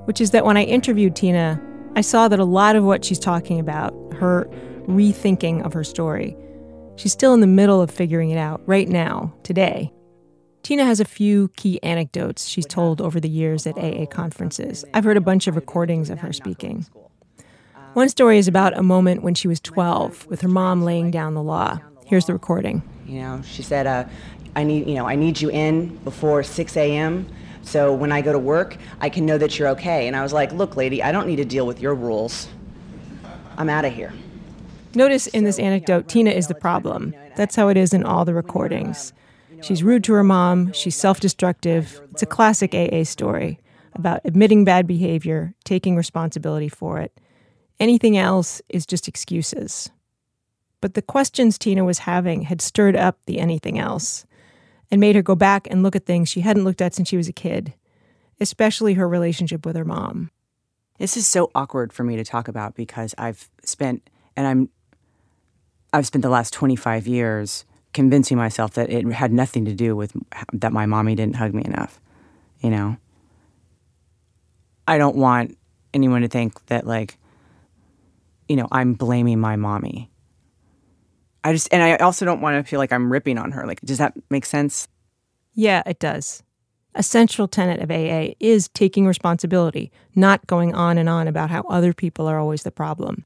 which 0.07 0.21
is 0.21 0.31
that 0.31 0.47
when 0.47 0.57
I 0.57 0.65
interviewed 0.65 1.15
Tina, 1.15 1.61
I 1.95 2.01
saw 2.01 2.27
that 2.29 2.41
a 2.41 2.45
lot 2.45 2.75
of 2.75 2.85
what 2.85 3.05
she's 3.05 3.19
talking 3.19 3.61
about, 3.61 3.93
her 4.15 4.49
rethinking 4.87 5.63
of 5.63 5.75
her 5.75 5.85
story, 5.85 6.37
she's 6.97 7.13
still 7.13 7.35
in 7.35 7.41
the 7.41 7.47
middle 7.47 7.83
of 7.83 7.91
figuring 7.91 8.31
it 8.31 8.39
out 8.39 8.63
right 8.67 8.89
now, 8.89 9.35
today. 9.43 9.93
Tina 10.63 10.85
has 10.85 11.01
a 11.01 11.05
few 11.05 11.49
key 11.57 11.83
anecdotes 11.83 12.47
she's 12.47 12.67
told 12.67 13.01
over 13.01 13.19
the 13.19 13.29
years 13.29 13.67
at 13.67 13.79
AA 13.79 14.07
conferences. 14.07 14.85
I've 14.93 15.05
heard 15.05 15.17
a 15.17 15.21
bunch 15.21 15.47
of 15.47 15.57
recordings 15.57 16.11
of 16.11 16.21
her 16.21 16.33
speaking. 16.33 16.87
One 17.95 18.09
story 18.09 18.39
is 18.39 18.47
about 18.47 18.77
a 18.77 18.83
moment 18.83 19.23
when 19.23 19.35
she 19.35 19.49
was 19.49 19.59
12 19.59 20.27
with 20.29 20.43
her 20.43 20.49
mom 20.49 20.83
laying 20.83 21.11
down 21.11 21.35
the 21.35 21.43
law. 21.43 21.81
Here's 22.05 22.27
the 22.27 22.33
recording. 22.33 22.83
You 23.07 23.21
know, 23.21 23.43
she 23.45 23.63
said, 23.63 23.87
uh, 23.87 24.05
"I 24.55 24.63
need, 24.63 24.87
you 24.87 24.95
know, 24.95 25.09
I 25.09 25.17
need 25.17 25.41
you 25.41 25.51
in 25.51 25.97
before 26.05 26.43
6 26.43 26.77
a.m. 26.77 27.27
So 27.63 27.93
when 27.93 28.13
I 28.13 28.21
go 28.21 28.33
to 28.33 28.39
work, 28.39 28.77
I 29.01 29.09
can 29.09 29.27
know 29.27 29.39
that 29.39 29.59
you're 29.59 29.69
okay." 29.71 30.07
And 30.07 30.15
I 30.15 30.23
was 30.23 30.33
like, 30.33 30.53
"Look, 30.53 30.77
lady, 30.77 31.03
I 31.03 31.11
don't 31.11 31.27
need 31.27 31.37
to 31.37 31.45
deal 31.45 31.67
with 31.67 31.81
your 31.81 31.95
rules. 31.95 32.49
I'm 33.57 33.69
out 33.69 33.85
of 33.85 33.93
here." 33.93 34.13
Notice 34.95 35.27
in 35.29 35.45
this 35.45 35.59
anecdote, 35.59 36.09
Tina 36.09 36.31
is 36.31 36.49
the 36.49 36.55
problem. 36.55 37.15
That's 37.37 37.57
how 37.57 37.69
it 37.69 37.77
is 37.77 37.93
in 37.93 38.05
all 38.05 38.25
the 38.25 38.35
recordings. 38.35 39.13
She's 39.63 39.83
rude 39.83 40.05
to 40.05 40.15
her 40.15 40.25
mom, 40.25 40.73
she's 40.73 40.97
self 40.97 41.21
destructive. 41.21 42.01
It's 42.13 42.23
a 42.23 42.27
classic 42.27 42.75
AA 42.75 43.05
story 43.05 43.59
about 43.95 44.21
admitting 44.25 44.65
bad 44.65 44.87
behavior, 44.87 45.55
taking 45.65 45.97
responsibility 45.97 46.69
for 46.69 46.99
it. 46.99 47.19
Anything 47.79 48.17
else 48.17 48.63
is 48.69 48.87
just 48.87 49.09
excuses. 49.09 49.91
But 50.81 50.95
the 50.95 51.03
questions 51.03 51.59
Tina 51.59 51.85
was 51.85 52.01
having 52.01 52.43
had 52.43 52.63
stirred 52.63 52.97
up 52.97 53.19
the 53.27 53.39
anything 53.39 53.79
else 53.79 54.25
and 54.91 55.01
made 55.01 55.15
her 55.17 55.23
go 55.23 55.35
back 55.35 55.67
and 55.71 55.83
look 55.83 55.95
at 55.95 56.07
things 56.07 56.29
she 56.29 56.41
hadn't 56.41 56.65
looked 56.65 56.81
at 56.81 56.95
since 56.95 57.09
she 57.09 57.17
was 57.17 57.29
a 57.29 57.33
kid, 57.33 57.75
especially 58.41 58.95
her 58.95 59.09
relationship 59.09 59.67
with 59.67 59.77
her 59.77 59.85
mom. 59.85 60.31
This 60.99 61.17
is 61.17 61.27
so 61.27 61.51
awkward 61.55 61.93
for 61.93 62.05
me 62.05 62.17
to 62.17 62.25
talk 62.25 62.49
about 62.49 62.75
because 62.75 63.15
I've 63.17 63.49
spent 63.65 64.09
and 64.37 64.47
I'm 64.47 64.69
I've 65.93 66.07
spent 66.07 66.23
the 66.23 66.31
last 66.31 66.53
25 66.53 67.07
years 67.07 67.65
convincing 67.93 68.36
myself 68.36 68.74
that 68.74 68.91
it 68.91 69.07
had 69.12 69.32
nothing 69.32 69.64
to 69.64 69.74
do 69.74 69.97
with 69.97 70.12
that 70.53 70.72
my 70.72 70.86
mommy 70.86 71.14
didn't 71.14 71.36
hug 71.36 71.55
me 71.55 71.62
enough. 71.64 72.01
You 72.61 72.70
know, 72.70 72.97
I 74.86 74.99
don't 74.99 75.16
want 75.16 75.57
anyone 75.95 76.22
to 76.22 76.28
think 76.28 76.64
that 76.66 76.86
like 76.86 77.16
you 78.49 78.57
know, 78.57 78.66
I'm 78.72 78.95
blaming 78.95 79.38
my 79.38 79.55
mommy. 79.55 80.11
I 81.45 81.53
just 81.53 81.68
and 81.72 81.82
I 81.82 81.97
also 81.97 82.24
don't 82.24 82.41
want 82.41 82.57
to 82.57 82.68
feel 82.68 82.78
like 82.78 82.93
I'm 82.93 83.11
ripping 83.11 83.38
on 83.38 83.53
her. 83.53 83.66
Like 83.66 83.80
does 83.80 83.99
that 83.99 84.14
make 84.28 84.45
sense? 84.45 84.88
Yeah, 85.55 85.82
it 85.86 85.99
does. 85.99 86.43
A 86.95 87.03
central 87.03 87.47
tenet 87.47 87.80
of 87.80 87.91
AA 87.91 88.34
is 88.41 88.68
taking 88.68 89.07
responsibility, 89.07 89.93
not 90.16 90.47
going 90.49 90.74
on 90.74 90.99
and 90.99 91.09
on 91.09 91.28
about 91.28 91.51
how 91.51 91.62
other 91.68 91.93
people 91.93 92.26
are 92.26 92.38
always 92.38 92.64
the 92.64 92.72
problem. 92.72 93.24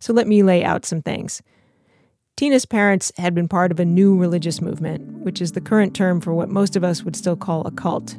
So 0.00 0.12
let 0.12 0.26
me 0.26 0.42
lay 0.42 0.64
out 0.64 0.86
some 0.86 1.02
things. 1.02 1.42
Tina's 2.36 2.66
parents 2.66 3.12
had 3.16 3.32
been 3.32 3.46
part 3.46 3.70
of 3.70 3.78
a 3.78 3.84
new 3.84 4.16
religious 4.16 4.60
movement, 4.60 5.20
which 5.20 5.40
is 5.40 5.52
the 5.52 5.60
current 5.60 5.94
term 5.94 6.20
for 6.20 6.34
what 6.34 6.48
most 6.48 6.74
of 6.74 6.82
us 6.82 7.04
would 7.04 7.14
still 7.14 7.36
call 7.36 7.64
a 7.64 7.70
cult. 7.70 8.16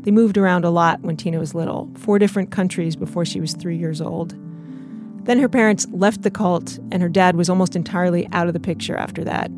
They 0.00 0.10
moved 0.10 0.36
around 0.36 0.64
a 0.64 0.70
lot 0.70 1.02
when 1.02 1.16
Tina 1.16 1.38
was 1.38 1.54
little, 1.54 1.88
four 1.96 2.18
different 2.18 2.50
countries 2.50 2.96
before 2.96 3.24
she 3.24 3.40
was 3.40 3.54
three 3.54 3.76
years 3.76 4.00
old. 4.00 4.34
Then 5.24 5.38
her 5.38 5.48
parents 5.48 5.86
left 5.92 6.22
the 6.22 6.32
cult, 6.32 6.80
and 6.90 7.00
her 7.00 7.08
dad 7.08 7.36
was 7.36 7.48
almost 7.48 7.76
entirely 7.76 8.28
out 8.32 8.48
of 8.48 8.54
the 8.54 8.60
picture 8.60 8.96
after 8.96 9.22
that. 9.22 9.52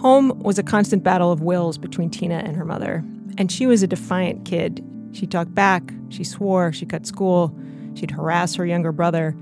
Home 0.00 0.38
was 0.40 0.58
a 0.58 0.62
constant 0.62 1.02
battle 1.02 1.32
of 1.32 1.40
wills 1.40 1.78
between 1.78 2.10
Tina 2.10 2.42
and 2.44 2.54
her 2.54 2.66
mother, 2.66 3.02
and 3.38 3.50
she 3.50 3.66
was 3.66 3.82
a 3.82 3.86
defiant 3.86 4.44
kid. 4.44 4.84
She 5.12 5.26
talked 5.26 5.54
back, 5.54 5.94
she 6.10 6.22
swore, 6.22 6.70
she 6.70 6.84
cut 6.84 7.06
school, 7.06 7.56
she'd 7.94 8.10
harass 8.10 8.56
her 8.56 8.66
younger 8.66 8.92
brother. 8.92 9.34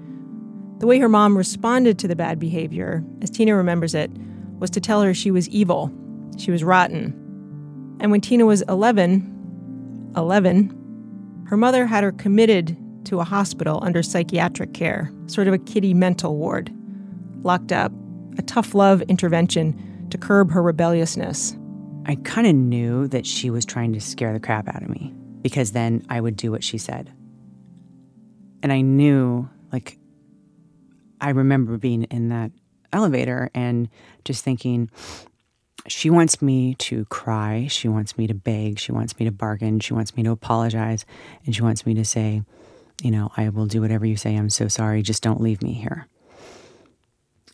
The 0.78 0.86
way 0.86 0.98
her 1.00 1.08
mom 1.08 1.36
responded 1.36 1.98
to 1.98 2.08
the 2.08 2.16
bad 2.16 2.38
behavior, 2.38 3.04
as 3.20 3.30
Tina 3.30 3.56
remembers 3.56 3.94
it, 3.94 4.10
was 4.58 4.70
to 4.70 4.80
tell 4.80 5.02
her 5.02 5.12
she 5.12 5.30
was 5.30 5.48
evil, 5.48 5.92
she 6.36 6.50
was 6.50 6.62
rotten. 6.62 7.12
And 8.00 8.10
when 8.12 8.20
Tina 8.20 8.46
was 8.46 8.62
11, 8.62 10.12
11, 10.16 11.44
her 11.48 11.56
mother 11.56 11.86
had 11.86 12.04
her 12.04 12.12
committed 12.12 12.76
to 13.06 13.20
a 13.20 13.24
hospital 13.24 13.80
under 13.82 14.02
psychiatric 14.02 14.72
care, 14.72 15.10
sort 15.26 15.48
of 15.48 15.54
a 15.54 15.58
kiddie 15.58 15.94
mental 15.94 16.36
ward. 16.36 16.72
Locked 17.42 17.72
up, 17.72 17.92
a 18.36 18.42
tough 18.42 18.74
love 18.74 19.02
intervention 19.02 20.06
to 20.10 20.18
curb 20.18 20.50
her 20.52 20.62
rebelliousness. 20.62 21.56
I 22.06 22.14
kind 22.16 22.46
of 22.46 22.54
knew 22.54 23.08
that 23.08 23.26
she 23.26 23.50
was 23.50 23.64
trying 23.64 23.92
to 23.94 24.00
scare 24.00 24.32
the 24.32 24.40
crap 24.40 24.68
out 24.68 24.82
of 24.82 24.88
me 24.88 25.12
because 25.42 25.72
then 25.72 26.04
I 26.08 26.20
would 26.20 26.36
do 26.36 26.50
what 26.50 26.64
she 26.64 26.78
said. 26.78 27.12
And 28.62 28.72
I 28.72 28.80
knew, 28.80 29.48
like, 29.72 29.97
I 31.20 31.30
remember 31.30 31.78
being 31.78 32.04
in 32.04 32.28
that 32.28 32.50
elevator 32.92 33.50
and 33.54 33.88
just 34.24 34.44
thinking, 34.44 34.90
she 35.86 36.10
wants 36.10 36.42
me 36.42 36.74
to 36.74 37.04
cry. 37.06 37.66
She 37.70 37.88
wants 37.88 38.18
me 38.18 38.26
to 38.26 38.34
beg. 38.34 38.78
She 38.78 38.92
wants 38.92 39.18
me 39.18 39.24
to 39.26 39.32
bargain. 39.32 39.80
She 39.80 39.94
wants 39.94 40.16
me 40.16 40.22
to 40.24 40.30
apologize. 40.30 41.06
And 41.46 41.54
she 41.54 41.62
wants 41.62 41.86
me 41.86 41.94
to 41.94 42.04
say, 42.04 42.42
you 43.02 43.10
know, 43.10 43.30
I 43.36 43.48
will 43.48 43.66
do 43.66 43.80
whatever 43.80 44.04
you 44.04 44.16
say. 44.16 44.36
I'm 44.36 44.50
so 44.50 44.68
sorry. 44.68 45.02
Just 45.02 45.22
don't 45.22 45.40
leave 45.40 45.62
me 45.62 45.72
here. 45.72 46.06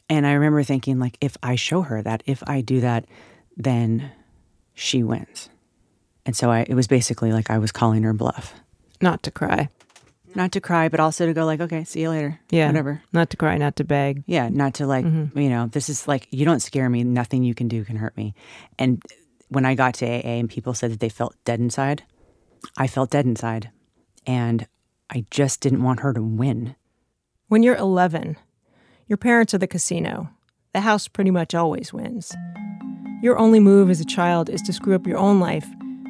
And 0.09 0.27
I 0.27 0.33
remember 0.33 0.63
thinking, 0.63 0.99
like, 0.99 1.17
if 1.21 1.37
I 1.43 1.55
show 1.55 1.83
her 1.83 2.03
that, 2.03 2.23
if 2.27 2.43
I 2.47 2.61
do 2.61 2.81
that, 2.81 3.07
then 3.57 4.11
she 4.75 5.03
wins. 5.03 5.49
And 6.27 6.37
so 6.37 6.51
I, 6.51 6.61
it 6.69 6.75
was 6.75 6.87
basically 6.87 7.33
like 7.33 7.51
I 7.51 7.59
was 7.59 7.73
calling 7.73 8.03
her 8.03 8.13
bluff. 8.13 8.55
Not 9.01 9.23
to 9.25 9.31
cry. 9.31 9.69
Not 10.35 10.53
to 10.53 10.61
cry, 10.61 10.89
but 10.89 10.99
also 11.01 11.27
to 11.27 11.33
go 11.33 11.45
like, 11.45 11.61
okay, 11.61 11.85
see 11.85 12.01
you 12.03 12.11
later. 12.11 12.41
Yeah. 12.51 12.67
Whatever. 12.67 13.03
Not 13.13 13.31
to 13.31 13.37
cry, 13.37 13.57
not 13.57 13.77
to 13.77 13.85
beg. 13.85 14.25
Yeah. 14.27 14.49
Not 14.49 14.75
to 14.75 14.87
like, 14.87 15.05
Mhm. 15.05 15.35
you 15.41 15.49
know, 15.49 15.67
this 15.69 15.89
is 15.89 16.09
like, 16.09 16.27
you 16.31 16.45
don't 16.45 16.61
scare 16.61 16.89
me. 16.91 17.05
Nothing 17.05 17.45
you 17.45 17.55
can 17.55 17.69
do 17.69 17.85
can 17.85 17.97
hurt 17.97 18.17
me. 18.17 18.35
And 18.79 19.03
when 19.49 19.65
I 19.65 19.75
got 19.75 19.95
to 19.95 20.07
AA 20.07 20.39
and 20.41 20.49
people 20.51 20.75
said 20.75 20.91
that 20.91 21.01
they 21.01 21.09
felt 21.09 21.37
dead 21.45 21.61
inside, 21.61 22.03
I 22.77 22.87
felt 22.89 23.11
dead 23.11 23.27
inside. 23.27 23.71
And 24.27 24.67
I 25.11 25.25
just 25.31 25.61
didn't 25.61 25.83
want 25.85 26.01
her 26.01 26.13
to 26.13 26.23
win. 26.23 26.75
When 27.49 27.63
you're 27.63 27.77
11, 27.77 28.37
your 29.07 29.19
parents 29.19 29.55
are 29.55 29.59
the 29.59 29.67
casino. 29.69 30.31
The 30.73 30.81
house 30.81 31.07
pretty 31.07 31.31
much 31.31 31.55
always 31.55 31.93
wins. 31.93 32.35
Your 33.23 33.39
only 33.39 33.61
move 33.61 33.89
as 33.91 34.01
a 34.01 34.05
child 34.05 34.51
is 34.51 34.63
to 34.63 34.73
screw 34.73 34.95
up 34.97 35.07
your 35.07 35.19
own 35.19 35.39
life 35.39 35.67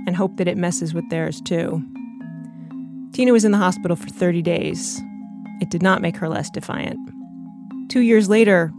and 0.06 0.16
hope 0.16 0.36
that 0.38 0.48
it 0.48 0.56
messes 0.56 0.94
with 0.94 1.08
theirs 1.10 1.40
too. 1.42 1.82
Tina 3.14 3.32
was 3.32 3.44
in 3.44 3.52
the 3.52 3.58
hospital 3.58 3.96
for 3.96 4.08
30 4.08 4.42
days. 4.42 5.00
It 5.60 5.70
did 5.70 5.82
not 5.82 6.02
make 6.02 6.16
her 6.16 6.28
less 6.28 6.50
defiant. 6.50 6.98
Two 7.88 8.00
years 8.00 8.28
later, 8.28 8.72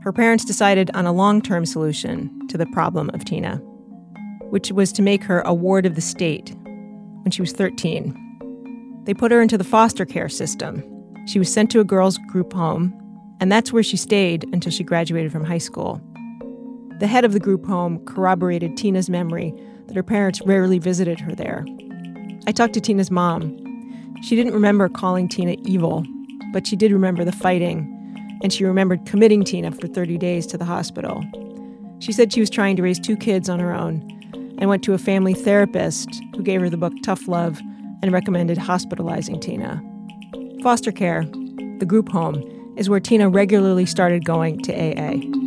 her 0.00 0.10
parents 0.10 0.42
decided 0.42 0.90
on 0.94 1.04
a 1.04 1.12
long 1.12 1.42
term 1.42 1.66
solution 1.66 2.48
to 2.48 2.56
the 2.56 2.64
problem 2.64 3.10
of 3.12 3.26
Tina, 3.26 3.56
which 4.48 4.72
was 4.72 4.90
to 4.92 5.02
make 5.02 5.22
her 5.24 5.42
a 5.42 5.52
ward 5.52 5.84
of 5.84 5.96
the 5.96 6.00
state 6.00 6.54
when 6.64 7.30
she 7.30 7.42
was 7.42 7.52
13. 7.52 9.02
They 9.04 9.12
put 9.12 9.30
her 9.30 9.42
into 9.42 9.58
the 9.58 9.64
foster 9.64 10.06
care 10.06 10.30
system. 10.30 10.82
She 11.26 11.38
was 11.38 11.52
sent 11.52 11.70
to 11.72 11.80
a 11.80 11.84
girls' 11.84 12.16
group 12.28 12.54
home, 12.54 12.98
and 13.38 13.52
that's 13.52 13.70
where 13.70 13.82
she 13.82 13.98
stayed 13.98 14.44
until 14.54 14.72
she 14.72 14.82
graduated 14.82 15.30
from 15.30 15.44
high 15.44 15.58
school. 15.58 16.00
The 17.00 17.06
head 17.06 17.26
of 17.26 17.34
the 17.34 17.40
group 17.40 17.66
home 17.66 18.02
corroborated 18.06 18.78
Tina's 18.78 19.10
memory 19.10 19.52
that 19.88 19.96
her 19.96 20.02
parents 20.02 20.40
rarely 20.46 20.78
visited 20.78 21.20
her 21.20 21.34
there. 21.34 21.66
I 22.46 22.52
talked 22.52 22.72
to 22.74 22.80
Tina's 22.80 23.10
mom. 23.10 23.60
She 24.24 24.36
didn't 24.36 24.54
remember 24.54 24.88
calling 24.88 25.28
Tina 25.28 25.54
evil, 25.64 26.02
but 26.54 26.66
she 26.66 26.76
did 26.76 26.90
remember 26.92 27.26
the 27.26 27.32
fighting, 27.32 28.38
and 28.42 28.50
she 28.50 28.64
remembered 28.64 29.04
committing 29.04 29.44
Tina 29.44 29.70
for 29.70 29.86
30 29.86 30.16
days 30.16 30.46
to 30.46 30.56
the 30.56 30.64
hospital. 30.64 31.22
She 31.98 32.10
said 32.10 32.32
she 32.32 32.40
was 32.40 32.48
trying 32.48 32.76
to 32.76 32.82
raise 32.82 32.98
two 32.98 33.18
kids 33.18 33.50
on 33.50 33.60
her 33.60 33.74
own 33.74 34.00
and 34.56 34.70
went 34.70 34.82
to 34.84 34.94
a 34.94 34.98
family 34.98 35.34
therapist 35.34 36.08
who 36.34 36.42
gave 36.42 36.62
her 36.62 36.70
the 36.70 36.78
book 36.78 36.94
Tough 37.02 37.28
Love 37.28 37.60
and 38.02 38.12
recommended 38.12 38.56
hospitalizing 38.56 39.40
Tina. 39.40 39.82
Foster 40.62 40.90
care, 40.90 41.24
the 41.80 41.86
group 41.86 42.08
home, 42.08 42.74
is 42.78 42.88
where 42.88 43.00
Tina 43.00 43.28
regularly 43.28 43.84
started 43.84 44.24
going 44.24 44.58
to 44.62 44.72
AA. 44.72 45.43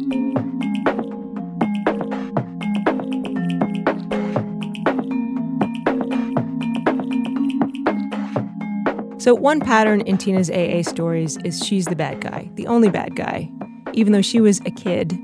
So, 9.27 9.35
one 9.35 9.59
pattern 9.59 9.99
in 10.07 10.17
Tina's 10.17 10.49
AA 10.49 10.89
stories 10.89 11.35
is 11.43 11.61
she's 11.61 11.83
the 11.83 11.97
bad 11.97 12.21
guy, 12.21 12.49
the 12.53 12.65
only 12.65 12.89
bad 12.89 13.17
guy, 13.17 13.51
even 13.91 14.13
though 14.13 14.21
she 14.21 14.39
was 14.39 14.61
a 14.61 14.71
kid. 14.71 15.19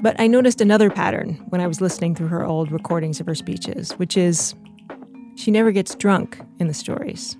But 0.00 0.14
I 0.20 0.28
noticed 0.28 0.60
another 0.60 0.88
pattern 0.88 1.44
when 1.48 1.60
I 1.60 1.66
was 1.66 1.80
listening 1.80 2.14
through 2.14 2.28
her 2.28 2.44
old 2.44 2.70
recordings 2.70 3.18
of 3.18 3.26
her 3.26 3.34
speeches, 3.34 3.90
which 3.94 4.16
is 4.16 4.54
she 5.34 5.50
never 5.50 5.72
gets 5.72 5.96
drunk 5.96 6.38
in 6.60 6.68
the 6.68 6.74
stories. 6.74 7.36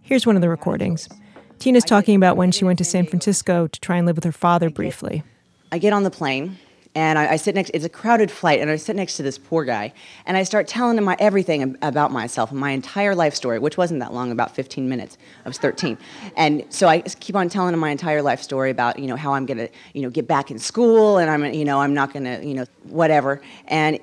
Here's 0.00 0.24
one 0.24 0.34
of 0.34 0.40
the 0.40 0.48
recordings. 0.48 1.10
Tina's 1.58 1.84
talking 1.84 2.16
about 2.16 2.38
when 2.38 2.50
she 2.50 2.64
went 2.64 2.78
to 2.78 2.84
San 2.86 3.04
Francisco 3.04 3.66
to 3.66 3.80
try 3.80 3.98
and 3.98 4.06
live 4.06 4.16
with 4.16 4.24
her 4.24 4.32
father 4.32 4.70
briefly. 4.70 5.22
I 5.70 5.76
get 5.76 5.92
on 5.92 6.04
the 6.04 6.10
plane 6.10 6.56
and 6.94 7.18
I, 7.18 7.32
I 7.32 7.36
sit 7.36 7.54
next. 7.54 7.70
It's 7.70 7.84
a 7.84 7.88
crowded 7.88 8.30
flight, 8.30 8.60
and 8.60 8.70
I 8.70 8.76
sit 8.76 8.96
next 8.96 9.16
to 9.16 9.22
this 9.22 9.38
poor 9.38 9.64
guy, 9.64 9.92
and 10.26 10.36
I 10.36 10.42
start 10.42 10.66
telling 10.66 10.98
him 10.98 11.04
my, 11.04 11.16
everything 11.20 11.76
about 11.82 12.10
myself, 12.10 12.50
my 12.50 12.70
entire 12.70 13.14
life 13.14 13.34
story, 13.34 13.58
which 13.58 13.76
wasn't 13.76 14.00
that 14.00 14.12
long, 14.12 14.32
about 14.32 14.54
15 14.54 14.88
minutes. 14.88 15.16
I 15.44 15.48
was 15.48 15.58
13, 15.58 15.96
and 16.36 16.64
so 16.68 16.88
I 16.88 17.00
keep 17.00 17.36
on 17.36 17.48
telling 17.48 17.74
him 17.74 17.80
my 17.80 17.90
entire 17.90 18.22
life 18.22 18.42
story 18.42 18.70
about 18.70 18.98
you 18.98 19.06
know 19.06 19.16
how 19.16 19.34
I'm 19.34 19.46
gonna 19.46 19.68
you 19.94 20.02
know 20.02 20.10
get 20.10 20.26
back 20.26 20.50
in 20.50 20.58
school, 20.58 21.18
and 21.18 21.30
I'm 21.30 21.44
you 21.54 21.64
know 21.64 21.80
I'm 21.80 21.94
not 21.94 22.12
gonna 22.12 22.40
you 22.42 22.54
know 22.54 22.64
whatever, 22.84 23.40
and 23.68 24.00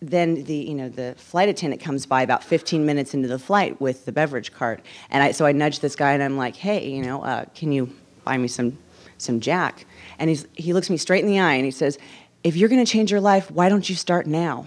then 0.00 0.44
the 0.44 0.54
you 0.54 0.74
know 0.74 0.88
the 0.88 1.14
flight 1.16 1.48
attendant 1.48 1.82
comes 1.82 2.06
by 2.06 2.22
about 2.22 2.44
15 2.44 2.86
minutes 2.86 3.14
into 3.14 3.26
the 3.26 3.38
flight 3.38 3.80
with 3.80 4.04
the 4.04 4.12
beverage 4.12 4.52
cart, 4.52 4.80
and 5.10 5.22
I 5.22 5.32
so 5.32 5.44
I 5.44 5.52
nudge 5.52 5.80
this 5.80 5.96
guy 5.96 6.12
and 6.12 6.22
I'm 6.22 6.36
like, 6.36 6.54
hey, 6.54 6.88
you 6.88 7.02
know, 7.02 7.22
uh, 7.22 7.46
can 7.54 7.72
you 7.72 7.92
buy 8.24 8.38
me 8.38 8.46
some 8.46 8.78
some 9.18 9.40
Jack? 9.40 9.86
And 10.20 10.30
he's 10.30 10.46
he 10.54 10.72
looks 10.72 10.88
me 10.88 10.96
straight 10.96 11.24
in 11.24 11.26
the 11.26 11.40
eye 11.40 11.54
and 11.54 11.64
he 11.64 11.72
says, 11.72 11.98
if 12.44 12.56
you're 12.56 12.68
going 12.68 12.84
to 12.84 12.90
change 12.90 13.10
your 13.10 13.20
life, 13.20 13.50
why 13.50 13.68
don't 13.68 13.88
you 13.88 13.96
start 13.96 14.26
now? 14.26 14.66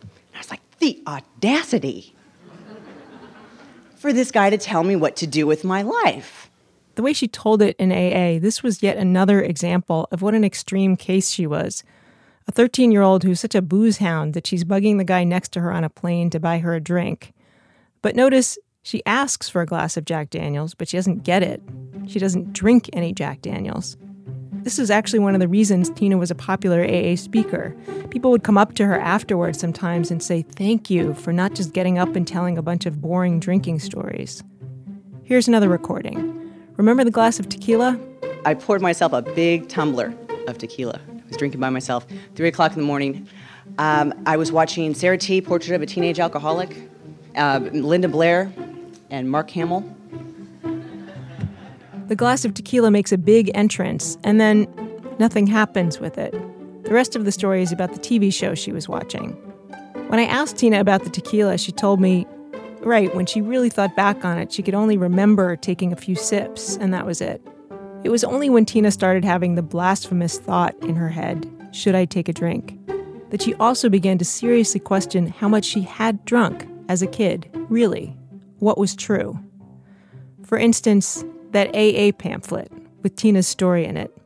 And 0.00 0.10
I 0.34 0.38
was 0.38 0.50
like, 0.50 0.60
the 0.78 1.02
audacity 1.06 2.14
for 3.96 4.12
this 4.12 4.30
guy 4.30 4.48
to 4.50 4.58
tell 4.58 4.84
me 4.84 4.96
what 4.96 5.16
to 5.16 5.26
do 5.26 5.46
with 5.46 5.64
my 5.64 5.82
life. 5.82 6.50
The 6.94 7.02
way 7.02 7.12
she 7.12 7.28
told 7.28 7.62
it 7.62 7.76
in 7.78 7.92
AA, 7.92 8.40
this 8.40 8.62
was 8.62 8.82
yet 8.82 8.96
another 8.96 9.42
example 9.42 10.08
of 10.10 10.22
what 10.22 10.34
an 10.34 10.44
extreme 10.44 10.96
case 10.96 11.30
she 11.30 11.46
was. 11.46 11.84
A 12.46 12.52
13 12.52 12.90
year 12.90 13.02
old 13.02 13.24
who's 13.24 13.40
such 13.40 13.54
a 13.54 13.62
booze 13.62 13.98
hound 13.98 14.34
that 14.34 14.46
she's 14.46 14.64
bugging 14.64 14.98
the 14.98 15.04
guy 15.04 15.22
next 15.24 15.52
to 15.52 15.60
her 15.60 15.72
on 15.72 15.84
a 15.84 15.90
plane 15.90 16.30
to 16.30 16.40
buy 16.40 16.58
her 16.58 16.74
a 16.74 16.80
drink. 16.80 17.32
But 18.02 18.16
notice 18.16 18.58
she 18.82 19.04
asks 19.04 19.48
for 19.48 19.60
a 19.60 19.66
glass 19.66 19.96
of 19.96 20.06
Jack 20.06 20.30
Daniels, 20.30 20.74
but 20.74 20.88
she 20.88 20.96
doesn't 20.96 21.24
get 21.24 21.42
it. 21.42 21.60
She 22.06 22.18
doesn't 22.18 22.52
drink 22.52 22.88
any 22.92 23.12
Jack 23.12 23.42
Daniels. 23.42 23.96
This 24.62 24.78
is 24.78 24.90
actually 24.90 25.20
one 25.20 25.34
of 25.34 25.40
the 25.40 25.48
reasons 25.48 25.88
Tina 25.90 26.18
was 26.18 26.30
a 26.30 26.34
popular 26.34 26.84
AA 26.84 27.14
speaker. 27.14 27.74
People 28.10 28.30
would 28.30 28.42
come 28.42 28.58
up 28.58 28.74
to 28.74 28.86
her 28.86 28.98
afterwards 28.98 29.58
sometimes 29.58 30.10
and 30.10 30.22
say, 30.22 30.42
Thank 30.42 30.90
you 30.90 31.14
for 31.14 31.32
not 31.32 31.54
just 31.54 31.72
getting 31.72 31.98
up 31.98 32.16
and 32.16 32.26
telling 32.26 32.58
a 32.58 32.62
bunch 32.62 32.84
of 32.84 33.00
boring 33.00 33.40
drinking 33.40 33.78
stories. 33.78 34.42
Here's 35.22 35.48
another 35.48 35.68
recording. 35.68 36.52
Remember 36.76 37.04
the 37.04 37.10
glass 37.10 37.38
of 37.38 37.48
tequila? 37.48 37.98
I 38.44 38.54
poured 38.54 38.82
myself 38.82 39.12
a 39.12 39.22
big 39.22 39.68
tumbler 39.68 40.14
of 40.48 40.58
tequila. 40.58 41.00
I 41.08 41.22
was 41.28 41.36
drinking 41.36 41.60
by 41.60 41.70
myself. 41.70 42.06
Three 42.34 42.48
o'clock 42.48 42.72
in 42.72 42.78
the 42.78 42.86
morning. 42.86 43.28
Um, 43.78 44.12
I 44.26 44.36
was 44.36 44.50
watching 44.50 44.94
Sarah 44.94 45.18
T. 45.18 45.40
Portrait 45.40 45.74
of 45.74 45.82
a 45.82 45.86
Teenage 45.86 46.18
Alcoholic, 46.18 46.76
uh, 47.36 47.60
Linda 47.72 48.08
Blair, 48.08 48.52
and 49.10 49.30
Mark 49.30 49.50
Hamill. 49.50 49.84
The 52.08 52.16
glass 52.16 52.46
of 52.46 52.54
tequila 52.54 52.90
makes 52.90 53.12
a 53.12 53.18
big 53.18 53.50
entrance, 53.54 54.16
and 54.24 54.40
then 54.40 54.66
nothing 55.18 55.46
happens 55.46 56.00
with 56.00 56.16
it. 56.16 56.32
The 56.84 56.94
rest 56.94 57.14
of 57.14 57.26
the 57.26 57.32
story 57.32 57.60
is 57.60 57.70
about 57.70 57.92
the 57.92 57.98
TV 57.98 58.32
show 58.32 58.54
she 58.54 58.72
was 58.72 58.88
watching. 58.88 59.32
When 60.08 60.18
I 60.18 60.24
asked 60.24 60.56
Tina 60.56 60.80
about 60.80 61.04
the 61.04 61.10
tequila, 61.10 61.58
she 61.58 61.70
told 61.70 62.00
me, 62.00 62.26
right, 62.80 63.14
when 63.14 63.26
she 63.26 63.42
really 63.42 63.68
thought 63.68 63.94
back 63.94 64.24
on 64.24 64.38
it, 64.38 64.50
she 64.50 64.62
could 64.62 64.74
only 64.74 64.96
remember 64.96 65.54
taking 65.54 65.92
a 65.92 65.96
few 65.96 66.14
sips, 66.14 66.78
and 66.78 66.94
that 66.94 67.04
was 67.04 67.20
it. 67.20 67.46
It 68.04 68.08
was 68.08 68.24
only 68.24 68.48
when 68.48 68.64
Tina 68.64 68.90
started 68.90 69.22
having 69.22 69.54
the 69.54 69.62
blasphemous 69.62 70.38
thought 70.38 70.74
in 70.82 70.96
her 70.96 71.10
head, 71.10 71.46
should 71.72 71.94
I 71.94 72.06
take 72.06 72.30
a 72.30 72.32
drink, 72.32 72.78
that 73.28 73.42
she 73.42 73.52
also 73.56 73.90
began 73.90 74.16
to 74.16 74.24
seriously 74.24 74.80
question 74.80 75.26
how 75.26 75.48
much 75.48 75.66
she 75.66 75.82
had 75.82 76.24
drunk 76.24 76.66
as 76.88 77.02
a 77.02 77.06
kid, 77.06 77.50
really, 77.68 78.16
what 78.60 78.78
was 78.78 78.96
true. 78.96 79.38
For 80.42 80.56
instance, 80.56 81.22
that 81.52 81.74
AA 81.74 82.12
pamphlet 82.16 82.70
with 83.02 83.16
Tina's 83.16 83.46
story 83.46 83.84
in 83.84 83.96
it. 83.96 84.16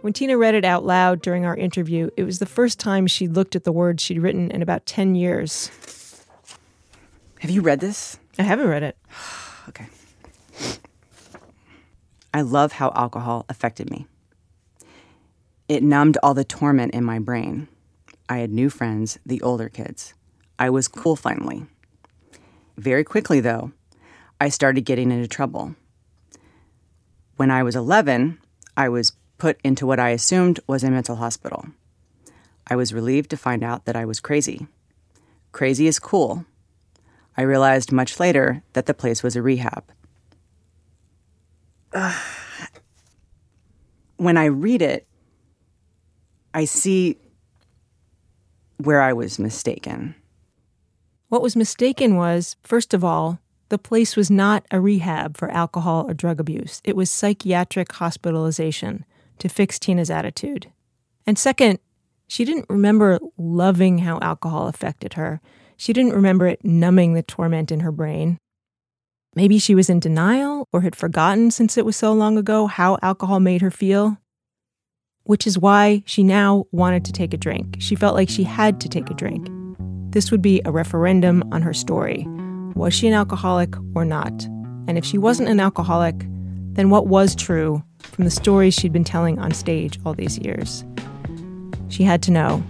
When 0.00 0.12
Tina 0.12 0.38
read 0.38 0.54
it 0.54 0.64
out 0.64 0.84
loud 0.84 1.20
during 1.20 1.44
our 1.44 1.56
interview, 1.56 2.10
it 2.16 2.24
was 2.24 2.38
the 2.38 2.46
first 2.46 2.80
time 2.80 3.06
she'd 3.06 3.34
looked 3.34 3.54
at 3.54 3.64
the 3.64 3.72
words 3.72 4.02
she'd 4.02 4.20
written 4.20 4.50
in 4.50 4.62
about 4.62 4.86
10 4.86 5.14
years. 5.14 5.70
Have 7.40 7.50
you 7.50 7.60
read 7.60 7.80
this? 7.80 8.18
I 8.38 8.42
haven't 8.42 8.68
read 8.68 8.82
it. 8.82 8.96
okay. 9.68 9.86
I 12.32 12.42
love 12.42 12.72
how 12.72 12.92
alcohol 12.94 13.44
affected 13.48 13.90
me. 13.90 14.06
It 15.68 15.82
numbed 15.82 16.16
all 16.22 16.34
the 16.34 16.44
torment 16.44 16.94
in 16.94 17.04
my 17.04 17.18
brain. 17.18 17.68
I 18.28 18.38
had 18.38 18.50
new 18.50 18.70
friends, 18.70 19.18
the 19.26 19.42
older 19.42 19.68
kids. 19.68 20.14
I 20.58 20.70
was 20.70 20.88
cool 20.88 21.16
finally. 21.16 21.66
Very 22.76 23.04
quickly, 23.04 23.40
though, 23.40 23.72
I 24.40 24.48
started 24.48 24.82
getting 24.82 25.10
into 25.10 25.28
trouble. 25.28 25.74
When 27.40 27.50
I 27.50 27.62
was 27.62 27.74
11, 27.74 28.36
I 28.76 28.90
was 28.90 29.12
put 29.38 29.58
into 29.64 29.86
what 29.86 29.98
I 29.98 30.10
assumed 30.10 30.60
was 30.66 30.84
a 30.84 30.90
mental 30.90 31.16
hospital. 31.16 31.64
I 32.66 32.76
was 32.76 32.92
relieved 32.92 33.30
to 33.30 33.36
find 33.38 33.64
out 33.64 33.86
that 33.86 33.96
I 33.96 34.04
was 34.04 34.20
crazy. 34.20 34.66
Crazy 35.50 35.86
is 35.86 35.98
cool. 35.98 36.44
I 37.38 37.40
realized 37.40 37.92
much 37.92 38.20
later 38.20 38.62
that 38.74 38.84
the 38.84 38.92
place 38.92 39.22
was 39.22 39.36
a 39.36 39.40
rehab. 39.40 39.84
when 44.18 44.36
I 44.36 44.44
read 44.44 44.82
it, 44.82 45.06
I 46.52 46.66
see 46.66 47.16
where 48.76 49.00
I 49.00 49.14
was 49.14 49.38
mistaken. 49.38 50.14
What 51.30 51.40
was 51.40 51.56
mistaken 51.56 52.16
was, 52.16 52.56
first 52.62 52.92
of 52.92 53.02
all, 53.02 53.38
the 53.70 53.78
place 53.78 54.16
was 54.16 54.30
not 54.30 54.66
a 54.70 54.80
rehab 54.80 55.36
for 55.36 55.50
alcohol 55.50 56.04
or 56.08 56.14
drug 56.14 56.38
abuse. 56.38 56.82
It 56.84 56.96
was 56.96 57.10
psychiatric 57.10 57.92
hospitalization 57.92 59.04
to 59.38 59.48
fix 59.48 59.78
Tina's 59.78 60.10
attitude. 60.10 60.70
And 61.26 61.38
second, 61.38 61.78
she 62.28 62.44
didn't 62.44 62.66
remember 62.68 63.18
loving 63.38 63.98
how 63.98 64.18
alcohol 64.20 64.68
affected 64.68 65.14
her. 65.14 65.40
She 65.76 65.92
didn't 65.92 66.12
remember 66.12 66.46
it 66.46 66.64
numbing 66.64 67.14
the 67.14 67.22
torment 67.22 67.72
in 67.72 67.80
her 67.80 67.92
brain. 67.92 68.38
Maybe 69.34 69.58
she 69.58 69.74
was 69.74 69.88
in 69.88 70.00
denial 70.00 70.66
or 70.72 70.80
had 70.82 70.96
forgotten 70.96 71.50
since 71.50 71.78
it 71.78 71.86
was 71.86 71.96
so 71.96 72.12
long 72.12 72.36
ago 72.36 72.66
how 72.66 72.98
alcohol 73.02 73.40
made 73.40 73.62
her 73.62 73.70
feel. 73.70 74.18
Which 75.24 75.46
is 75.46 75.58
why 75.58 76.02
she 76.06 76.24
now 76.24 76.64
wanted 76.72 77.04
to 77.04 77.12
take 77.12 77.32
a 77.32 77.36
drink. 77.36 77.76
She 77.78 77.94
felt 77.94 78.16
like 78.16 78.28
she 78.28 78.42
had 78.42 78.80
to 78.80 78.88
take 78.88 79.10
a 79.10 79.14
drink. 79.14 79.48
This 80.12 80.32
would 80.32 80.42
be 80.42 80.60
a 80.64 80.72
referendum 80.72 81.44
on 81.52 81.62
her 81.62 81.72
story. 81.72 82.26
Was 82.74 82.94
she 82.94 83.08
an 83.08 83.14
alcoholic 83.14 83.74
or 83.94 84.04
not? 84.04 84.32
And 84.88 84.96
if 84.96 85.04
she 85.04 85.18
wasn't 85.18 85.48
an 85.48 85.60
alcoholic, 85.60 86.14
then 86.72 86.90
what 86.90 87.06
was 87.06 87.34
true 87.34 87.82
from 87.98 88.24
the 88.24 88.30
stories 88.30 88.74
she'd 88.74 88.92
been 88.92 89.04
telling 89.04 89.38
on 89.38 89.52
stage 89.52 89.98
all 90.04 90.14
these 90.14 90.38
years? 90.38 90.84
She 91.88 92.02
had 92.02 92.22
to 92.22 92.30
know. 92.30 92.62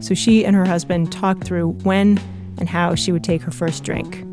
So 0.00 0.14
she 0.14 0.44
and 0.44 0.54
her 0.54 0.64
husband 0.64 1.10
talked 1.10 1.44
through 1.44 1.70
when 1.82 2.20
and 2.58 2.68
how 2.68 2.94
she 2.94 3.12
would 3.12 3.24
take 3.24 3.42
her 3.42 3.50
first 3.50 3.84
drink. 3.84 4.24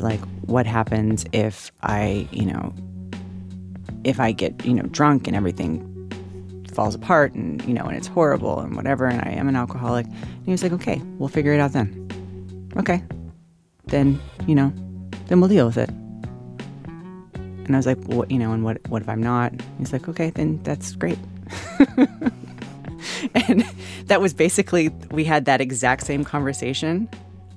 Like, 0.00 0.20
what 0.42 0.66
happens 0.66 1.24
if 1.32 1.70
I, 1.82 2.26
you 2.32 2.46
know, 2.46 2.74
if 4.04 4.18
I 4.18 4.32
get, 4.32 4.64
you 4.64 4.74
know, 4.74 4.82
drunk 4.84 5.26
and 5.26 5.36
everything 5.36 5.88
falls 6.74 6.94
apart 6.94 7.34
and, 7.34 7.62
you 7.64 7.74
know, 7.74 7.84
and 7.84 7.96
it's 7.96 8.06
horrible 8.06 8.60
and 8.60 8.74
whatever, 8.74 9.06
and 9.06 9.20
I 9.20 9.32
am 9.32 9.48
an 9.48 9.56
alcoholic. 9.56 10.06
And 10.06 10.44
he 10.44 10.50
was 10.50 10.62
like, 10.62 10.72
okay, 10.72 11.00
we'll 11.18 11.28
figure 11.28 11.52
it 11.52 11.60
out 11.60 11.72
then. 11.72 12.08
Okay. 12.76 13.02
Then, 13.86 14.20
you 14.46 14.54
know, 14.54 14.72
then 15.26 15.40
we'll 15.40 15.48
deal 15.48 15.66
with 15.66 15.78
it. 15.78 15.90
And 17.64 17.74
I 17.74 17.76
was 17.76 17.86
like, 17.86 17.98
well, 18.06 18.18
what, 18.18 18.30
you 18.30 18.38
know, 18.38 18.52
and 18.52 18.64
what, 18.64 18.78
what 18.88 19.02
if 19.02 19.08
I'm 19.08 19.22
not? 19.22 19.52
He's 19.78 19.92
like, 19.92 20.08
okay, 20.08 20.30
then 20.30 20.60
that's 20.62 20.94
great. 20.94 21.18
and 23.34 23.64
that 24.06 24.20
was 24.20 24.34
basically, 24.34 24.88
we 25.10 25.24
had 25.24 25.44
that 25.44 25.60
exact 25.60 26.04
same 26.04 26.24
conversation. 26.24 27.08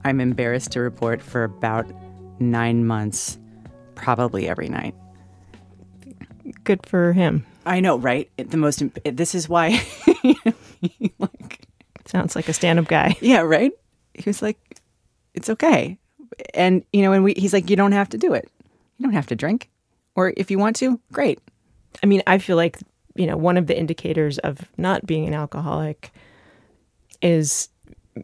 I'm 0.03 0.21
embarrassed 0.21 0.71
to 0.73 0.79
report 0.79 1.21
for 1.21 1.43
about 1.43 1.87
nine 2.39 2.85
months, 2.85 3.37
probably 3.95 4.47
every 4.47 4.69
night. 4.69 4.93
Good 6.63 6.85
for 6.85 7.13
him. 7.13 7.45
I 7.65 7.79
know, 7.79 7.97
right? 7.97 8.29
The 8.37 8.57
most. 8.57 8.83
This 9.03 9.33
is 9.33 9.49
why. 9.49 9.81
like, 11.19 11.67
Sounds 12.05 12.35
like 12.35 12.47
a 12.47 12.53
stand-up 12.53 12.87
guy. 12.87 13.17
Yeah, 13.19 13.41
right. 13.41 13.71
He 14.13 14.23
was 14.29 14.41
like, 14.41 14.57
"It's 15.33 15.49
okay," 15.49 15.97
and 16.53 16.83
you 16.93 17.01
know, 17.01 17.11
and 17.11 17.23
we. 17.23 17.33
He's 17.35 17.53
like, 17.53 17.69
"You 17.69 17.75
don't 17.75 17.91
have 17.91 18.09
to 18.09 18.17
do 18.17 18.33
it. 18.33 18.49
You 18.97 19.03
don't 19.03 19.13
have 19.13 19.27
to 19.27 19.35
drink, 19.35 19.69
or 20.15 20.33
if 20.37 20.49
you 20.51 20.57
want 20.59 20.75
to, 20.77 20.99
great." 21.11 21.39
I 22.03 22.05
mean, 22.05 22.21
I 22.27 22.37
feel 22.37 22.57
like 22.57 22.79
you 23.15 23.25
know 23.25 23.37
one 23.37 23.57
of 23.57 23.67
the 23.67 23.77
indicators 23.77 24.37
of 24.39 24.61
not 24.77 25.05
being 25.05 25.27
an 25.27 25.33
alcoholic 25.33 26.11
is 27.21 27.69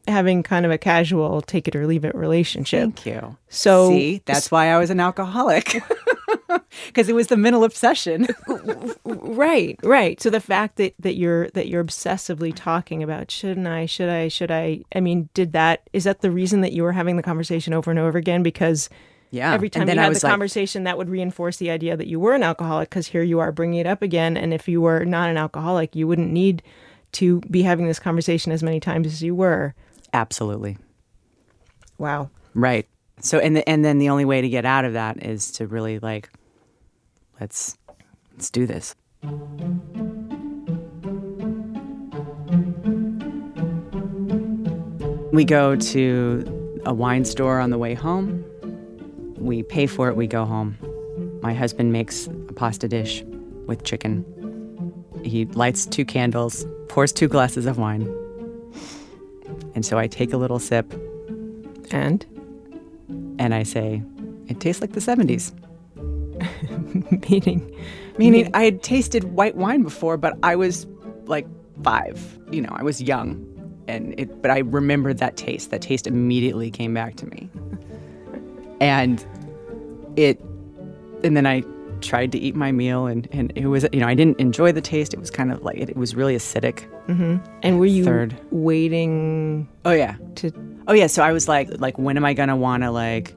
having 0.07 0.41
kind 0.43 0.65
of 0.65 0.71
a 0.71 0.77
casual 0.77 1.41
take 1.41 1.67
it 1.67 1.75
or 1.75 1.85
leave 1.85 2.05
it 2.05 2.15
relationship. 2.15 2.81
Thank 2.81 3.05
you. 3.05 3.37
So 3.49 3.89
see, 3.89 4.21
that's 4.25 4.51
why 4.51 4.67
I 4.67 4.77
was 4.77 4.89
an 4.89 4.99
alcoholic. 4.99 5.81
Because 6.87 7.09
it 7.09 7.15
was 7.15 7.27
the 7.27 7.37
mental 7.37 7.63
obsession. 7.63 8.27
right, 9.05 9.79
right. 9.83 10.21
So 10.21 10.29
the 10.29 10.39
fact 10.39 10.77
that, 10.77 10.93
that 10.99 11.15
you're 11.15 11.49
that 11.51 11.67
you're 11.67 11.83
obsessively 11.83 12.53
talking 12.53 13.01
about 13.03 13.31
shouldn't 13.31 13.67
I, 13.67 13.85
should 13.85 14.09
I, 14.09 14.27
should 14.27 14.51
I? 14.51 14.81
I 14.93 14.99
mean, 14.99 15.29
did 15.33 15.53
that 15.53 15.89
is 15.93 16.03
that 16.03 16.21
the 16.21 16.31
reason 16.31 16.61
that 16.61 16.73
you 16.73 16.83
were 16.83 16.91
having 16.91 17.17
the 17.17 17.23
conversation 17.23 17.73
over 17.73 17.91
and 17.91 17.99
over 17.99 18.17
again? 18.17 18.43
Because 18.43 18.89
yeah, 19.31 19.53
every 19.53 19.69
time 19.69 19.87
you 19.87 19.95
had 19.95 20.13
the 20.13 20.19
like, 20.25 20.31
conversation, 20.31 20.83
that 20.83 20.97
would 20.97 21.09
reinforce 21.09 21.57
the 21.57 21.71
idea 21.71 21.95
that 21.95 22.07
you 22.07 22.19
were 22.19 22.33
an 22.33 22.43
alcoholic. 22.43 22.89
Because 22.89 23.07
here 23.07 23.23
you 23.23 23.39
are 23.39 23.51
bringing 23.51 23.79
it 23.79 23.87
up 23.87 24.01
again, 24.01 24.35
and 24.35 24.53
if 24.53 24.67
you 24.67 24.81
were 24.81 25.05
not 25.05 25.29
an 25.29 25.37
alcoholic, 25.37 25.95
you 25.95 26.07
wouldn't 26.07 26.31
need 26.31 26.61
to 27.13 27.41
be 27.41 27.61
having 27.61 27.87
this 27.87 27.99
conversation 27.99 28.51
as 28.51 28.63
many 28.63 28.79
times 28.79 29.07
as 29.07 29.21
you 29.21 29.35
were. 29.35 29.73
Absolutely. 30.13 30.77
Wow. 31.97 32.29
Right. 32.53 32.87
So 33.21 33.39
and 33.39 33.55
the, 33.55 33.69
and 33.69 33.85
then 33.85 33.99
the 33.99 34.09
only 34.09 34.25
way 34.25 34.41
to 34.41 34.49
get 34.49 34.65
out 34.65 34.85
of 34.85 34.93
that 34.93 35.23
is 35.23 35.51
to 35.53 35.67
really 35.67 35.99
like 35.99 36.29
let's 37.41 37.77
let's 38.31 38.49
do 38.49 38.65
this. 38.65 38.95
We 45.33 45.45
go 45.45 45.75
to 45.75 46.81
a 46.85 46.93
wine 46.93 47.25
store 47.25 47.59
on 47.59 47.71
the 47.71 47.77
way 47.77 47.93
home. 47.93 48.45
We 49.37 49.63
pay 49.63 49.87
for 49.87 50.07
it, 50.07 50.15
we 50.15 50.27
go 50.27 50.45
home. 50.45 50.77
My 51.41 51.53
husband 51.53 51.91
makes 51.91 52.27
a 52.27 52.53
pasta 52.53 52.87
dish 52.87 53.23
with 53.65 53.83
chicken. 53.83 54.23
He 55.23 55.45
lights 55.45 55.85
two 55.85 56.05
candles, 56.05 56.65
pours 56.89 57.11
two 57.11 57.27
glasses 57.27 57.65
of 57.65 57.77
wine. 57.77 58.03
And 59.73 59.85
so 59.85 59.97
I 59.97 60.07
take 60.07 60.33
a 60.33 60.37
little 60.37 60.59
sip. 60.59 60.93
And? 61.91 62.25
And 63.39 63.53
I 63.53 63.63
say, 63.63 64.03
it 64.47 64.59
tastes 64.59 64.81
like 64.81 64.91
the 64.91 64.99
70s. 64.99 65.53
Meaning? 67.29 67.75
Meaning, 68.17 68.51
I 68.53 68.63
had 68.63 68.83
tasted 68.83 69.25
white 69.25 69.55
wine 69.55 69.83
before, 69.83 70.17
but 70.17 70.37
I 70.43 70.55
was 70.55 70.85
like 71.25 71.47
five. 71.83 72.39
You 72.51 72.61
know, 72.61 72.71
I 72.73 72.83
was 72.83 73.01
young. 73.01 73.47
And 73.87 74.13
it, 74.19 74.41
but 74.41 74.51
I 74.51 74.59
remembered 74.59 75.17
that 75.17 75.37
taste. 75.37 75.71
That 75.71 75.81
taste 75.81 76.07
immediately 76.07 76.69
came 76.71 76.93
back 76.93 77.15
to 77.15 77.25
me. 77.25 77.49
and 78.79 79.25
it, 80.15 80.39
and 81.23 81.35
then 81.35 81.45
I 81.45 81.63
tried 82.01 82.31
to 82.31 82.39
eat 82.39 82.55
my 82.55 82.71
meal, 82.71 83.05
and, 83.05 83.27
and 83.31 83.51
it 83.55 83.67
was, 83.67 83.85
you 83.91 83.99
know, 83.99 84.07
I 84.07 84.13
didn't 84.13 84.39
enjoy 84.39 84.71
the 84.71 84.81
taste. 84.81 85.13
It 85.13 85.19
was 85.19 85.29
kind 85.29 85.51
of 85.51 85.61
like, 85.63 85.77
it, 85.77 85.89
it 85.89 85.97
was 85.97 86.15
really 86.15 86.35
acidic. 86.35 86.87
Mm-hmm. 87.07 87.37
And 87.63 87.79
were 87.79 87.85
you 87.85 88.03
Third. 88.05 88.39
waiting? 88.51 89.67
Oh 89.85 89.91
yeah. 89.91 90.15
To 90.35 90.51
oh 90.87 90.93
yeah. 90.93 91.07
So 91.07 91.23
I 91.23 91.31
was 91.31 91.47
like, 91.47 91.69
like 91.79 91.97
when 91.97 92.17
am 92.17 92.25
I 92.25 92.33
gonna 92.33 92.55
want 92.55 92.83
to 92.83 92.91
like 92.91 93.35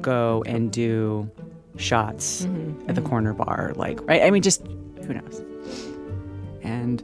go 0.00 0.42
and 0.46 0.70
do 0.70 1.30
shots 1.76 2.46
Mhm, 2.46 2.88
at 2.88 2.94
the 2.94 3.02
corner 3.02 3.32
bar? 3.34 3.72
Like 3.76 4.00
right? 4.08 4.22
I 4.22 4.30
mean, 4.30 4.42
just 4.42 4.62
who 5.06 5.14
knows? 5.14 5.42
And 6.62 7.02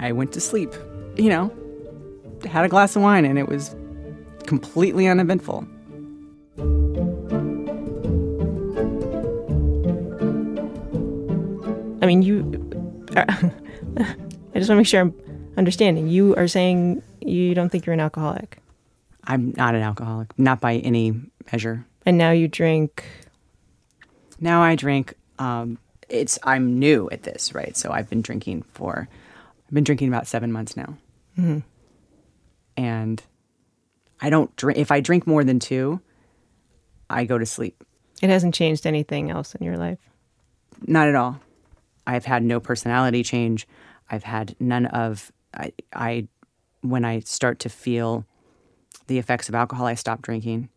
I 0.00 0.12
went 0.12 0.32
to 0.32 0.40
sleep. 0.40 0.72
You 1.16 1.28
know, 1.30 1.52
had 2.48 2.64
a 2.64 2.68
glass 2.68 2.94
of 2.96 3.02
wine, 3.02 3.24
and 3.24 3.38
it 3.38 3.48
was 3.48 3.74
completely 4.46 5.06
uneventful. 5.08 5.66
I 12.00 12.06
mean, 12.06 12.22
you. 12.22 12.44
I 13.16 14.04
just 14.54 14.68
want 14.68 14.68
to 14.68 14.74
make 14.76 14.86
sure 14.86 15.00
I'm 15.00 15.14
understanding. 15.56 16.08
You 16.08 16.34
are 16.36 16.46
saying 16.48 17.02
you 17.20 17.54
don't 17.54 17.68
think 17.70 17.84
you're 17.86 17.92
an 17.94 18.00
alcoholic, 18.00 18.58
I'm 19.24 19.52
not 19.56 19.74
an 19.74 19.82
alcoholic, 19.82 20.36
not 20.38 20.60
by 20.60 20.76
any 20.76 21.12
measure. 21.52 21.84
and 22.06 22.16
now 22.16 22.30
you 22.30 22.48
drink. 22.48 23.04
Now 24.40 24.62
I 24.62 24.74
drink. 24.76 25.14
Um, 25.38 25.78
it's 26.08 26.38
I'm 26.42 26.78
new 26.78 27.08
at 27.10 27.22
this, 27.22 27.54
right? 27.54 27.76
So 27.76 27.90
I've 27.90 28.08
been 28.08 28.22
drinking 28.22 28.62
for, 28.72 29.08
I've 29.66 29.74
been 29.74 29.84
drinking 29.84 30.08
about 30.08 30.26
seven 30.26 30.50
months 30.52 30.76
now, 30.76 30.96
Mhm. 31.38 31.62
and 32.76 33.22
I 34.20 34.30
don't 34.30 34.54
drink. 34.56 34.78
If 34.78 34.90
I 34.90 35.00
drink 35.00 35.26
more 35.26 35.44
than 35.44 35.58
two, 35.58 36.00
I 37.10 37.24
go 37.24 37.38
to 37.38 37.46
sleep. 37.46 37.84
It 38.20 38.30
hasn't 38.30 38.54
changed 38.54 38.86
anything 38.86 39.30
else 39.30 39.54
in 39.54 39.64
your 39.64 39.76
life. 39.76 39.98
Not 40.86 41.08
at 41.08 41.14
all. 41.14 41.40
I've 42.06 42.24
had 42.24 42.42
no 42.42 42.58
personality 42.60 43.22
change. 43.22 43.66
I've 44.10 44.24
had 44.24 44.56
none 44.58 44.86
of 44.86 45.30
I, 45.54 45.72
I 45.92 46.28
when 46.82 47.04
I 47.04 47.20
start 47.20 47.58
to 47.60 47.68
feel 47.68 48.24
the 49.08 49.18
effects 49.18 49.48
of 49.48 49.54
alcohol, 49.54 49.86
I 49.86 49.94
stop 49.94 50.22
drinking. 50.22 50.68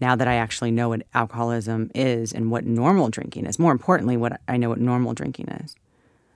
Now 0.00 0.16
that 0.16 0.26
I 0.26 0.36
actually 0.36 0.70
know 0.70 0.88
what 0.88 1.02
alcoholism 1.12 1.90
is 1.94 2.32
and 2.32 2.50
what 2.50 2.64
normal 2.64 3.10
drinking 3.10 3.46
is, 3.46 3.58
more 3.58 3.72
importantly, 3.72 4.16
what 4.16 4.40
I 4.48 4.56
know 4.56 4.70
what 4.70 4.80
normal 4.80 5.12
drinking 5.12 5.48
is, 5.48 5.76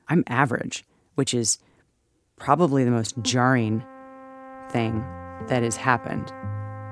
I'm 0.08 0.22
average, 0.26 0.84
which 1.14 1.32
is 1.32 1.58
probably 2.36 2.84
the 2.84 2.90
most 2.90 3.14
jarring 3.22 3.82
thing 4.70 5.02
that 5.48 5.62
has 5.62 5.76
happened. 5.76 6.28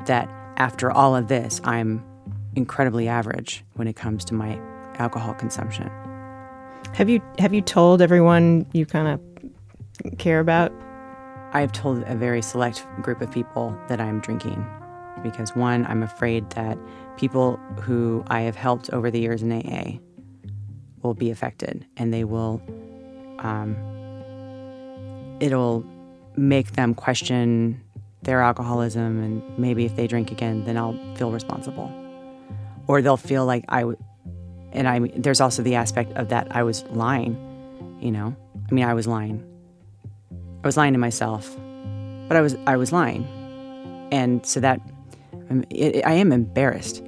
That 0.07 0.31
after 0.57 0.91
all 0.91 1.15
of 1.15 1.29
this, 1.29 1.61
I'm 1.63 2.03
incredibly 2.57 3.07
average 3.07 3.65
when 3.75 3.87
it 3.87 3.97
comes 3.97 4.25
to 4.27 4.35
my 4.35 4.59
alcohol 4.99 5.35
consumption. 5.35 5.91
Have 6.95 7.09
you 7.09 7.21
have 7.39 7.53
you 7.53 7.61
told 7.61 8.01
everyone 8.01 8.67
you 8.73 8.87
kind 8.87 9.09
of 9.09 10.19
care 10.19 10.41
about? 10.41 10.73
I 11.53 11.61
have 11.61 11.73
told 11.73 12.03
a 12.07 12.15
very 12.15 12.41
select 12.41 12.87
group 13.03 13.21
of 13.21 13.31
people 13.31 13.79
that 13.89 14.01
I'm 14.01 14.21
drinking 14.21 14.67
because 15.23 15.55
one, 15.55 15.87
I'm 15.87 16.03
afraid 16.03 16.49
that 16.51 16.79
people 17.17 17.57
who 17.81 18.25
I 18.29 18.43
have 18.43 18.57
helped 18.57 18.91
over 18.91 19.11
the 19.11 19.21
years 19.21 19.43
in 19.43 19.53
AA 19.53 19.99
will 21.03 21.15
be 21.15 21.31
affected 21.31 21.87
and 21.97 22.13
they 22.13 22.25
will, 22.25 22.63
um, 23.39 23.77
it'll 25.41 25.85
make 26.37 26.73
them 26.73 26.95
question 26.95 27.81
their 28.23 28.41
alcoholism 28.41 29.23
and 29.23 29.59
maybe 29.59 29.85
if 29.85 29.97
they 29.97 30.07
drink 30.07 30.31
again, 30.31 30.65
then 30.65 30.77
I'll 30.77 30.99
feel 31.17 31.31
responsible. 31.31 31.93
Or 32.87 33.03
they'll 33.03 33.17
feel 33.17 33.47
like 33.47 33.65
I 33.69 33.85
and 34.73 34.89
I, 34.89 35.01
there's 35.17 35.41
also 35.41 35.63
the 35.63 35.75
aspect 35.75 36.13
of 36.13 36.31
that 36.31 36.49
I 36.51 36.63
was 36.63 36.83
lying, 36.85 37.37
you 38.01 38.11
know? 38.11 38.35
I 38.71 38.75
mean, 38.75 38.85
I 38.85 38.95
was 38.95 39.07
lying. 39.07 39.47
I 40.65 40.67
was 40.67 40.77
lying 40.77 40.93
to 40.95 40.99
myself, 40.99 41.55
but 42.29 42.37
I 42.37 42.41
was 42.41 42.57
I 42.67 42.77
was 42.77 42.93
lying, 42.93 43.27
and 44.13 44.47
so 44.47 44.61
that 44.61 44.81
it, 45.71 46.05
I 46.05 46.13
am 46.13 46.33
embarrassed. 46.33 47.03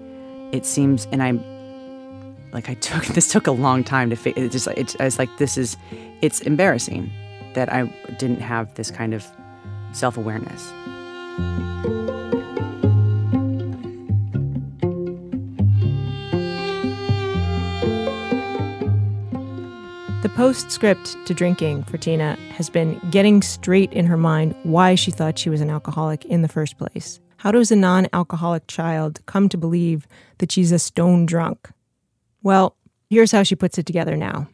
It 0.53 0.65
seems, 0.67 1.07
and 1.11 1.23
I'm 1.23 1.43
like 2.53 2.71
I 2.71 2.75
took 2.89 3.05
this 3.07 3.31
took 3.31 3.47
a 3.47 3.53
long 3.53 3.85
time 3.85 4.09
to 4.11 4.17
figure. 4.17 4.45
It 4.45 4.53
just 4.53 4.67
it, 4.69 4.99
I 5.01 5.05
was 5.05 5.19
like 5.19 5.37
this 5.39 5.59
is 5.59 5.77
it's 6.23 6.41
embarrassing 6.41 7.11
that 7.55 7.73
I 7.73 7.85
didn't 8.19 8.41
have 8.41 8.75
this 8.75 8.91
kind 8.91 9.13
of 9.13 9.27
self 9.93 10.17
awareness. 10.17 10.73
The 20.23 20.31
postscript 20.31 21.19
to 21.27 21.35
drinking 21.35 21.85
for 21.85 21.99
Tina 21.99 22.37
has 22.53 22.71
been 22.71 22.99
getting 23.11 23.43
straight 23.43 23.93
in 23.93 24.07
her 24.07 24.17
mind 24.17 24.55
why 24.63 24.95
she 24.95 25.11
thought 25.11 25.39
she 25.39 25.51
was 25.51 25.61
an 25.61 25.69
alcoholic 25.69 26.25
in 26.25 26.41
the 26.41 26.49
first 26.49 26.79
place. 26.79 27.21
How 27.45 27.53
does 27.53 27.71
a 27.71 27.77
non 27.77 28.09
alcoholic 28.15 28.67
child 28.69 29.21
come 29.27 29.51
to 29.51 29.59
believe 29.59 30.09
that 30.39 30.51
she's 30.51 30.73
a 30.73 30.79
stone 30.79 31.27
drunk? 31.27 31.69
Well, 32.43 32.75
here's 33.11 33.33
how 33.33 33.43
she 33.43 33.55
puts 33.55 33.77
it 33.77 33.85
together 33.85 34.17
now. 34.17 34.49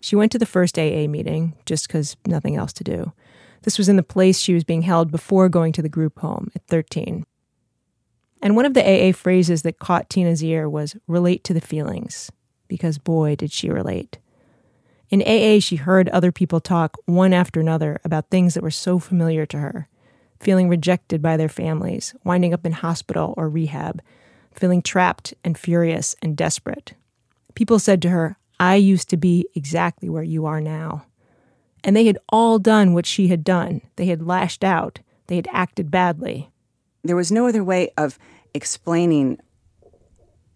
She 0.00 0.16
went 0.16 0.32
to 0.32 0.40
the 0.40 0.44
first 0.44 0.76
AA 0.76 1.06
meeting 1.06 1.54
just 1.66 1.86
because 1.86 2.16
nothing 2.26 2.56
else 2.56 2.72
to 2.74 2.84
do. 2.84 3.12
This 3.62 3.78
was 3.78 3.88
in 3.88 3.94
the 3.94 4.02
place 4.02 4.40
she 4.40 4.54
was 4.54 4.64
being 4.64 4.82
held 4.82 5.12
before 5.12 5.48
going 5.48 5.72
to 5.74 5.82
the 5.82 5.88
group 5.88 6.18
home 6.18 6.50
at 6.56 6.66
13. 6.66 7.24
And 8.42 8.56
one 8.56 8.66
of 8.66 8.74
the 8.74 8.82
AA 8.82 9.12
phrases 9.12 9.62
that 9.62 9.78
caught 9.78 10.10
Tina's 10.10 10.42
ear 10.42 10.68
was 10.68 10.96
relate 11.06 11.44
to 11.44 11.54
the 11.54 11.60
feelings, 11.60 12.32
because 12.66 12.98
boy, 12.98 13.36
did 13.36 13.52
she 13.52 13.70
relate. 13.70 14.18
In 15.10 15.22
AA, 15.22 15.60
she 15.60 15.76
heard 15.76 16.08
other 16.08 16.32
people 16.32 16.58
talk 16.58 16.96
one 17.06 17.32
after 17.32 17.60
another 17.60 18.00
about 18.04 18.30
things 18.30 18.54
that 18.54 18.64
were 18.64 18.70
so 18.72 18.98
familiar 18.98 19.46
to 19.46 19.58
her 19.58 19.88
feeling 20.40 20.68
rejected 20.68 21.20
by 21.20 21.36
their 21.36 21.48
families, 21.48 22.14
winding 22.24 22.54
up 22.54 22.64
in 22.64 22.72
hospital 22.72 23.34
or 23.36 23.48
rehab, 23.48 24.00
feeling 24.52 24.82
trapped 24.82 25.34
and 25.44 25.58
furious 25.58 26.16
and 26.22 26.36
desperate. 26.36 26.94
People 27.54 27.78
said 27.78 28.00
to 28.02 28.10
her, 28.10 28.36
I 28.60 28.76
used 28.76 29.08
to 29.10 29.16
be 29.16 29.48
exactly 29.54 30.08
where 30.08 30.22
you 30.22 30.46
are 30.46 30.60
now. 30.60 31.04
And 31.84 31.94
they 31.94 32.06
had 32.06 32.18
all 32.28 32.58
done 32.58 32.92
what 32.92 33.06
she 33.06 33.28
had 33.28 33.44
done. 33.44 33.82
They 33.96 34.06
had 34.06 34.26
lashed 34.26 34.64
out, 34.64 35.00
they 35.28 35.36
had 35.36 35.48
acted 35.52 35.90
badly. 35.90 36.50
There 37.04 37.16
was 37.16 37.30
no 37.30 37.46
other 37.46 37.62
way 37.62 37.90
of 37.96 38.18
explaining 38.54 39.38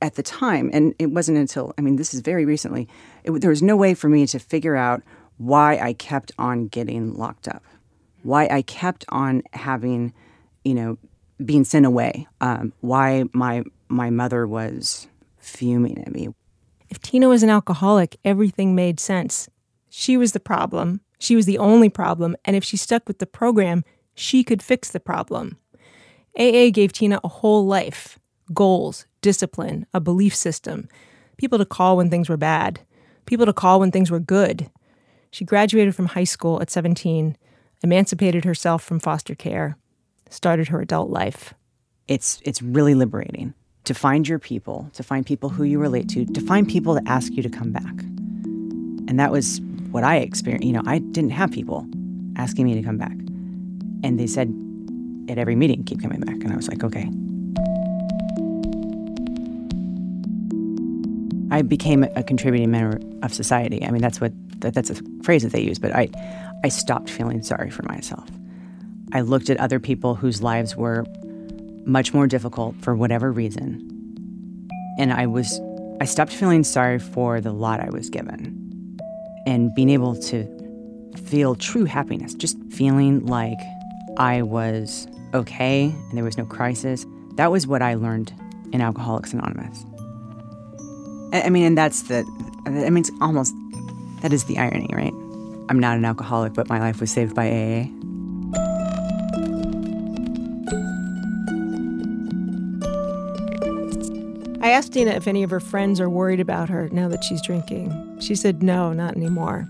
at 0.00 0.16
the 0.16 0.22
time, 0.22 0.68
and 0.72 0.94
it 0.98 1.12
wasn't 1.12 1.38
until, 1.38 1.72
I 1.78 1.80
mean, 1.80 1.94
this 1.94 2.12
is 2.12 2.20
very 2.20 2.44
recently, 2.44 2.88
it, 3.22 3.30
there 3.40 3.50
was 3.50 3.62
no 3.62 3.76
way 3.76 3.94
for 3.94 4.08
me 4.08 4.26
to 4.26 4.38
figure 4.40 4.74
out 4.74 5.02
why 5.36 5.78
I 5.78 5.92
kept 5.92 6.32
on 6.38 6.66
getting 6.66 7.14
locked 7.14 7.46
up, 7.46 7.62
why 8.22 8.46
I 8.50 8.62
kept 8.62 9.04
on 9.08 9.42
having, 9.52 10.12
you 10.64 10.74
know, 10.74 10.98
being 11.44 11.64
sent 11.64 11.86
away, 11.86 12.26
um, 12.40 12.72
why 12.80 13.24
my 13.32 13.64
my 13.88 14.10
mother 14.10 14.46
was 14.46 15.08
fuming 15.38 15.98
at 16.02 16.12
me. 16.12 16.28
If 16.88 17.00
Tina 17.00 17.28
was 17.28 17.42
an 17.42 17.50
alcoholic, 17.50 18.16
everything 18.24 18.74
made 18.74 19.00
sense. 19.00 19.48
She 19.88 20.16
was 20.16 20.32
the 20.32 20.40
problem. 20.40 21.00
She 21.18 21.36
was 21.36 21.46
the 21.46 21.58
only 21.58 21.88
problem. 21.88 22.36
And 22.44 22.56
if 22.56 22.64
she 22.64 22.76
stuck 22.76 23.06
with 23.06 23.18
the 23.18 23.26
program, 23.26 23.84
she 24.14 24.44
could 24.44 24.62
fix 24.62 24.90
the 24.90 25.00
problem. 25.00 25.58
AA 26.38 26.70
gave 26.70 26.92
Tina 26.92 27.20
a 27.22 27.28
whole 27.28 27.66
life 27.66 28.18
goals, 28.52 29.06
discipline, 29.20 29.86
a 29.94 30.00
belief 30.00 30.34
system, 30.34 30.88
people 31.36 31.58
to 31.58 31.64
call 31.64 31.96
when 31.96 32.10
things 32.10 32.28
were 32.28 32.36
bad, 32.36 32.80
people 33.26 33.46
to 33.46 33.52
call 33.52 33.80
when 33.80 33.90
things 33.90 34.10
were 34.10 34.20
good. 34.20 34.70
She 35.30 35.44
graduated 35.44 35.94
from 35.94 36.06
high 36.06 36.24
school 36.24 36.60
at 36.60 36.70
17, 36.70 37.36
emancipated 37.82 38.44
herself 38.44 38.82
from 38.82 39.00
foster 39.00 39.34
care, 39.34 39.76
started 40.30 40.68
her 40.68 40.80
adult 40.80 41.10
life. 41.10 41.54
It's 42.08 42.40
it's 42.44 42.62
really 42.62 42.94
liberating 42.94 43.54
to 43.84 43.94
find 43.94 44.28
your 44.28 44.38
people, 44.38 44.90
to 44.94 45.02
find 45.02 45.26
people 45.26 45.48
who 45.48 45.64
you 45.64 45.78
relate 45.78 46.08
to, 46.10 46.24
to 46.24 46.40
find 46.40 46.68
people 46.68 46.94
that 46.94 47.04
ask 47.06 47.32
you 47.32 47.42
to 47.42 47.50
come 47.50 47.72
back. 47.72 48.02
And 49.08 49.18
that 49.18 49.32
was 49.32 49.60
what 49.90 50.04
I 50.04 50.16
experienced. 50.16 50.66
You 50.66 50.72
know, 50.72 50.82
I 50.86 50.98
didn't 50.98 51.30
have 51.30 51.50
people 51.50 51.86
asking 52.36 52.64
me 52.66 52.74
to 52.74 52.82
come 52.82 52.98
back. 52.98 53.12
And 54.04 54.18
they 54.18 54.26
said, 54.26 54.52
at 55.28 55.38
every 55.38 55.56
meeting 55.56 55.84
keep 55.84 56.00
coming 56.00 56.20
back. 56.20 56.36
And 56.42 56.52
I 56.52 56.56
was 56.56 56.68
like, 56.68 56.82
okay. 56.84 57.08
I 61.52 61.60
became 61.60 62.02
a 62.02 62.22
contributing 62.22 62.70
member 62.70 62.98
of 63.22 63.34
society. 63.34 63.84
I 63.84 63.90
mean, 63.90 64.00
that's 64.00 64.22
what 64.22 64.32
that, 64.60 64.72
that's 64.72 64.88
a 64.88 64.96
phrase 65.22 65.42
that 65.42 65.52
they 65.52 65.60
use. 65.60 65.78
But 65.78 65.94
I, 65.94 66.08
I 66.64 66.68
stopped 66.68 67.10
feeling 67.10 67.42
sorry 67.42 67.70
for 67.70 67.82
myself. 67.82 68.26
I 69.12 69.20
looked 69.20 69.50
at 69.50 69.58
other 69.58 69.78
people 69.78 70.14
whose 70.14 70.42
lives 70.42 70.76
were 70.76 71.04
much 71.84 72.14
more 72.14 72.26
difficult 72.26 72.74
for 72.80 72.94
whatever 72.94 73.30
reason, 73.30 73.86
and 74.98 75.12
I 75.12 75.26
was, 75.26 75.60
I 76.00 76.06
stopped 76.06 76.32
feeling 76.32 76.64
sorry 76.64 76.98
for 76.98 77.38
the 77.38 77.52
lot 77.52 77.80
I 77.80 77.90
was 77.90 78.08
given, 78.08 78.98
and 79.46 79.74
being 79.74 79.90
able 79.90 80.16
to 80.22 80.48
feel 81.26 81.54
true 81.54 81.84
happiness, 81.84 82.32
just 82.32 82.56
feeling 82.70 83.26
like 83.26 83.58
I 84.16 84.40
was 84.40 85.06
okay 85.34 85.94
and 86.08 86.16
there 86.16 86.24
was 86.24 86.38
no 86.38 86.46
crisis. 86.46 87.04
That 87.36 87.50
was 87.50 87.66
what 87.66 87.82
I 87.82 87.94
learned 87.94 88.32
in 88.72 88.80
Alcoholics 88.80 89.34
Anonymous. 89.34 89.84
I 91.32 91.48
mean, 91.48 91.64
and 91.64 91.78
that's 91.78 92.02
the, 92.02 92.26
I 92.66 92.70
mean, 92.70 92.98
it's 92.98 93.10
almost, 93.20 93.54
that 94.20 94.32
is 94.32 94.44
the 94.44 94.58
irony, 94.58 94.90
right? 94.92 95.14
I'm 95.68 95.78
not 95.78 95.96
an 95.96 96.04
alcoholic, 96.04 96.52
but 96.52 96.68
my 96.68 96.78
life 96.78 97.00
was 97.00 97.10
saved 97.10 97.34
by 97.34 97.48
AA. 97.48 97.86
I 104.60 104.70
asked 104.70 104.92
Tina 104.92 105.12
if 105.12 105.26
any 105.26 105.42
of 105.42 105.50
her 105.50 105.58
friends 105.58 106.00
are 106.00 106.08
worried 106.08 106.38
about 106.38 106.68
her 106.68 106.88
now 106.90 107.08
that 107.08 107.24
she's 107.24 107.42
drinking. 107.42 108.20
She 108.20 108.34
said 108.34 108.62
no, 108.62 108.92
not 108.92 109.16
anymore. 109.16 109.66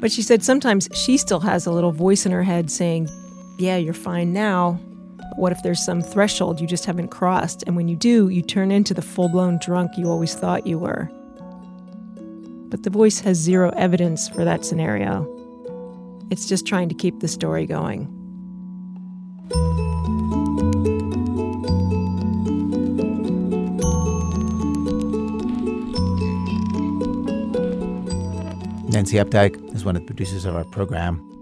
But 0.00 0.12
she 0.12 0.22
said 0.22 0.44
sometimes 0.44 0.88
she 0.92 1.16
still 1.16 1.40
has 1.40 1.66
a 1.66 1.72
little 1.72 1.90
voice 1.92 2.26
in 2.26 2.32
her 2.32 2.42
head 2.42 2.70
saying, 2.70 3.08
Yeah, 3.58 3.76
you're 3.76 3.94
fine 3.94 4.32
now. 4.32 4.78
What 5.36 5.50
if 5.50 5.62
there's 5.62 5.84
some 5.84 6.00
threshold 6.00 6.60
you 6.60 6.66
just 6.66 6.84
haven't 6.84 7.08
crossed? 7.08 7.64
And 7.66 7.74
when 7.74 7.88
you 7.88 7.96
do, 7.96 8.28
you 8.28 8.40
turn 8.40 8.70
into 8.70 8.94
the 8.94 9.02
full 9.02 9.28
blown 9.28 9.58
drunk 9.58 9.98
you 9.98 10.08
always 10.08 10.34
thought 10.34 10.66
you 10.66 10.78
were. 10.78 11.10
But 12.68 12.84
the 12.84 12.90
voice 12.90 13.18
has 13.20 13.36
zero 13.36 13.70
evidence 13.76 14.28
for 14.28 14.44
that 14.44 14.64
scenario. 14.64 15.28
It's 16.30 16.48
just 16.48 16.66
trying 16.66 16.88
to 16.88 16.94
keep 16.94 17.18
the 17.20 17.28
story 17.28 17.66
going. 17.66 18.08
Nancy 28.88 29.16
Updike 29.16 29.74
is 29.74 29.84
one 29.84 29.96
of 29.96 30.02
the 30.02 30.06
producers 30.06 30.44
of 30.44 30.54
our 30.54 30.64
program. 30.64 31.33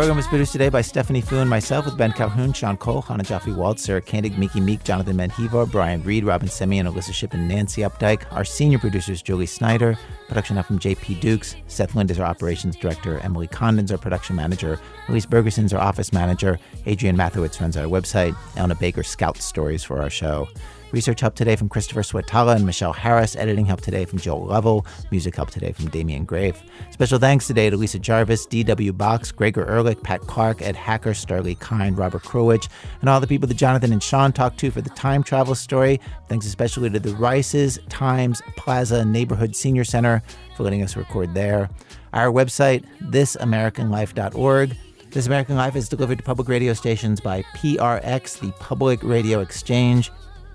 Program 0.00 0.16
was 0.16 0.26
produced 0.28 0.52
today 0.52 0.70
by 0.70 0.80
Stephanie 0.80 1.20
Fu 1.20 1.36
and 1.36 1.50
myself 1.50 1.84
with 1.84 1.98
Ben 1.98 2.10
Calhoun, 2.12 2.54
Sean 2.54 2.78
Cole, 2.78 3.02
Hannah 3.02 3.22
Jaffe 3.22 3.52
Walt, 3.52 3.78
Sarah 3.78 4.00
Koenig, 4.00 4.38
Miki 4.38 4.58
Meek, 4.58 4.82
Jonathan 4.82 5.14
Menjivar, 5.14 5.70
Brian 5.70 6.02
Reed, 6.04 6.24
Robyn 6.24 6.48
Semien, 6.48 6.90
Alissa 6.90 7.12
Shipp, 7.12 7.34
and 7.34 7.46
Nancy 7.46 7.82
Updike. 7.82 8.22
Our 8.32 8.42
senior 8.42 8.78
producers, 8.78 9.20
Julie 9.20 9.44
Snyder. 9.44 9.98
Production 10.26 10.56
help 10.56 10.68
from 10.68 10.78
JP 10.78 11.20
Dukes. 11.20 11.54
Seth 11.66 11.94
Lind 11.94 12.10
is 12.10 12.18
our 12.18 12.24
operations 12.24 12.76
director. 12.76 13.18
Emily 13.18 13.46
Condon's 13.46 13.92
our 13.92 13.98
production 13.98 14.36
manager. 14.36 14.80
Elise 15.10 15.26
Bergerson's 15.26 15.74
our 15.74 15.80
office 15.82 16.14
manager. 16.14 16.58
Adrian 16.86 17.14
Mathewitz 17.14 17.60
runs 17.60 17.76
our 17.76 17.84
website. 17.84 18.32
Elna 18.54 18.80
Baker 18.80 19.02
scouts 19.02 19.44
stories 19.44 19.84
for 19.84 20.00
our 20.00 20.08
show. 20.08 20.48
Research 20.92 21.20
help 21.20 21.34
today 21.34 21.56
from 21.56 21.68
Christopher 21.68 22.02
Swetala 22.02 22.56
and 22.56 22.66
Michelle 22.66 22.92
Harris. 22.92 23.36
Editing 23.36 23.64
help 23.64 23.80
today 23.80 24.04
from 24.04 24.18
Joel 24.18 24.46
Lovell. 24.46 24.86
Music 25.10 25.36
help 25.36 25.50
today 25.50 25.72
from 25.72 25.88
Damien 25.88 26.26
Graef. 26.26 26.56
Special 26.90 27.18
thanks 27.18 27.46
today 27.46 27.70
to 27.70 27.76
Lisa 27.76 27.98
Jarvis, 27.98 28.46
D.W. 28.46 28.92
Box, 28.92 29.30
Gregor 29.30 29.66
Ehrlich, 29.66 30.02
Pat 30.02 30.20
Clark, 30.22 30.62
Ed 30.62 30.74
Hacker, 30.74 31.12
Starlee 31.12 31.58
Kine, 31.60 31.94
Robert 31.94 32.22
Krowich, 32.22 32.68
and 33.00 33.08
all 33.08 33.20
the 33.20 33.26
people 33.26 33.46
that 33.46 33.56
Jonathan 33.56 33.92
and 33.92 34.02
Sean 34.02 34.32
talked 34.32 34.58
to 34.60 34.70
for 34.70 34.80
the 34.80 34.90
time 34.90 35.22
travel 35.22 35.54
story. 35.54 36.00
Thanks 36.28 36.46
especially 36.46 36.90
to 36.90 36.98
the 36.98 37.14
Rices, 37.14 37.78
Times, 37.88 38.42
Plaza, 38.56 39.04
Neighborhood 39.04 39.54
Senior 39.54 39.84
Center 39.84 40.22
for 40.56 40.64
letting 40.64 40.82
us 40.82 40.96
record 40.96 41.34
there. 41.34 41.70
Our 42.12 42.26
website, 42.26 42.84
thisamericanlife.org. 43.10 44.76
This 45.10 45.26
American 45.26 45.56
Life 45.56 45.74
is 45.74 45.88
delivered 45.88 46.18
to 46.18 46.24
public 46.24 46.48
radio 46.48 46.72
stations 46.72 47.20
by 47.20 47.42
PRX, 47.56 48.38
the 48.38 48.52
Public 48.60 49.02
Radio 49.02 49.40
Exchange. 49.40 50.10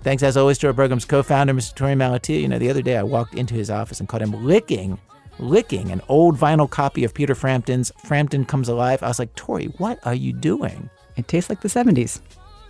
Thanks, 0.06 0.22
as 0.22 0.36
always, 0.36 0.56
to 0.58 0.68
our 0.68 0.72
program's 0.72 1.04
co 1.04 1.20
founder, 1.24 1.52
Mr. 1.52 1.74
Torey 1.74 1.96
Malatia. 1.96 2.40
You 2.40 2.46
know, 2.46 2.60
the 2.60 2.70
other 2.70 2.80
day 2.80 2.96
I 2.96 3.02
walked 3.02 3.34
into 3.34 3.54
his 3.54 3.70
office 3.70 3.98
and 3.98 4.08
caught 4.08 4.22
him 4.22 4.44
licking, 4.44 5.00
licking 5.40 5.90
an 5.90 6.00
old 6.08 6.38
vinyl 6.38 6.70
copy 6.70 7.02
of 7.02 7.12
Peter 7.12 7.34
Frampton's 7.34 7.90
Frampton 8.04 8.44
Comes 8.44 8.68
Alive. 8.68 9.02
I 9.02 9.08
was 9.08 9.18
like, 9.18 9.34
Tori, 9.34 9.64
what 9.78 9.98
are 10.06 10.14
you 10.14 10.32
doing? 10.32 10.88
It 11.16 11.26
tastes 11.26 11.50
like 11.50 11.60
the 11.60 11.66
70s. 11.66 12.20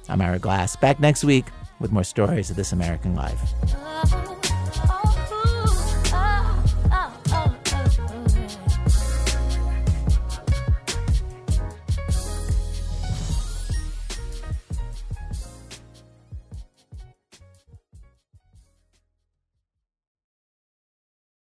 I'm 0.08 0.22
Ira 0.22 0.38
Glass. 0.38 0.76
Back 0.76 0.98
next 0.98 1.24
week 1.24 1.44
with 1.78 1.92
more 1.92 2.04
stories 2.04 2.48
of 2.48 2.56
this 2.56 2.72
American 2.72 3.14
life. 3.14 3.52
Uh-huh. 3.64 4.55